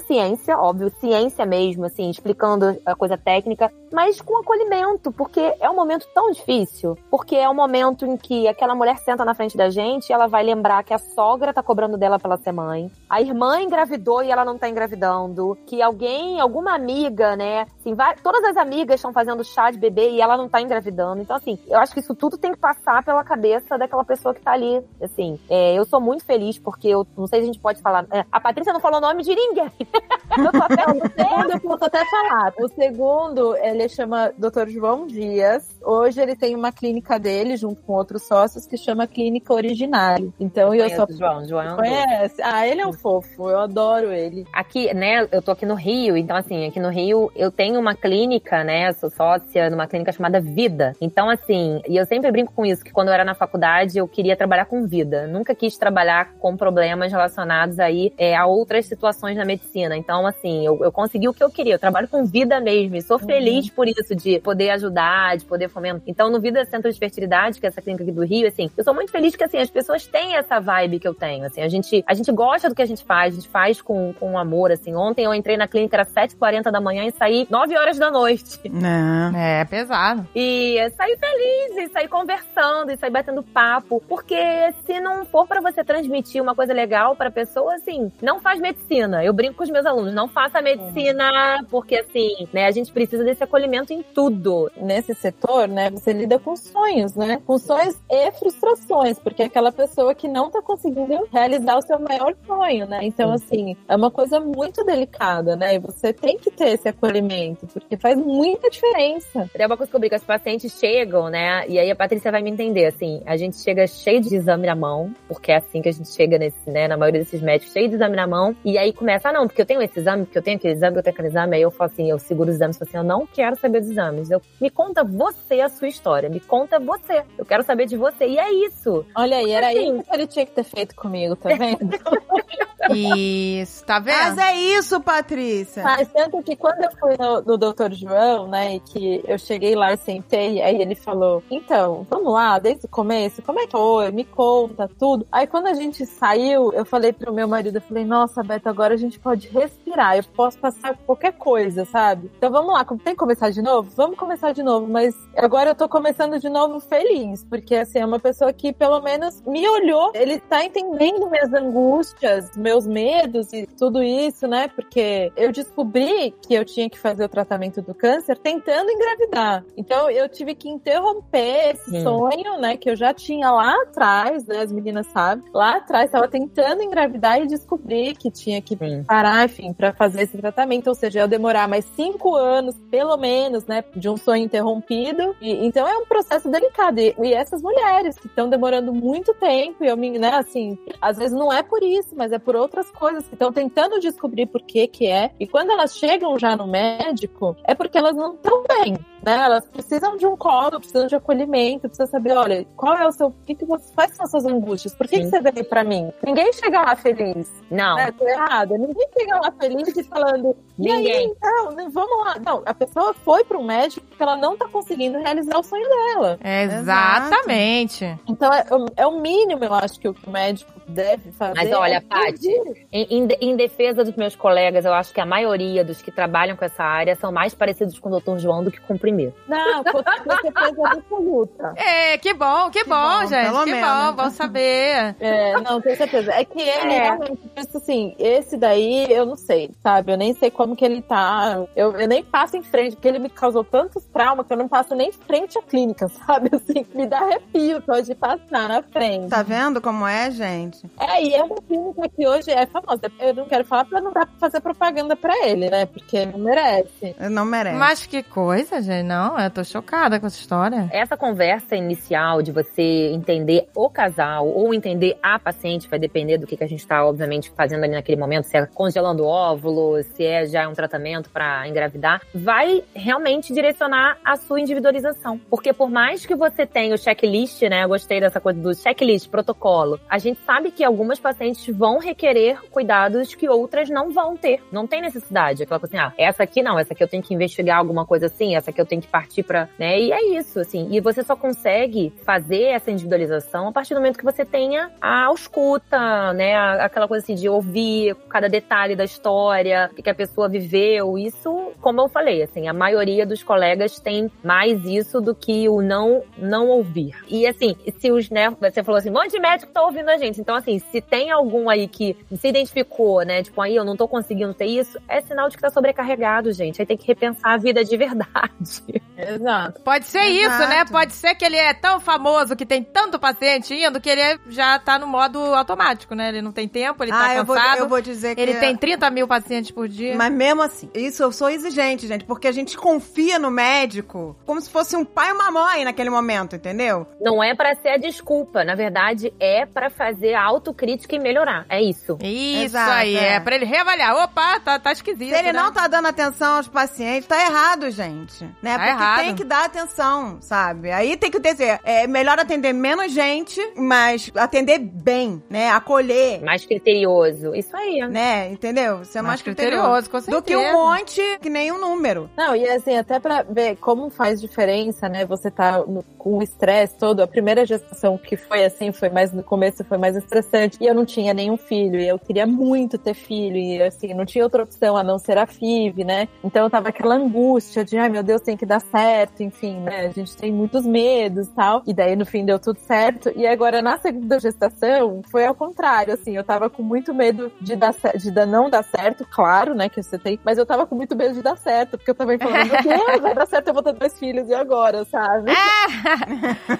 [0.00, 5.70] sim, consciência, óbvio, ciência mesmo, assim, explicando a coisa técnica, mas com acolhimento, porque é
[5.70, 9.56] um momento tão difícil, porque é um momento em que aquela mulher senta na frente
[9.56, 12.90] da gente e ela vai lembrar que a sogra tá cobrando dela pela ser mãe,
[13.08, 18.16] a irmã engravidou e ela não tá engravidando, que alguém, alguma amiga, né, assim, vai,
[18.16, 21.58] todas as amigas estão fazendo chá de bebê e ela não tá engravidando, então assim,
[21.68, 24.82] eu acho que isso tudo tem que passar pela cabeça daquela pessoa que tá ali,
[25.00, 28.04] assim, é, eu sou muito feliz porque eu, não sei se a gente pode falar,
[28.10, 29.70] é, a Patrícia não falou o nome de ninguém,
[30.38, 32.52] eu tô até O segundo eu posso até falar.
[32.60, 34.68] O segundo, ele chama Dr.
[34.68, 35.68] João Dias.
[35.82, 40.32] Hoje ele tem uma clínica dele, junto com outros sócios, que chama Clínica Originário.
[40.38, 41.06] Então eu sou.
[41.10, 41.76] João, João.
[41.76, 42.40] Conhece?
[42.42, 44.44] Ah, ele é um fofo, eu adoro ele.
[44.52, 47.94] Aqui, né, eu tô aqui no Rio, então assim, aqui no Rio eu tenho uma
[47.94, 50.92] clínica, né, sou sócia numa clínica chamada Vida.
[51.00, 54.06] Então assim, e eu sempre brinco com isso, que quando eu era na faculdade eu
[54.06, 55.26] queria trabalhar com vida.
[55.26, 59.67] Nunca quis trabalhar com problemas relacionados aí é, a outras situações na medicina.
[59.96, 63.02] Então assim, eu, eu consegui o que eu queria, eu trabalho com vida mesmo e
[63.02, 66.02] sou feliz por isso, de poder ajudar, de poder fomentar.
[66.06, 68.84] Então no Vida Centro de Fertilidade, que é essa clínica aqui do Rio, assim, eu
[68.84, 71.68] sou muito feliz que assim, as pessoas têm essa vibe que eu tenho, assim, a
[71.68, 74.70] gente, a gente gosta do que a gente faz, a gente faz com, com amor,
[74.70, 74.94] assim.
[74.94, 78.60] Ontem eu entrei na clínica, era 7h40 da manhã e saí 9 horas da noite.
[78.70, 79.36] Não.
[79.36, 80.26] É, pesado.
[80.34, 84.02] E saí feliz, e saí conversando, e saí batendo papo.
[84.08, 84.36] Porque
[84.84, 89.24] se não for pra você transmitir uma coisa legal pra pessoa, assim, não faz medicina.
[89.24, 93.24] Eu brinco com os meus alunos, não faça medicina, porque assim, né, a gente precisa
[93.24, 94.70] desse acolhimento em tudo.
[94.76, 97.40] Nesse setor, né, você lida com sonhos, né?
[97.46, 101.98] Com sonhos e frustrações, porque é aquela pessoa que não tá conseguindo realizar o seu
[101.98, 103.00] maior sonho, né?
[103.02, 105.74] Então, assim, é uma coisa muito delicada, né?
[105.74, 109.48] E você tem que ter esse acolhimento, porque faz muita diferença.
[109.54, 111.66] É uma coisa que eu brinco, as pacientes chegam, né?
[111.68, 114.74] E aí a Patrícia vai me entender, assim, a gente chega cheio de exame na
[114.74, 117.88] mão, porque é assim que a gente chega nesse, né, na maioria desses médicos, cheio
[117.88, 120.38] de exame na mão, e aí começa, ah, não, porque eu tenho esse exame, porque
[120.38, 122.56] eu tenho aquele exame, eu tenho aquele exame, aí eu falo assim, eu seguro os
[122.56, 125.88] exames, falo assim, eu não quero saber dos exames, eu, me conta você a sua
[125.88, 129.04] história, me conta você, eu quero saber de você, e é isso.
[129.14, 131.78] Olha aí, era assim, isso que ele tinha que ter feito comigo, tá vendo?
[132.94, 134.16] Isso, tá vendo?
[134.16, 135.82] Mas é isso, Patrícia.
[135.82, 137.92] Mas tanto que quando eu fui no, no Dr.
[137.92, 142.58] João, né, e que eu cheguei lá e sentei, aí ele falou, então, vamos lá,
[142.58, 144.10] desde o começo, como é que foi?
[144.10, 145.26] Me conta tudo.
[145.30, 148.94] Aí quando a gente saiu, eu falei pro meu marido, eu falei, nossa, Beto, agora
[148.94, 152.30] a gente pode respirar, eu posso passar qualquer coisa, sabe?
[152.38, 153.90] Então vamos lá, tem que começar de novo?
[153.94, 158.06] Vamos começar de novo, mas agora eu tô começando de novo feliz, porque assim, é
[158.06, 163.66] uma pessoa que pelo menos me olhou, ele tá entendendo minhas angústias, meus medos e
[163.66, 164.68] tudo isso, né?
[164.68, 169.62] Porque eu descobri que eu tinha que fazer o tratamento do câncer tentando engravidar.
[169.76, 172.02] Então eu tive que interromper esse hum.
[172.02, 172.78] sonho, né?
[172.78, 174.62] Que eu já tinha lá atrás, né?
[174.62, 175.44] As meninas sabem.
[175.52, 179.04] Lá atrás estava tentando engravidar e descobri que tinha que hum.
[179.18, 180.86] Parar, enfim, para fazer esse tratamento.
[180.86, 183.82] Ou seja, eu demorar mais cinco anos, pelo menos, né?
[183.96, 185.34] De um sonho interrompido.
[185.40, 187.00] E, então é um processo delicado.
[187.00, 190.30] E, e essas mulheres que estão demorando muito tempo, eu me, né?
[190.34, 193.98] Assim, às vezes não é por isso, mas é por outras coisas que estão tentando
[193.98, 195.32] descobrir por que que é.
[195.40, 198.96] E quando elas chegam já no médico, é porque elas não estão bem,
[199.28, 199.44] né?
[199.44, 203.26] Elas precisam de um colo, precisam de acolhimento, precisam saber, olha, qual é o seu,
[203.26, 204.94] o que que você, quais são as suas angústias?
[204.94, 206.10] Por que, que você veio pra mim?
[206.24, 207.50] Ninguém chega lá feliz.
[207.70, 207.96] Não.
[207.96, 208.10] Né?
[208.12, 208.78] Tô errada.
[208.78, 211.16] Ninguém chega lá feliz e falando, Ninguém.
[211.16, 212.36] Aí, então, vamos lá.
[212.38, 215.88] Não, a pessoa foi para um médico porque ela não tá conseguindo realizar o sonho
[215.88, 216.38] dela.
[216.42, 218.18] Exatamente.
[218.28, 218.64] Então é,
[218.96, 221.54] é, o mínimo, eu acho, que o médico deve fazer.
[221.56, 225.84] Mas olha, é Paty, em, em, defesa dos meus colegas, eu acho que a maioria
[225.84, 228.38] dos que trabalham com essa área são mais parecidos com o Dr.
[228.38, 229.17] João do que com o primeiro.
[229.46, 230.02] Não, com
[230.40, 231.74] certeza absoluta.
[231.88, 233.64] É, que bom, que, que bom, bom, gente.
[233.64, 233.88] Que menos.
[233.88, 235.16] bom, bom saber.
[235.20, 236.32] É, não, tenho certeza.
[236.32, 237.02] É que ele é.
[237.02, 237.38] realmente,
[237.74, 240.12] assim, esse daí eu não sei, sabe?
[240.12, 241.64] Eu nem sei como que ele tá.
[241.74, 244.68] Eu, eu nem passo em frente, porque ele me causou tantos traumas que eu não
[244.68, 246.50] passo nem em frente à clínica, sabe?
[246.52, 249.28] Assim, me dá arrepio só de passar na frente.
[249.28, 250.84] Tá vendo como é, gente?
[250.98, 253.10] É, e é uma clínica que hoje é famosa.
[253.18, 255.86] Eu não quero falar pra não dar pra fazer propaganda pra ele, né?
[255.86, 257.16] Porque não merece.
[257.30, 257.76] Não merece.
[257.76, 259.06] Mas que coisa, gente.
[259.08, 260.86] Não, eu tô chocada com essa história.
[260.92, 266.46] Essa conversa inicial de você entender o casal ou entender a paciente, vai depender do
[266.46, 270.26] que, que a gente tá, obviamente, fazendo ali naquele momento, se é congelando óvulo, se
[270.26, 275.40] é já um tratamento para engravidar, vai realmente direcionar a sua individualização.
[275.48, 277.84] Porque por mais que você tenha o checklist, né?
[277.84, 279.98] Eu gostei dessa coisa do checklist, protocolo.
[280.06, 284.62] A gente sabe que algumas pacientes vão requerer cuidados que outras não vão ter.
[284.70, 285.62] Não tem necessidade.
[285.62, 288.26] Aquela coisa assim, ah, essa aqui não, essa aqui eu tenho que investigar alguma coisa
[288.26, 290.00] assim, essa aqui eu tenho que partir para, né?
[290.00, 290.88] E é isso, assim.
[290.90, 295.30] E você só consegue fazer essa individualização a partir do momento que você tenha a
[295.32, 296.56] escuta, né?
[296.56, 301.18] Aquela coisa assim de ouvir cada detalhe da história, o que a pessoa viveu.
[301.18, 305.80] Isso, como eu falei, assim, a maioria dos colegas tem mais isso do que o
[305.80, 307.14] não não ouvir.
[307.28, 310.16] E assim, se os, né, você falou assim, um monte de médico tá ouvindo a
[310.16, 310.40] gente.
[310.40, 314.06] Então, assim, se tem algum aí que se identificou, né, tipo, aí eu não tô
[314.08, 316.80] conseguindo ter isso, é sinal de que tá sobrecarregado, gente.
[316.80, 318.77] Aí tem que repensar a vida de verdade.
[319.16, 319.80] Exato.
[319.82, 320.62] Pode ser Exato.
[320.62, 320.84] isso, né?
[320.84, 324.38] Pode ser que ele é tão famoso, que tem tanto paciente indo, que ele é,
[324.48, 326.28] já tá no modo automático, né?
[326.28, 327.40] Ele não tem tempo, ele tá ah, cansado.
[327.40, 328.40] Eu vou, eu vou dizer que...
[328.40, 330.16] Ele tem 30 mil pacientes por dia.
[330.16, 334.60] Mas mesmo assim, isso eu sou exigente, gente, porque a gente confia no médico como
[334.60, 337.06] se fosse um pai e uma mãe naquele momento, entendeu?
[337.20, 341.66] Não é para ser a desculpa, na verdade é para fazer a autocrítica e melhorar.
[341.68, 342.18] É isso.
[342.22, 344.16] Isso Exato, aí, é, é para ele reavaliar.
[344.16, 345.30] Opa, tá, tá esquisito.
[345.30, 345.60] Se ele né?
[345.60, 348.44] não tá dando atenção aos pacientes, tá errado, gente.
[348.62, 348.67] Né?
[348.76, 349.20] Tá Porque errado.
[349.20, 350.90] tem que dar atenção, sabe?
[350.90, 355.70] Aí tem que dizer, é melhor atender menos gente, mas atender bem, né?
[355.70, 356.42] Acolher.
[356.42, 357.54] Mais criterioso.
[357.54, 358.00] Isso aí.
[358.08, 358.50] Né?
[358.50, 359.04] Entendeu?
[359.04, 359.82] Ser mais, mais criterioso.
[359.82, 360.40] criterioso com certeza.
[360.40, 362.30] Do que um monte que nem um número.
[362.36, 365.24] Não, e assim, até pra ver como faz diferença, né?
[365.24, 367.22] Você tá no, com o estresse todo.
[367.22, 370.78] A primeira gestação que foi assim, foi mais no começo, foi mais estressante.
[370.80, 372.00] E eu não tinha nenhum filho.
[372.00, 373.56] E eu queria muito ter filho.
[373.56, 376.28] E assim, não tinha outra opção a não ser a FIV, né?
[376.42, 380.06] Então eu tava aquela angústia de, ai meu Deus, tem que dar certo enfim, né?
[380.06, 381.82] A gente tem muitos medos e tal.
[381.86, 383.32] E daí, no fim, deu tudo certo.
[383.34, 386.36] E agora, na segunda gestação, foi ao contrário, assim.
[386.36, 389.88] Eu tava com muito medo de, dar, de não dar certo, claro, né?
[389.88, 390.38] Que você tem.
[390.44, 393.20] Mas eu tava com muito medo de dar certo, porque eu também falando, meu Deus,
[393.20, 395.52] vai dar certo, eu vou ter dois filhos, e agora, sabe?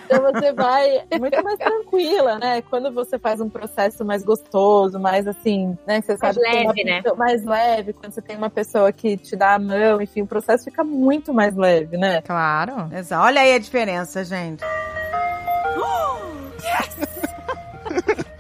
[0.05, 2.63] então você vai muito mais tranquila, né?
[2.63, 6.01] Quando você faz um processo mais gostoso, mais assim, né?
[6.01, 7.03] Você mais sabe leve, né?
[7.17, 10.65] Mais leve, quando você tem uma pessoa que te dá a mão, enfim, o processo
[10.65, 12.21] fica muito mais leve, né?
[12.23, 12.89] Claro.
[12.95, 13.23] Exato.
[13.25, 14.65] Olha aí a diferença, gente.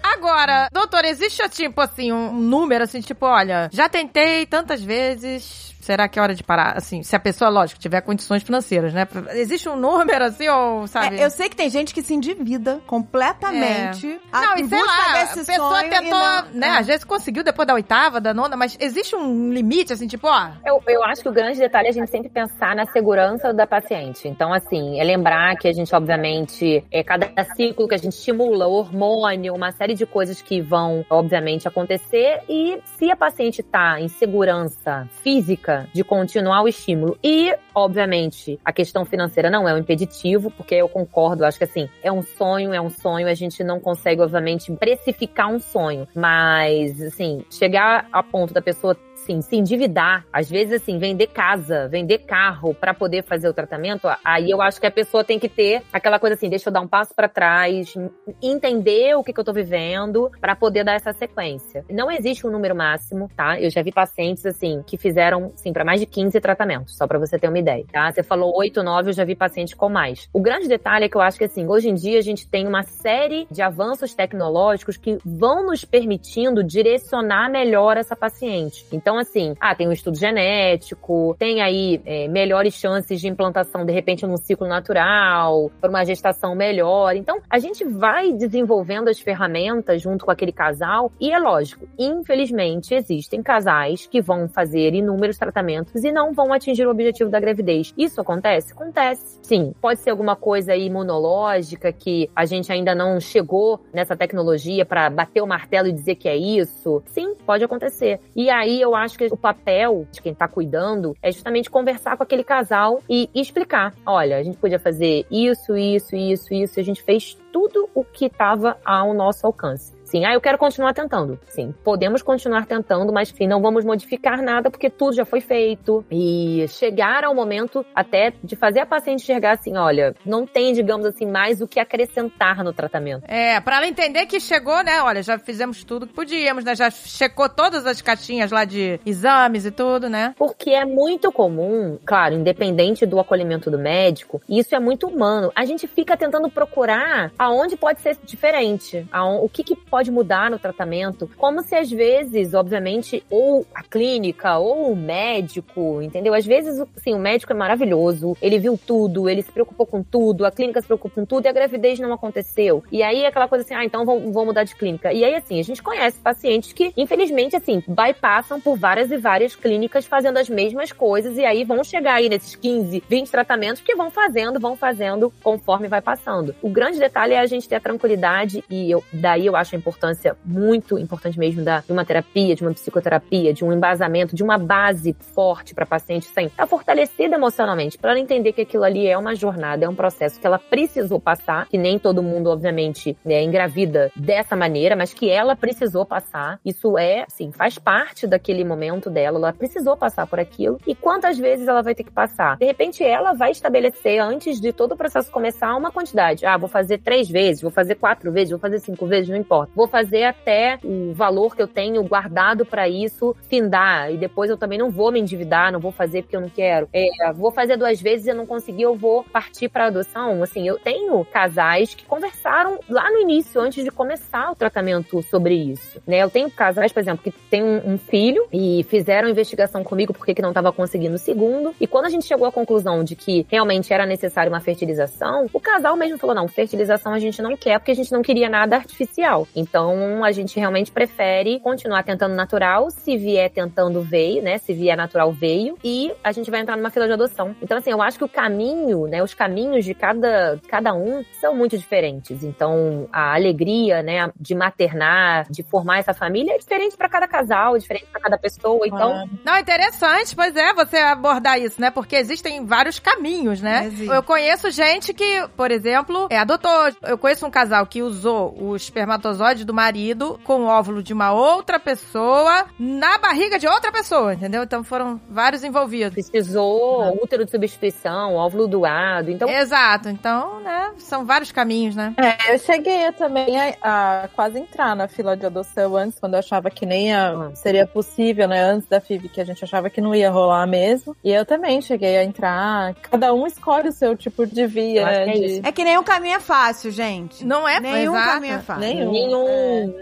[0.02, 6.06] Agora, doutor, existe tipo assim um número assim, tipo, olha, já tentei tantas vezes, será
[6.06, 6.76] que é hora de parar?
[6.76, 9.08] Assim, se a pessoa, lógico, tiver condições financeiras, né?
[9.32, 11.18] Existe um número assim, ou sabe?
[11.18, 14.06] É, eu sei que tem gente que se endivida completamente.
[14.06, 14.18] É.
[14.30, 16.66] Não, e sei lá, a pessoa tentou, não, né?
[16.66, 16.70] É.
[16.78, 20.50] Às vezes conseguiu depois da oitava, da nona, mas existe um limite, assim, tipo, ó.
[20.62, 23.66] Eu, eu acho que o grande detalhe é a gente sempre pensar na segurança da
[23.66, 24.28] paciente.
[24.28, 28.66] Então, assim, é lembrar que a gente, obviamente, é cada ciclo que a gente estimula,
[28.66, 32.42] hormônio, uma série de coisas que vão, obviamente, acontecer.
[32.46, 37.18] E se a paciente tá em segurança física, de continuar o estímulo.
[37.22, 41.88] E, obviamente, a questão financeira não é um impeditivo, porque eu concordo, acho que assim,
[42.02, 46.06] é um sonho, é um sonho, a gente não consegue, obviamente, precificar um sonho.
[46.14, 48.96] Mas, assim, chegar a ponto da pessoa
[49.28, 54.08] assim, se endividar, às vezes, assim, vender casa, vender carro para poder fazer o tratamento,
[54.24, 56.80] aí eu acho que a pessoa tem que ter aquela coisa assim, deixa eu dar
[56.80, 57.94] um passo para trás,
[58.42, 61.84] entender o que, que eu tô vivendo para poder dar essa sequência.
[61.90, 63.60] Não existe um número máximo, tá?
[63.60, 67.18] Eu já vi pacientes, assim, que fizeram, assim, para mais de 15 tratamentos, só para
[67.18, 68.10] você ter uma ideia, tá?
[68.10, 70.28] Você falou 8, 9, eu já vi pacientes com mais.
[70.32, 72.66] O grande detalhe é que eu acho que, assim, hoje em dia a gente tem
[72.66, 78.86] uma série de avanços tecnológicos que vão nos permitindo direcionar melhor essa paciente.
[78.92, 83.84] Então, então, assim, ah, tem um estudo genético, tem aí é, melhores chances de implantação,
[83.84, 87.16] de repente, num ciclo natural, para uma gestação melhor.
[87.16, 92.94] Então, a gente vai desenvolvendo as ferramentas junto com aquele casal, e é lógico, infelizmente,
[92.94, 97.92] existem casais que vão fazer inúmeros tratamentos e não vão atingir o objetivo da gravidez.
[97.96, 98.72] Isso acontece?
[98.72, 99.38] Acontece.
[99.42, 105.10] Sim, pode ser alguma coisa imunológica que a gente ainda não chegou nessa tecnologia para
[105.10, 107.02] bater o martelo e dizer que é isso.
[107.06, 108.20] Sim, pode acontecer.
[108.36, 112.16] E aí eu acho acho que o papel de quem tá cuidando é justamente conversar
[112.16, 116.82] com aquele casal e, explicar: olha, a gente podia fazer isso, isso, isso, isso, a
[116.82, 119.97] gente fez tudo o que estava ao nosso alcance.
[120.08, 121.38] Sim, ah, eu quero continuar tentando.
[121.48, 126.04] Sim, podemos continuar tentando, mas enfim, não vamos modificar nada porque tudo já foi feito.
[126.10, 131.04] E chegar ao momento até de fazer a paciente enxergar assim, olha, não tem, digamos
[131.04, 133.24] assim, mais o que acrescentar no tratamento.
[133.28, 135.02] É, para ela entender que chegou, né?
[135.02, 136.74] Olha, já fizemos tudo que podíamos, né?
[136.74, 140.34] Já checou todas as caixinhas lá de exames e tudo, né?
[140.38, 145.52] Porque é muito comum, claro, independente do acolhimento do médico, isso é muito humano.
[145.54, 150.12] A gente fica tentando procurar aonde pode ser diferente, aonde, o que, que pode pode
[150.12, 156.34] mudar no tratamento, como se às vezes, obviamente, ou a clínica ou o médico, entendeu?
[156.34, 160.46] Às vezes, sim, o médico é maravilhoso, ele viu tudo, ele se preocupou com tudo,
[160.46, 162.84] a clínica se preocupou com tudo e a gravidez não aconteceu.
[162.92, 165.12] E aí aquela coisa assim, ah, então vou, vou mudar de clínica.
[165.12, 169.56] E aí, assim, a gente conhece pacientes que, infelizmente, assim, bypassam por várias e várias
[169.56, 173.96] clínicas fazendo as mesmas coisas e aí vão chegar aí nesses 15, 20 tratamentos que
[173.96, 176.54] vão fazendo, vão fazendo conforme vai passando.
[176.62, 179.78] O grande detalhe é a gente ter a tranquilidade e eu, daí eu acho a
[179.88, 184.42] importância muito importante mesmo da, de uma terapia, de uma psicoterapia, de um embasamento, de
[184.42, 188.84] uma base forte para paciente sem estar tá fortalecida emocionalmente, para ela entender que aquilo
[188.84, 192.50] ali é uma jornada, é um processo que ela precisou passar, que nem todo mundo,
[192.50, 196.60] obviamente, né, engravida dessa maneira, mas que ela precisou passar.
[196.64, 200.78] Isso é, assim, faz parte daquele momento dela, ela precisou passar por aquilo.
[200.86, 202.56] E quantas vezes ela vai ter que passar?
[202.58, 206.44] De repente, ela vai estabelecer, antes de todo o processo começar, uma quantidade.
[206.44, 209.77] Ah, vou fazer três vezes, vou fazer quatro vezes, vou fazer cinco vezes, não importa
[209.78, 214.12] vou fazer até o valor que eu tenho guardado para isso findar.
[214.12, 216.88] E depois eu também não vou me endividar, não vou fazer porque eu não quero.
[216.92, 220.42] É, vou fazer duas vezes e eu não consegui, eu vou partir para adoção.
[220.42, 225.54] Assim, eu tenho casais que conversaram lá no início, antes de começar o tratamento sobre
[225.54, 226.02] isso.
[226.04, 226.18] Né?
[226.24, 230.34] Eu tenho casais, por exemplo, que têm um, um filho e fizeram investigação comigo porque
[230.34, 231.72] que não estava conseguindo o segundo.
[231.80, 235.60] E quando a gente chegou à conclusão de que realmente era necessário uma fertilização, o
[235.60, 238.74] casal mesmo falou: não, fertilização a gente não quer porque a gente não queria nada
[238.74, 239.46] artificial.
[239.68, 244.58] Então a gente realmente prefere continuar tentando natural, se vier tentando veio, né?
[244.58, 247.54] Se vier natural veio, e a gente vai entrar numa fila de adoção.
[247.62, 249.22] Então, assim, eu acho que o caminho, né?
[249.22, 252.42] Os caminhos de cada, cada um são muito diferentes.
[252.42, 257.76] Então, a alegria, né, de maternar, de formar essa família é diferente para cada casal,
[257.76, 258.86] é diferente para cada pessoa.
[258.86, 261.90] Então, Não, é interessante, pois é, você abordar isso, né?
[261.90, 263.86] Porque existem vários caminhos, né?
[263.86, 264.14] Existe.
[264.14, 266.90] Eu conheço gente que, por exemplo, é adotou.
[267.02, 271.32] Eu conheço um casal que usou o espermatozoide do marido com o óvulo de uma
[271.32, 274.62] outra pessoa na barriga de outra pessoa, entendeu?
[274.62, 276.14] Então foram vários envolvidos.
[276.30, 279.30] precisou útero de substituição, óvulo doado.
[279.30, 280.08] Então, Exato.
[280.08, 282.14] Então, né, são vários caminhos, né?
[282.16, 286.38] É, eu cheguei também a, a quase entrar na fila de adoção antes, quando eu
[286.40, 287.50] achava que nem a- Ah.
[287.54, 288.60] seria possível, né?
[288.62, 291.14] Antes da FIV, que a gente achava que não ia rolar mesmo.
[291.22, 292.94] E eu também cheguei a entrar.
[293.02, 295.02] Cada um escolhe o seu tipo de via.
[295.02, 295.60] É de-.
[295.64, 297.44] É que nenhum caminho é fácil, gente.
[297.44, 298.30] Não é Nenhum exato.
[298.32, 298.80] caminho é fácil.
[298.80, 299.10] Nenhum.
[299.12, 299.47] nenhum,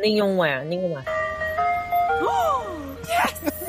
[0.00, 1.04] nenhum é, nenhum é.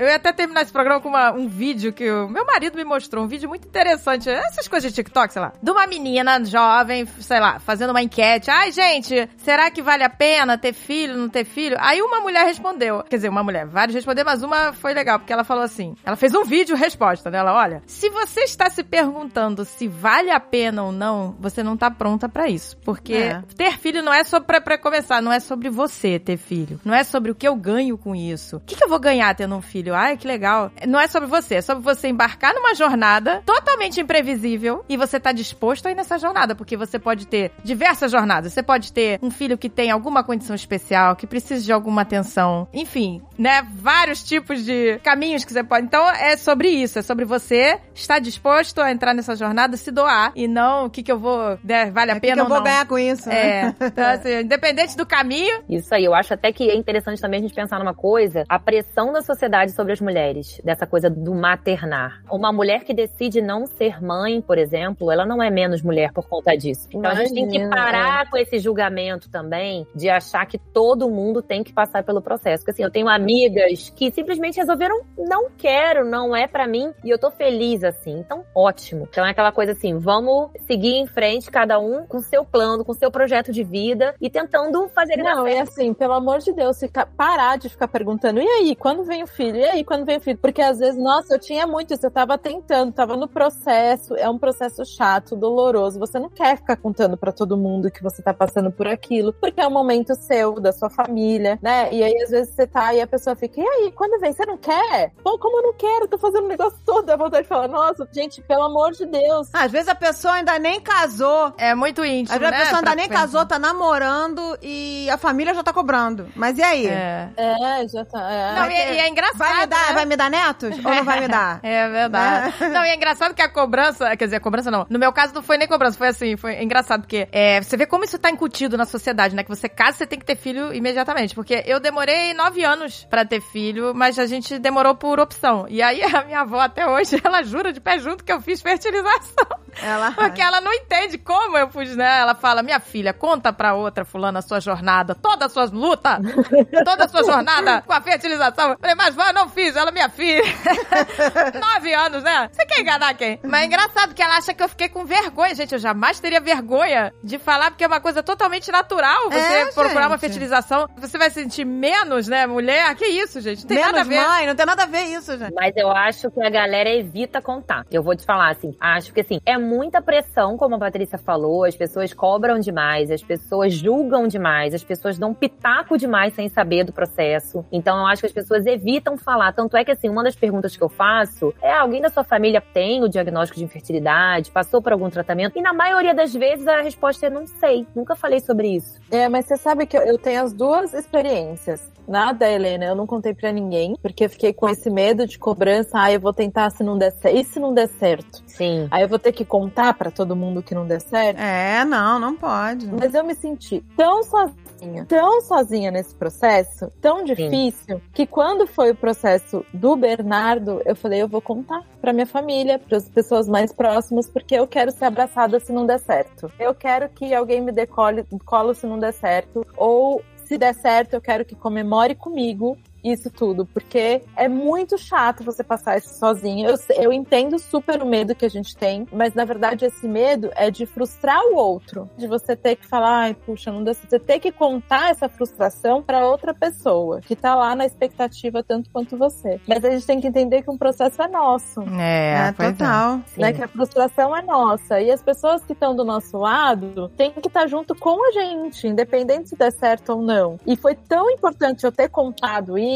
[0.00, 2.84] Eu ia até terminar esse programa com uma- um vídeo que o meu marido me
[2.84, 7.04] mostrou, um vídeo muito interessante, essas coisas de TikTok, sei lá, de uma menina jovem,
[7.20, 8.50] sei lá, fazendo uma enquete.
[8.50, 11.76] Ai, gente, será que vale a pena ter filho, não ter filho?
[11.78, 15.34] Aí uma mulher respondeu, quer dizer, uma mulher, vários responderam, mas uma foi legal, porque
[15.34, 19.66] ela falou assim, ela fez um vídeo resposta dela, olha, se você está se perguntando
[19.66, 23.42] se vale a pena ou não, você não tá pronta pra isso, porque É.
[23.54, 26.94] ter filho não é só pra, pra começar, não é sobre você ter filho, não
[26.94, 28.56] é sobre o que eu ganho com isso.
[28.56, 29.89] O que, que eu vou ganhar tendo um filho?
[29.94, 30.70] Ai, que legal.
[30.86, 35.32] Não é sobre você, é sobre você embarcar numa jornada totalmente imprevisível e você tá
[35.32, 38.52] disposto a ir nessa jornada, porque você pode ter diversas jornadas.
[38.52, 42.68] Você pode ter um filho que tem alguma condição especial, que precisa de alguma atenção,
[42.72, 43.66] enfim, né?
[43.74, 45.86] Vários tipos de caminhos que você pode.
[45.86, 50.32] Então é sobre isso, é sobre você estar disposto a entrar nessa jornada, se doar
[50.34, 52.40] e não o que que eu vou, né, vale a É o que pena que
[52.40, 52.64] eu ou vou não.
[52.64, 53.28] ganhar com isso?
[53.28, 53.36] né?
[53.40, 57.40] É, então, assim, independente do caminho, Isso aí, eu acho até que é interessante também
[57.40, 61.34] a gente pensar numa coisa, a pressão da sociedade sobre as mulheres, dessa coisa do
[61.34, 62.22] maternar.
[62.30, 66.28] Uma mulher que decide não ser mãe, por exemplo, ela não é menos mulher por
[66.28, 66.86] conta disso.
[66.92, 71.08] Então a gente tem que Imagina, parar com esse julgamento também de achar que todo
[71.08, 72.62] mundo tem que passar pelo processo.
[72.62, 77.08] Porque assim, eu tenho amigas que simplesmente resolveram não quero, não é pra mim e
[77.08, 78.18] eu tô feliz assim.
[78.18, 79.08] Então, ótimo.
[79.10, 82.92] Então é aquela coisa assim, vamos seguir em frente cada um com seu plano, com
[82.92, 87.06] seu projeto de vida e tentando fazer Não, e assim, pelo amor de Deus, ficar,
[87.06, 89.69] parar de ficar perguntando, e aí, quando vem o filho?
[89.70, 90.36] E aí, quando vem o filho?
[90.36, 94.28] Porque às vezes, nossa, eu tinha muito isso, eu tava tentando, tava no processo, é
[94.28, 98.34] um processo chato, doloroso, você não quer ficar contando pra todo mundo que você tá
[98.34, 101.88] passando por aquilo, porque é um momento seu, da sua família, né?
[101.92, 104.32] E aí, às vezes, você tá e a pessoa fica, e aí, quando vem?
[104.32, 105.12] Você não quer?
[105.22, 106.08] Pô, como eu não quero?
[106.08, 109.50] Tô fazendo um negócio todo, dá vontade de falar, nossa, gente, pelo amor de Deus.
[109.52, 111.52] Às vezes a pessoa ainda nem casou.
[111.56, 112.56] é muito íntimo, Às vezes né?
[112.56, 113.20] a pessoa ainda pra nem pensar.
[113.20, 116.26] casou, tá namorando e a família já tá cobrando.
[116.34, 116.86] Mas e aí?
[116.88, 117.30] É.
[117.36, 118.32] É, já tá.
[118.32, 118.54] É.
[118.58, 119.38] Não, e, e é engraçado.
[119.38, 119.94] Vai me dar, né?
[119.94, 120.76] vai me dar netos?
[120.76, 121.60] Ou não vai me dar?
[121.70, 122.54] É verdade.
[122.72, 124.86] Não, e é engraçado que a cobrança, quer dizer, a cobrança não.
[124.88, 127.86] No meu caso não foi nem cobrança, foi assim, foi engraçado, porque é, você vê
[127.86, 129.42] como isso tá incutido na sociedade, né?
[129.42, 131.34] Que você casa, você tem que ter filho imediatamente.
[131.34, 135.66] Porque eu demorei nove anos pra ter filho, mas a gente demorou por opção.
[135.68, 138.60] E aí a minha avó até hoje, ela jura de pé junto que eu fiz
[138.60, 139.46] fertilização.
[139.82, 140.12] Ela.
[140.12, 142.20] Porque ela não entende como eu pude, né?
[142.20, 146.18] Ela fala, minha filha, conta pra outra fulana a sua jornada, todas as suas lutas,
[146.84, 148.70] toda a sua jornada com a fertilização.
[148.72, 150.42] Eu Falei, mas vó, eu não fiz, ela é minha filha.
[151.60, 152.48] Nove anos, né?
[152.52, 153.38] Você quer enganar quem?
[153.42, 155.54] Mas é engraçado que ela acha que eu fiquei com vergonha.
[155.54, 159.66] Gente, eu jamais teria vergonha de falar, porque é uma coisa totalmente natural você É,
[159.66, 160.20] procurar uma gente.
[160.20, 160.86] fertilização.
[160.96, 162.94] Você vai se sentir menos, né, mulher?
[162.94, 163.60] Que isso, gente?
[163.62, 164.26] Não tem Menos nada a ver.
[164.28, 165.54] mãe, não tem nada a ver isso, gente.
[165.54, 167.84] Mas eu acho que a galera evita contar.
[167.90, 171.64] Eu vou te falar assim, acho que assim, é muita pressão, como a Patrícia falou,
[171.64, 176.84] as pessoas cobram demais, as pessoas julgam demais, as pessoas dão pitaco demais sem saber
[176.84, 177.64] do processo.
[177.70, 179.52] Então eu acho que as pessoas evitam falar.
[179.52, 182.62] Tanto é que assim, uma das perguntas que eu faço é: alguém da sua família
[182.72, 185.58] tem o diagnóstico de infertilidade, passou por algum tratamento?
[185.58, 188.98] E na maioria das vezes a resposta é não sei, nunca falei sobre isso.
[189.10, 191.90] É, mas você sabe que eu, tenho as duas experiências.
[192.06, 195.90] Nada, Helena, eu não contei pra ninguém, porque eu fiquei com esse medo de cobrança.
[195.94, 197.36] Ah, eu vou tentar se não der certo.
[197.36, 198.42] E se não der certo?
[198.46, 198.88] Sim.
[198.90, 201.40] Aí eu vou ter que contar pra todo mundo que não der certo?
[201.40, 202.86] É, não, não pode.
[202.86, 208.92] Mas eu me senti tão sozinha, tão sozinha nesse processo, tão difícil, que quando foi
[208.92, 213.48] o processo do Bernardo, eu falei, eu vou contar pra minha família, para as pessoas
[213.48, 216.50] mais próximas, porque eu quero ser abraçada se não der certo.
[216.56, 220.74] Eu quero que alguém me dê colo, colo se não der certo, ou se der
[220.74, 226.18] certo, eu quero que comemore comigo isso tudo, porque é muito chato você passar isso
[226.18, 226.68] sozinho.
[226.68, 230.50] Eu, eu entendo super o medo que a gente tem, mas na verdade esse medo
[230.54, 234.10] é de frustrar o outro, de você ter que falar, ai, puxa, não deu certo.
[234.10, 238.90] Você ter que contar essa frustração para outra pessoa que tá lá na expectativa tanto
[238.90, 239.60] quanto você.
[239.66, 241.82] Mas a gente tem que entender que um processo é nosso.
[241.98, 243.20] É, É, pois total.
[243.36, 245.00] Né, que a frustração é nossa.
[245.00, 248.86] E as pessoas que estão do nosso lado têm que estar junto com a gente,
[248.86, 250.58] independente se der certo ou não.
[250.66, 252.89] E foi tão importante eu ter contado isso,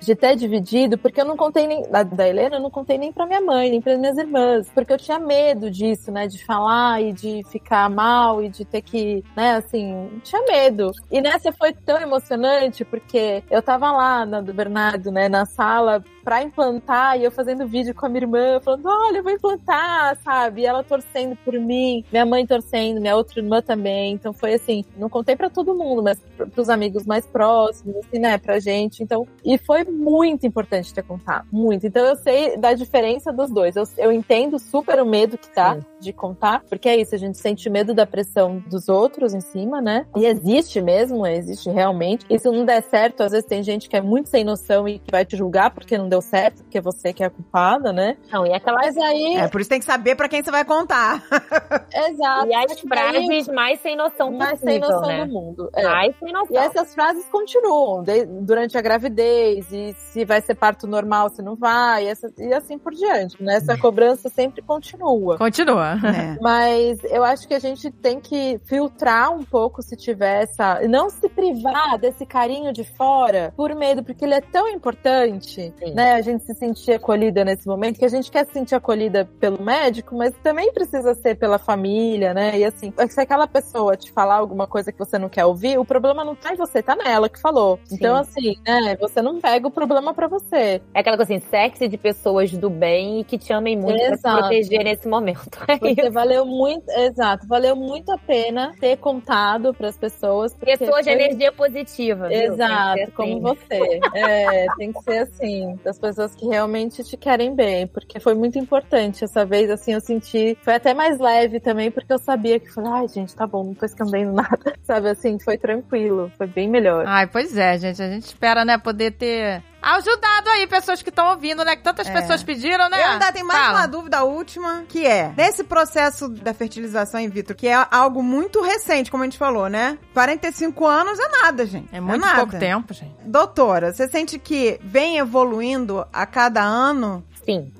[0.00, 1.82] de ter dividido, porque eu não contei nem.
[1.90, 4.68] Da, da Helena, eu não contei nem pra minha mãe, nem para minhas irmãs.
[4.74, 6.26] Porque eu tinha medo disso, né?
[6.26, 10.90] De falar e de ficar mal e de ter que, né, assim, tinha medo.
[11.10, 16.02] E nessa foi tão emocionante, porque eu tava lá na do Bernardo, né, na sala
[16.24, 20.16] pra implantar e eu fazendo vídeo com a minha irmã, falando, olha, eu vou implantar,
[20.24, 20.62] sabe?
[20.62, 24.12] E ela torcendo por mim, minha mãe torcendo, minha outra irmã também.
[24.14, 28.18] Então foi assim, não contei pra todo mundo, mas pr- pros amigos mais próximos, assim,
[28.18, 29.02] né, pra gente.
[29.02, 31.86] Então, e foi muito importante ter contado, muito.
[31.86, 33.76] Então eu sei da diferença dos dois.
[33.76, 37.38] Eu, eu entendo super o medo que tá de contar, porque é isso, a gente
[37.38, 40.06] sente medo da pressão dos outros em cima, né?
[40.16, 42.26] E existe mesmo, existe realmente.
[42.28, 44.98] E se não der certo, às vezes tem gente que é muito sem noção e
[44.98, 48.16] que vai te julgar porque não deu certo, porque você que é a culpada, né?
[48.30, 50.64] Não, e aquela Mas aí, É, por isso tem que saber pra quem você vai
[50.64, 51.22] contar.
[51.92, 52.46] exato.
[52.48, 55.24] E as frases mais sem noção mais possível, sem noção né?
[55.24, 55.70] do mundo.
[55.74, 55.82] É.
[55.84, 56.54] Mais sem noção.
[56.54, 59.33] E essas frases continuam de- durante a gravidez,
[59.70, 63.42] e se vai ser parto normal, se não vai, e, essa- e assim por diante.
[63.42, 63.56] Né?
[63.56, 65.38] Essa cobrança sempre continua.
[65.38, 65.92] Continua.
[66.04, 66.36] É.
[66.40, 70.80] Mas eu acho que a gente tem que filtrar um pouco se tiver essa.
[70.88, 75.94] Não se privar desse carinho de fora por medo, porque ele é tão importante, Sim.
[75.94, 76.14] né?
[76.14, 79.62] A gente se sentir acolhida nesse momento, que a gente quer se sentir acolhida pelo
[79.62, 82.58] médico, mas também precisa ser pela família, né?
[82.58, 85.84] E assim, se aquela pessoa te falar alguma coisa que você não quer ouvir, o
[85.84, 87.78] problema não tá em você, tá nela que falou.
[87.84, 87.96] Sim.
[87.96, 88.96] Então, assim, né?
[89.00, 90.80] Você não pega o problema pra você.
[90.94, 94.08] É aquela coisa assim, sexy de pessoas do bem e que te amem muito pra
[94.08, 94.38] te Exato.
[94.40, 95.58] proteger nesse momento.
[95.66, 96.12] É Porque isso.
[96.12, 100.54] valeu muito, exato, valeu muito a pena ter contado pras pessoas.
[100.54, 102.28] porque Pessoas de foi- energia positiva.
[102.28, 102.38] viu?
[102.52, 103.58] Exato, ser como assim.
[103.68, 104.00] você.
[104.14, 108.58] É, tem que ser assim, das pessoas que realmente te querem bem, porque foi muito
[108.58, 112.70] importante essa vez, assim, eu senti, foi até mais leve também, porque eu sabia que
[112.72, 116.68] falei, ai, gente, tá bom, não tô escondendo nada, sabe, assim, foi tranquilo, foi bem
[116.68, 117.04] melhor.
[117.06, 118.02] Ai, pois é, gente.
[118.02, 121.76] A gente espera, né, poder ter ajudado aí pessoas que estão ouvindo, né?
[121.76, 122.12] Que tantas É.
[122.12, 123.00] pessoas pediram, né?
[123.02, 123.78] Eu ainda tenho mais Fala.
[123.80, 128.62] uma dúvida última, que é, nesse processo da fertilização in vitro, que é algo muito
[128.62, 129.98] recente, como a gente falou, né?
[130.14, 131.88] 45 anos é nada, gente.
[131.94, 132.36] É muito nada.
[132.38, 133.14] pouco tempo, gente.
[133.24, 137.22] Doutora, você sente que vem evoluindo a cada ano?
[137.44, 137.70] Sim.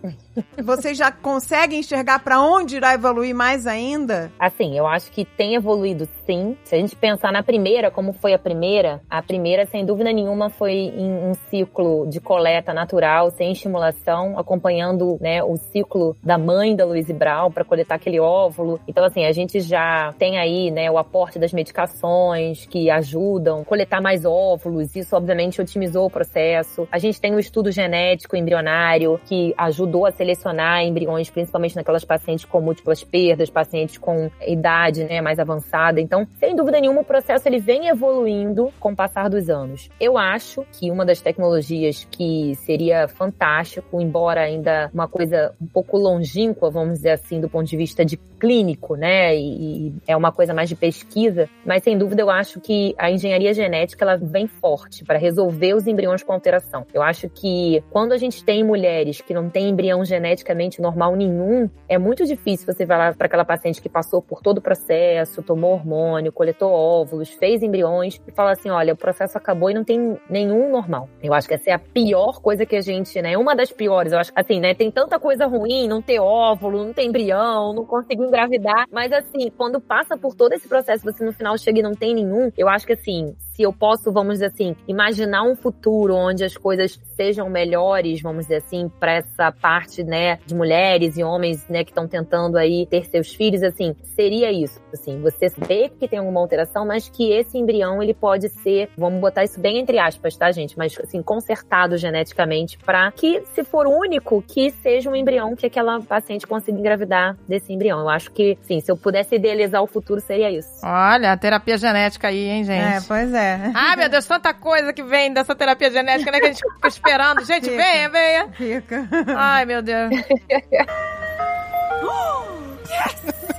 [0.62, 4.32] Vocês já conseguem enxergar pra onde irá evoluir mais ainda?
[4.38, 6.56] Assim, eu acho que tem evoluído sim.
[6.64, 10.50] Se a gente pensar na primeira, como foi a primeira, a primeira, sem dúvida nenhuma,
[10.50, 16.74] foi em um ciclo de coleta natural, sem estimulação, acompanhando né, o ciclo da mãe
[16.74, 18.80] da Louise Brown para coletar aquele óvulo.
[18.88, 23.64] Então, assim, a gente já tem aí né, o aporte das medicações que ajudam a
[23.64, 24.94] coletar mais óvulos.
[24.96, 26.88] Isso, obviamente, otimizou o processo.
[26.90, 32.46] A gente tem o estudo genético embrionário que ajudou a selecionar embriões, principalmente naquelas pacientes
[32.46, 36.00] com múltiplas perdas, pacientes com idade né, mais avançada.
[36.00, 39.90] Então, sem dúvida nenhuma, o processo ele vem evoluindo com o passar dos anos.
[40.00, 45.98] Eu acho que uma das tecnologias que seria fantástico, embora ainda uma coisa um pouco
[45.98, 50.32] longínqua, vamos dizer assim, do ponto de vista de clínico, né, e, e é uma
[50.32, 54.46] coisa mais de pesquisa, mas sem dúvida eu acho que a engenharia genética ela vem
[54.46, 56.86] forte para resolver os embriões com alteração.
[56.92, 61.68] Eu acho que quando a gente tem mulheres que não têm embrião geneticamente normal nenhum,
[61.88, 65.72] é muito difícil você lá para aquela paciente que passou por todo o processo, tomou
[65.72, 70.18] hormônio, coletou óvulos, fez embriões e fala assim: olha, o processo acabou e não tem
[70.28, 71.08] nenhum normal.
[71.22, 73.36] Eu acho que essa é a pior coisa que a gente, né?
[73.36, 74.12] Uma das piores.
[74.12, 74.74] Eu acho assim, né?
[74.74, 78.86] Tem tanta coisa ruim, não ter óvulo, não ter embrião, não conseguir engravidar.
[78.90, 82.14] Mas assim, quando passa por todo esse processo, você no final chega e não tem
[82.14, 86.44] nenhum, eu acho que assim, se eu posso, vamos dizer assim, imaginar um futuro onde
[86.44, 91.66] as coisas sejam melhores, vamos dizer assim, para essa parte, né, de mulheres e homens,
[91.68, 96.08] né, que estão tentando aí ter seus filhos, assim, seria isso, assim, você vê que
[96.08, 99.98] tem alguma alteração, mas que esse embrião ele pode ser, vamos botar isso bem entre
[99.98, 105.14] aspas, tá, gente, mas assim, consertado geneticamente para que, se for único, que seja um
[105.14, 108.00] embrião que aquela paciente consiga engravidar desse embrião.
[108.00, 110.68] Eu acho que, sim, se eu pudesse idealizar o futuro, seria isso.
[110.82, 112.96] Olha, a terapia genética aí, hein, gente?
[112.96, 113.43] É, pois é.
[113.74, 116.40] Ai, meu Deus, tanta coisa que vem dessa terapia genética, né?
[116.40, 117.44] Que a gente fica esperando.
[117.54, 117.76] Gente, Fica.
[117.76, 118.48] venha, venha.
[118.52, 119.08] Fica.
[119.36, 120.10] Ai, meu Deus.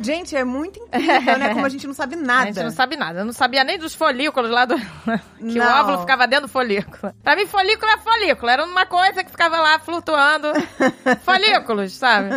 [0.00, 1.52] Gente, é muito incrível, né?
[1.54, 2.46] Como a gente não sabe A nada.
[2.46, 3.20] gente não sabe nada.
[3.20, 4.76] Eu não sabia nem dos folículos lá do.
[5.38, 5.80] Que o Não.
[5.80, 7.12] óvulo ficava dentro do folículo.
[7.22, 8.50] Pra mim, folículo é folículo.
[8.50, 10.48] Era uma coisa que ficava lá flutuando.
[11.22, 12.28] Folículos, sabe?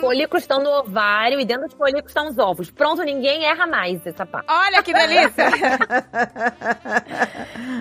[0.00, 2.70] Folículos estão no ovário e dentro dos folículos estão os ovos.
[2.70, 4.46] Pronto, ninguém erra mais essa parte.
[4.48, 5.50] Olha que delícia!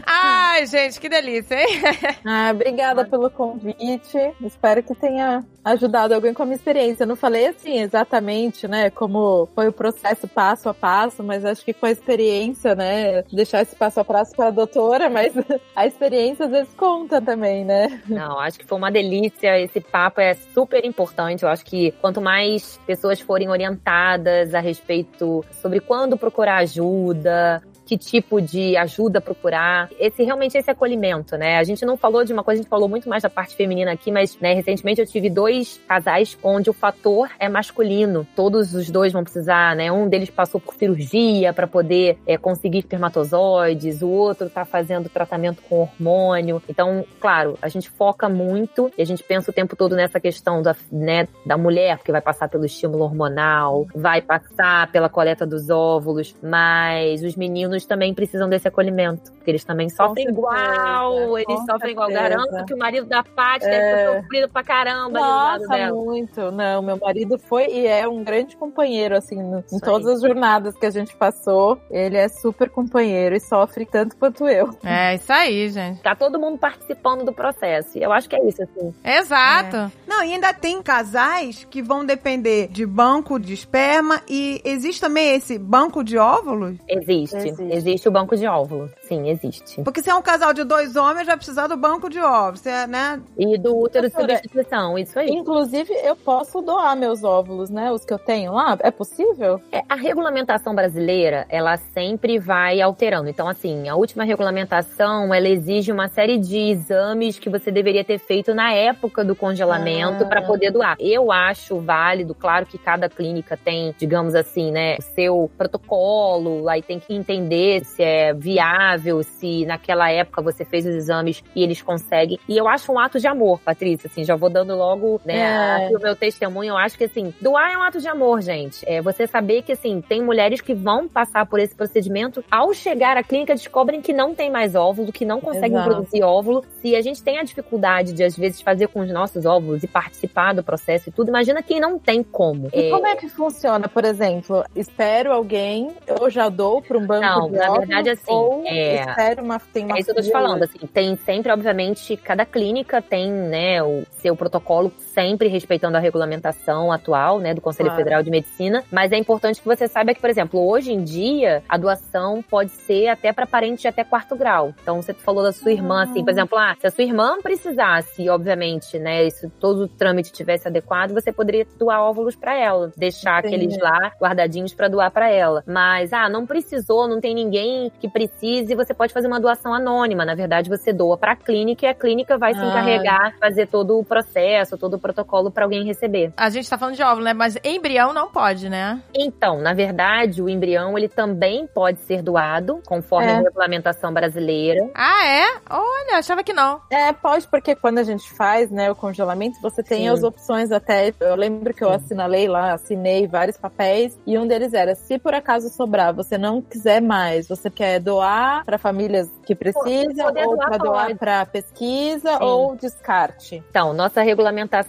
[0.06, 1.82] Ai, gente, que delícia, hein?
[2.26, 4.18] Ah, obrigada pelo convite.
[4.42, 7.04] Espero que tenha ajudado alguém com a minha experiência.
[7.04, 11.64] Eu não falei assim exatamente, né, como foi o processo passo a passo, mas acho
[11.64, 15.34] que com a experiência, né, deixar esse passo a passo para a doutora, mas
[15.74, 18.02] a experiência às vezes conta também, né?
[18.06, 19.58] Não, acho que foi uma delícia.
[19.58, 21.44] Esse papo é super importante.
[21.44, 27.98] Eu acho que quanto mais pessoas forem orientadas a respeito sobre quando procurar ajuda, que
[27.98, 29.90] tipo de ajuda procurar.
[30.00, 31.58] Esse realmente esse acolhimento, né?
[31.58, 33.92] A gente não falou de uma coisa, a gente falou muito mais da parte feminina
[33.92, 38.28] aqui, mas né, recentemente eu tive dois casais onde o fator é masculino.
[38.36, 39.92] Todos os dois vão precisar, né?
[39.92, 45.64] Um deles passou por cirurgia para poder é, conseguir espermatozoides, o outro tá fazendo tratamento
[45.68, 46.62] com hormônio.
[46.70, 50.62] Então, claro, a gente foca muito e a gente pensa o tempo todo nessa questão
[50.62, 55.72] da, né, da mulher, porque vai passar pelo estímulo hormonal, vai passar pela coleta dos
[55.72, 61.46] óvulos, mas os meninos também precisam desse acolhimento, porque eles também sofrem certeza, igual, eles
[61.60, 62.08] com sofrem igual.
[62.10, 62.30] certeza.
[62.30, 65.74] Garanto que o marido da Paty deve ter sofrido pra caramba ali do lado Nossa,
[65.76, 65.96] dela.
[66.04, 66.52] muito.
[66.52, 70.14] Não, meu marido foi e é um grande companheiro, assim, no- em todas aí.
[70.16, 71.80] as jornadas que a gente passou.
[71.90, 74.70] Ele é super companheiro e sofre tanto quanto eu.
[74.84, 76.02] É isso aí, gente.
[76.02, 77.98] Tá todo mundo participando do processo.
[77.98, 78.94] E eu acho que é isso, assim.
[79.04, 79.92] Exato.
[80.08, 85.36] Não, e ainda tem casais que vão depender de banco de esperma e existe também
[85.36, 86.78] esse banco de óvulos?
[86.88, 87.38] Existe.
[87.38, 87.69] Existe.
[87.74, 88.90] Existe, o banco de óvulo.
[89.02, 89.82] Sim, existe.
[89.84, 92.88] Porque se é um casal de dois homens, vai precisar do banco de óvulos, é,
[92.88, 93.22] né?
[93.38, 95.30] E do útero de substituição, isso aí.
[95.30, 97.92] Inclusive, eu posso doar meus óvulos, né?
[97.92, 98.78] Os que eu tenho lá.
[98.82, 99.62] É possível?
[99.72, 103.30] É, a regulamentação brasileira, ela sempre vai alterando.
[103.30, 108.20] Então, assim, a última regulamentação, ela exige uma série de exames que você deveria ter
[108.20, 110.28] feito na época do congelamento Ah.
[110.28, 110.96] para poder doar.
[111.00, 116.82] Eu acho válido, claro que cada clínica tem, digamos assim, né, o seu protocolo, aí
[116.82, 121.82] tem que entender se é viável, se naquela época você fez os exames e eles
[121.82, 122.40] conseguem.
[122.48, 125.96] E eu acho um ato de amor, Patrícia, assim, já vou dando logo, né, É.
[125.96, 126.70] o meu testemunho.
[126.72, 128.84] Eu acho que, assim, doar é um ato de amor, gente.
[128.88, 133.18] É você saber que, assim, tem mulheres que vão passar por esse procedimento, ao chegar
[133.18, 135.90] à clínica descobrem que não tem mais óvulo, que não conseguem Exato.
[135.90, 136.64] produzir óvulo.
[136.82, 139.88] Se a gente tem a dificuldade de, às vezes, fazer com os nossos óvulos e
[139.88, 142.70] participar do processo e tudo, imagina quem não tem como.
[142.74, 144.64] E É, como é que funciona, por exemplo?
[144.76, 149.44] Espero alguém, eu já dou para um banco Não, de na verdade, assim, é- espero
[149.44, 152.46] uma, tem uma É isso que eu tô te falando, assim, tem sempre, obviamente, cada
[152.46, 157.98] clínica tem, né, o seu protocolo sempre respeitando a regulamentação atual, né, do Conselho Claro.
[158.02, 161.62] Federal de Medicina, mas é importante que você saiba que, por exemplo, hoje em dia,
[161.68, 164.74] a doação pode ser até para parentes de até quarto grau.
[164.82, 168.30] Então, você falou da sua irmã, assim, por exemplo, ah, se a sua irmã precisasse,
[168.30, 173.40] obviamente, né, se todo o trâmite tivesse adequado, você poderia doar óvulos para ela, deixar
[173.40, 175.64] aqueles lá guardadinhos para doar para ela.
[175.68, 180.24] Mas, ah, não precisou, não tem ninguém que precise, você pode fazer uma doação anônima.
[180.24, 182.66] Na verdade, você doa para a clínica e a clínica vai se Ah.
[182.70, 186.32] encarregar, fazer todo o processo, todo o protocolo para alguém receber.
[186.38, 187.34] A gente tá falando de óvulo, né?
[187.34, 189.02] Mas embrião não pode, né?
[189.14, 193.36] Então, na verdade, o embrião ele também pode ser doado, conforme É.
[193.36, 194.90] a regulamentação brasileira.
[194.94, 195.46] Ah, é?
[195.70, 196.80] Olha, achava que não.
[196.92, 200.10] É, pode, porque quando a gente faz, né, o congelamento, você tem Sim.
[200.10, 201.14] as opções até.
[201.20, 205.34] Eu lembro que eu assinalei lá, assinei vários papéis, e um deles era: se por
[205.34, 210.78] acaso sobrar, você não quiser mais, você quer doar para famílias que precisam, ou para
[210.78, 212.44] doar para pesquisa, Sim.
[212.44, 213.64] ou descarte.
[213.70, 214.89] Então, nossa regulamentação,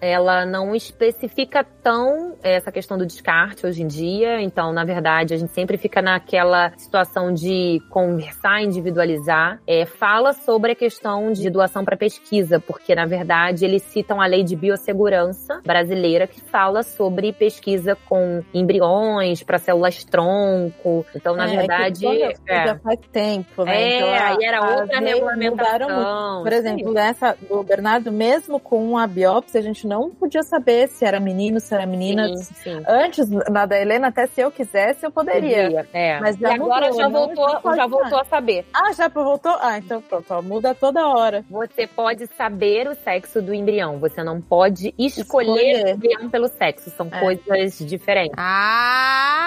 [0.00, 4.40] ela não especifica tão essa questão do descarte hoje em dia.
[4.40, 9.58] Então, na verdade, a gente sempre fica naquela situação de conversar, individualizar.
[9.66, 14.26] É, fala sobre a questão de doação para pesquisa, porque, na verdade, eles citam a
[14.26, 21.04] lei de biossegurança brasileira que fala sobre pesquisa com embriões para células tronco.
[21.14, 22.04] Então, na É, que verdade.
[22.04, 22.66] eu fui, é.
[22.66, 23.82] Já faz tempo, né?
[23.82, 26.42] É, Então, a- aí era outra mudaram regulamentação.
[26.42, 31.04] Por exemplo, nessa do Bernardo, mesmo com a biópsia, a gente não podia saber se
[31.04, 32.28] era menino, se era menina.
[32.36, 32.82] Sim, sim.
[32.86, 35.64] Antes, na da Helena, até se eu quisesse, eu poderia.
[35.64, 36.20] Podia, É.
[36.20, 37.34] Mas e agora mudou, já não?
[37.34, 38.66] voltou, já voltou a saber.
[38.74, 39.56] Ah, já voltou?
[39.60, 41.44] Ah, então pronto, ó, muda toda hora.
[41.50, 43.98] Você pode saber o sexo do embrião.
[43.98, 45.84] Você não pode escolher, Escolher.
[45.86, 46.90] o embrião pelo sexo.
[46.90, 47.20] São É.
[47.20, 48.34] coisas diferentes.
[48.36, 49.41] Ah,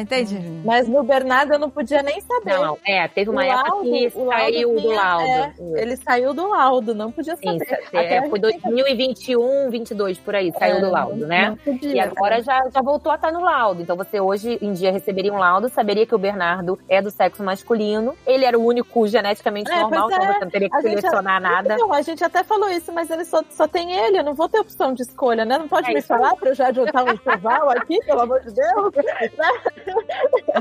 [0.00, 0.38] entendi.
[0.64, 2.54] Mas no Bernardo, você não podia nem saber.
[2.54, 2.78] Não, não.
[2.86, 5.24] É, teve uma O época laudo- que saiu do laudo.
[5.24, 7.66] é, ele saiu do laudo, não podia Sim, saber.
[7.92, 11.50] é, Até foi a gente 2021, 22 por aí, saiu É, do laudo, né?
[11.50, 11.94] Não podia.
[11.94, 13.82] E agora já, já voltou a estar no laudo.
[13.82, 17.42] Então você hoje em dia receberia um laudo, saberia que o Bernardo é do sexo
[17.42, 18.14] masculino.
[18.26, 20.32] Ele era o único geneticamente É, normal, então é.
[20.34, 21.74] você não teria que A gente- selecionar nada.
[21.74, 24.48] Então, a gente até falou isso, mas ele só, só tem ele, eu não vou
[24.48, 25.58] ter opção de escolha, né?
[25.58, 28.52] Não pode É me falar pra eu já adiantar um enxoval aqui, pelo amor de
[28.54, 28.92] Deus?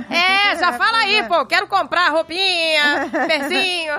[0.10, 1.46] É, já fala aí, pô.
[1.46, 3.94] Quero comprar roupinha, perzinho.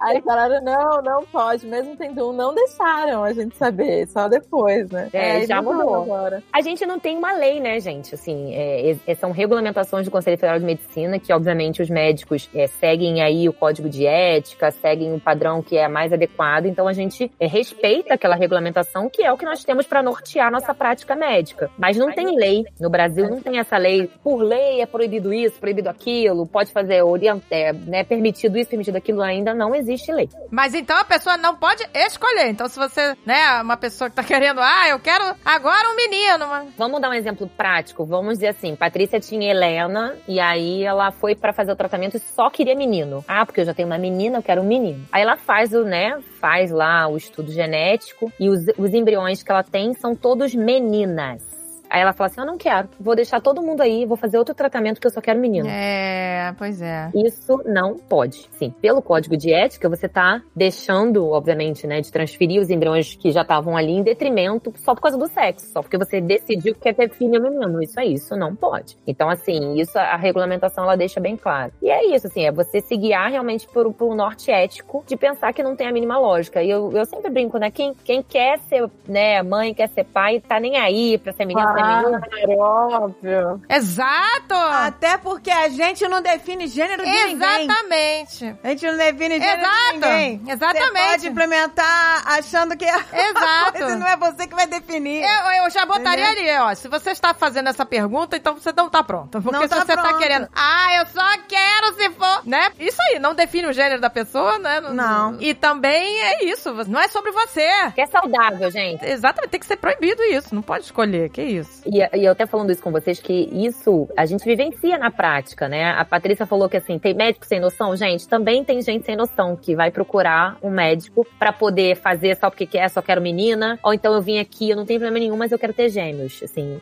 [0.00, 4.90] Aí falaram, não, não pode, mesmo tendo um, não deixaram a gente saber, só depois,
[4.90, 5.08] né?
[5.12, 6.02] É, Aí já mudou mudou.
[6.02, 6.42] agora.
[6.52, 8.14] A gente não tem uma lei, né, gente?
[8.14, 12.66] Assim, é, é- são regulamentações do Conselho Federal de Medicina que, obviamente, os médicos é,
[12.66, 16.66] seguem aí o código de ética, seguem o padrão que é mais adequado.
[16.66, 20.50] Então, a gente é, respeita aquela regulamentação que é o que nós temos para nortear
[20.50, 21.70] nossa prática médica.
[21.78, 22.64] Mas não tem lei.
[22.80, 24.10] No Brasil, não tem essa lei.
[24.22, 27.42] Por lei é proibido isso, proibido aquilo, pode fazer orient...
[27.50, 29.22] é, né, permitido isso, permitido aquilo.
[29.22, 30.28] Ainda não existe lei.
[30.50, 32.48] Mas então a pessoa não pode escolher.
[32.48, 36.46] Então, se você, né, uma pessoa que tá querendo, ah, eu quero agora um menino.
[36.48, 38.04] mas- Vamos dar um exemplo prático.
[38.04, 42.20] Vamos dizer assim, Patrícia tinha Helena e aí ela foi pra fazer o tratamento e
[42.20, 43.24] só queria menino.
[43.26, 45.04] Ah, porque eu já tenho uma menina, eu quero um menino.
[45.12, 49.50] Aí ela faz o, né, faz lá o estudo genético e os, os embriões que
[49.50, 51.42] ela tem são todos meninas.
[51.90, 54.54] Aí ela fala assim: Eu não quero, vou deixar todo mundo aí, vou fazer outro
[54.54, 55.68] tratamento que eu só quero menino.
[55.68, 57.10] É, pois é.
[57.14, 58.48] Isso não pode.
[58.52, 63.30] Sim, pelo código de ética, você tá deixando, obviamente, né, de transferir os embriões que
[63.30, 66.80] já estavam ali em detrimento só por causa do sexo, só porque você decidiu que
[66.80, 67.82] quer ter filho ou menino.
[67.82, 68.96] Isso é isso, não pode.
[69.06, 71.72] Então, assim, isso a regulamentação ela deixa bem claro.
[71.82, 75.16] E é isso, assim, é você se guiar realmente por, por um norte ético de
[75.16, 76.62] pensar que não tem a mínima lógica.
[76.62, 77.70] E eu, eu sempre brinco, né?
[77.70, 81.77] Quem, quem quer ser, né, mãe, quer ser pai, tá nem aí pra ser menino.
[81.78, 83.62] Claro, óbvio.
[83.68, 84.54] Exato!
[84.54, 87.34] Até porque a gente não define gênero de ninguém.
[87.34, 88.56] Exatamente.
[88.62, 89.86] A gente não define gênero Exato.
[89.86, 90.42] de ninguém.
[90.48, 90.92] Exatamente.
[90.92, 92.94] Você pode implementar achando que é
[93.28, 93.72] Exato.
[93.78, 95.22] coisa, não é você que vai definir.
[95.22, 96.74] Eu, eu já botaria ali, ó.
[96.74, 99.40] Se você está fazendo essa pergunta, então você não tá pronta.
[99.40, 100.18] Porque Não se tá você tá pronta.
[100.18, 102.70] querendo, ah, eu só quero se for, né?
[102.78, 104.80] Isso aí, não define o gênero da pessoa, né?
[104.80, 105.36] Não.
[105.40, 107.68] E também é isso, não é sobre você.
[107.94, 109.04] Que é saudável, gente.
[109.04, 111.67] Exatamente, tem que ser proibido isso, não pode escolher, que isso.
[111.86, 115.68] E, e eu até falando isso com vocês, que isso a gente vivencia na prática,
[115.68, 115.92] né?
[115.92, 117.94] A Patrícia falou que assim, tem médico sem noção?
[117.96, 122.50] Gente, também tem gente sem noção que vai procurar um médico pra poder fazer só
[122.50, 123.78] porque quer, só quero menina.
[123.82, 126.40] Ou então eu vim aqui, eu não tenho problema nenhum, mas eu quero ter gêmeos,
[126.42, 126.80] assim.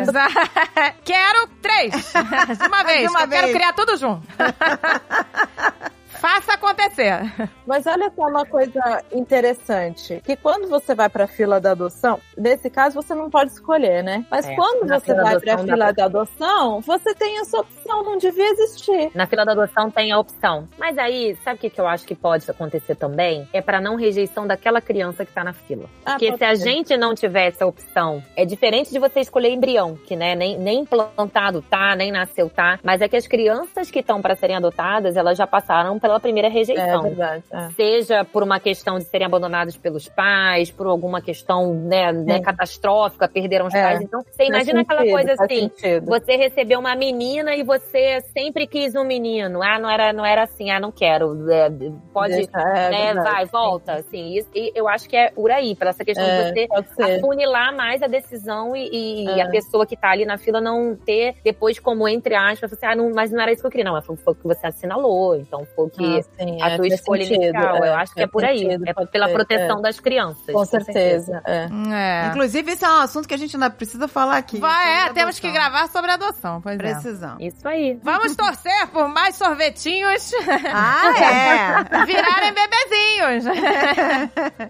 [0.00, 0.28] Exa-
[1.04, 2.12] quero três.
[2.58, 3.02] De uma vez.
[3.02, 3.56] De uma eu quero vez.
[3.56, 4.26] criar tudo junto.
[6.18, 7.20] Faça acontecer.
[7.66, 12.68] Mas olha só uma coisa interessante, que quando você vai pra fila da adoção, nesse
[12.68, 14.24] caso você não pode escolher, né?
[14.30, 17.58] Mas É, quando você vai pra adoção dá fila pra- da adoção, você tem essa
[17.60, 19.10] opção, não devia existir.
[19.14, 20.66] Na fila da adoção tem a opção.
[20.78, 23.48] Mas aí, sabe o que, que eu acho que pode acontecer também?
[23.52, 25.88] É pra não rejeição daquela criança que tá na fila.
[26.04, 26.64] Ah, Porque se a ser.
[26.68, 30.80] gente não tiver essa opção, é diferente de você escolher embrião, que né, nem, nem
[30.80, 32.78] implantado tá, nem nasceu tá.
[32.82, 36.48] Mas é que as crianças que estão pra serem adotadas, elas já passaram pela primeira
[36.48, 37.02] É rejeição.
[37.02, 37.44] verdade.
[37.52, 37.68] é.
[37.70, 43.28] Seja por uma questão de serem abandonados pelos pais, por alguma questão né, né, catastrófica,
[43.28, 43.82] perderam os É.
[43.82, 44.00] pais.
[44.00, 46.06] Então, você imagina Faz aquela sentido, coisa assim, sentido.
[46.06, 49.62] você recebeu uma menina e você sempre quis um menino.
[49.62, 51.50] Ah, não era, não era assim, ah, não quero.
[51.50, 51.68] É,
[52.12, 53.30] pode, Deixa- é né, verdade.
[53.30, 53.92] vai, volta.
[53.94, 56.68] Assim, isso, e eu acho que é por aí, pela essa questão É, de você
[56.68, 57.16] pode ser.
[57.18, 59.42] afunilar mais a decisão e, e É.
[59.42, 62.96] a pessoa que tá ali na fila não ter depois como, entre aspas, você, ah,
[62.96, 63.84] não, mas não era isso que eu queria.
[63.84, 66.88] Não, foi o que você assinalou, então foi o que Ah, sim, a é, tua
[66.88, 67.76] faz escolha sentido, inicial.
[67.84, 68.58] é, eu acho que é faz por aí.
[68.58, 69.82] sentido, é pela ser, proteção é.
[69.82, 70.54] das crianças.
[70.54, 71.42] Com certeza.
[71.46, 71.68] é.
[71.92, 72.26] É.
[72.28, 74.58] Inclusive, esse é um assunto que a gente ainda precisa falar aqui.
[74.58, 76.78] Vai, é, temos que gravar sobre adoção, pois é.
[76.78, 77.36] Precisamos.
[77.40, 77.98] Isso aí.
[78.02, 80.32] Vamos torcer por mais sorvetinhos
[80.72, 82.06] Ah, é?
[82.06, 83.44] virarem bebezinhos.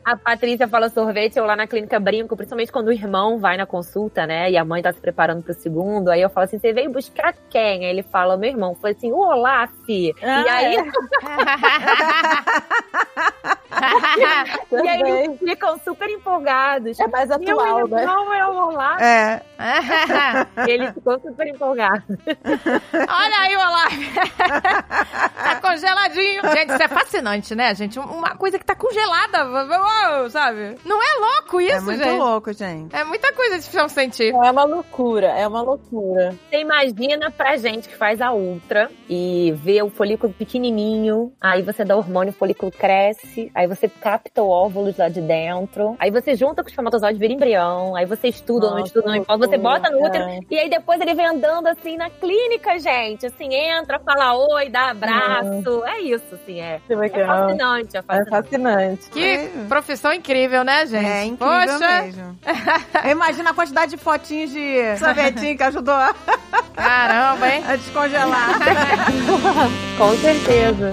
[0.04, 3.66] A Patrícia fala sorvete, eu lá na clínica brinco, principalmente quando o irmão vai na
[3.66, 4.50] consulta, né?
[4.50, 6.08] E a mãe tá se preparando pro segundo.
[6.10, 7.84] Aí eu falo assim: você veio buscar quem?
[7.84, 8.74] Aí ele fala, meu irmão.
[8.74, 9.70] Foi assim, o Olaf.
[9.88, 10.76] e aí,
[11.20, 12.42] 哈哈哈哈哈哈
[13.14, 13.54] 哈哈！
[14.72, 16.98] E aí eles ficam super empolgados.
[16.98, 18.02] É mais Meu atual, né?
[18.02, 19.00] irmão é o Olaf.
[19.00, 19.42] É.
[20.66, 22.02] E ele ficou super empolgado.
[22.94, 23.92] Olha aí, Olaf.
[25.34, 26.42] tá congeladinho.
[26.52, 27.98] Gente, isso é fascinante, né, gente?
[27.98, 30.76] Uma coisa que tá congelada, uou, sabe?
[30.84, 32.18] Não é louco isso, é muito gente?
[32.18, 32.94] louco, gente.
[32.94, 34.46] É muita coisa de ficção científica.
[34.46, 36.34] É uma loucura, é uma loucura.
[36.50, 41.84] Você imagina pra gente que faz a ultra e vê o folículo pequenininho, aí você
[41.84, 46.10] dá hormônio, o folículo cresce, aí aí você capta o óvulos lá de dentro, aí
[46.10, 49.16] você junta com o espermatozoide, vira embrião, aí você estuda ou não Nossa, estuda, não
[49.16, 50.40] importa, você bota no útero, é.
[50.50, 54.90] e aí depois ele vem andando assim na clínica, gente, assim, entra, fala oi, dá
[54.90, 56.80] abraço, é isso, assim, é.
[56.86, 58.30] Que É fascinante, é É fascinante.
[58.30, 59.10] fascinante.
[59.10, 59.50] Que É.
[59.68, 61.04] profissão incrível, né, gente?
[61.06, 62.38] É incrível Poxa, mesmo.
[63.04, 66.14] Eu imagino a quantidade de fotinhos de sorvetinho que ajudou a
[66.74, 67.64] caramba, hein?
[67.68, 68.48] a descongelar.
[69.98, 70.92] Com certeza.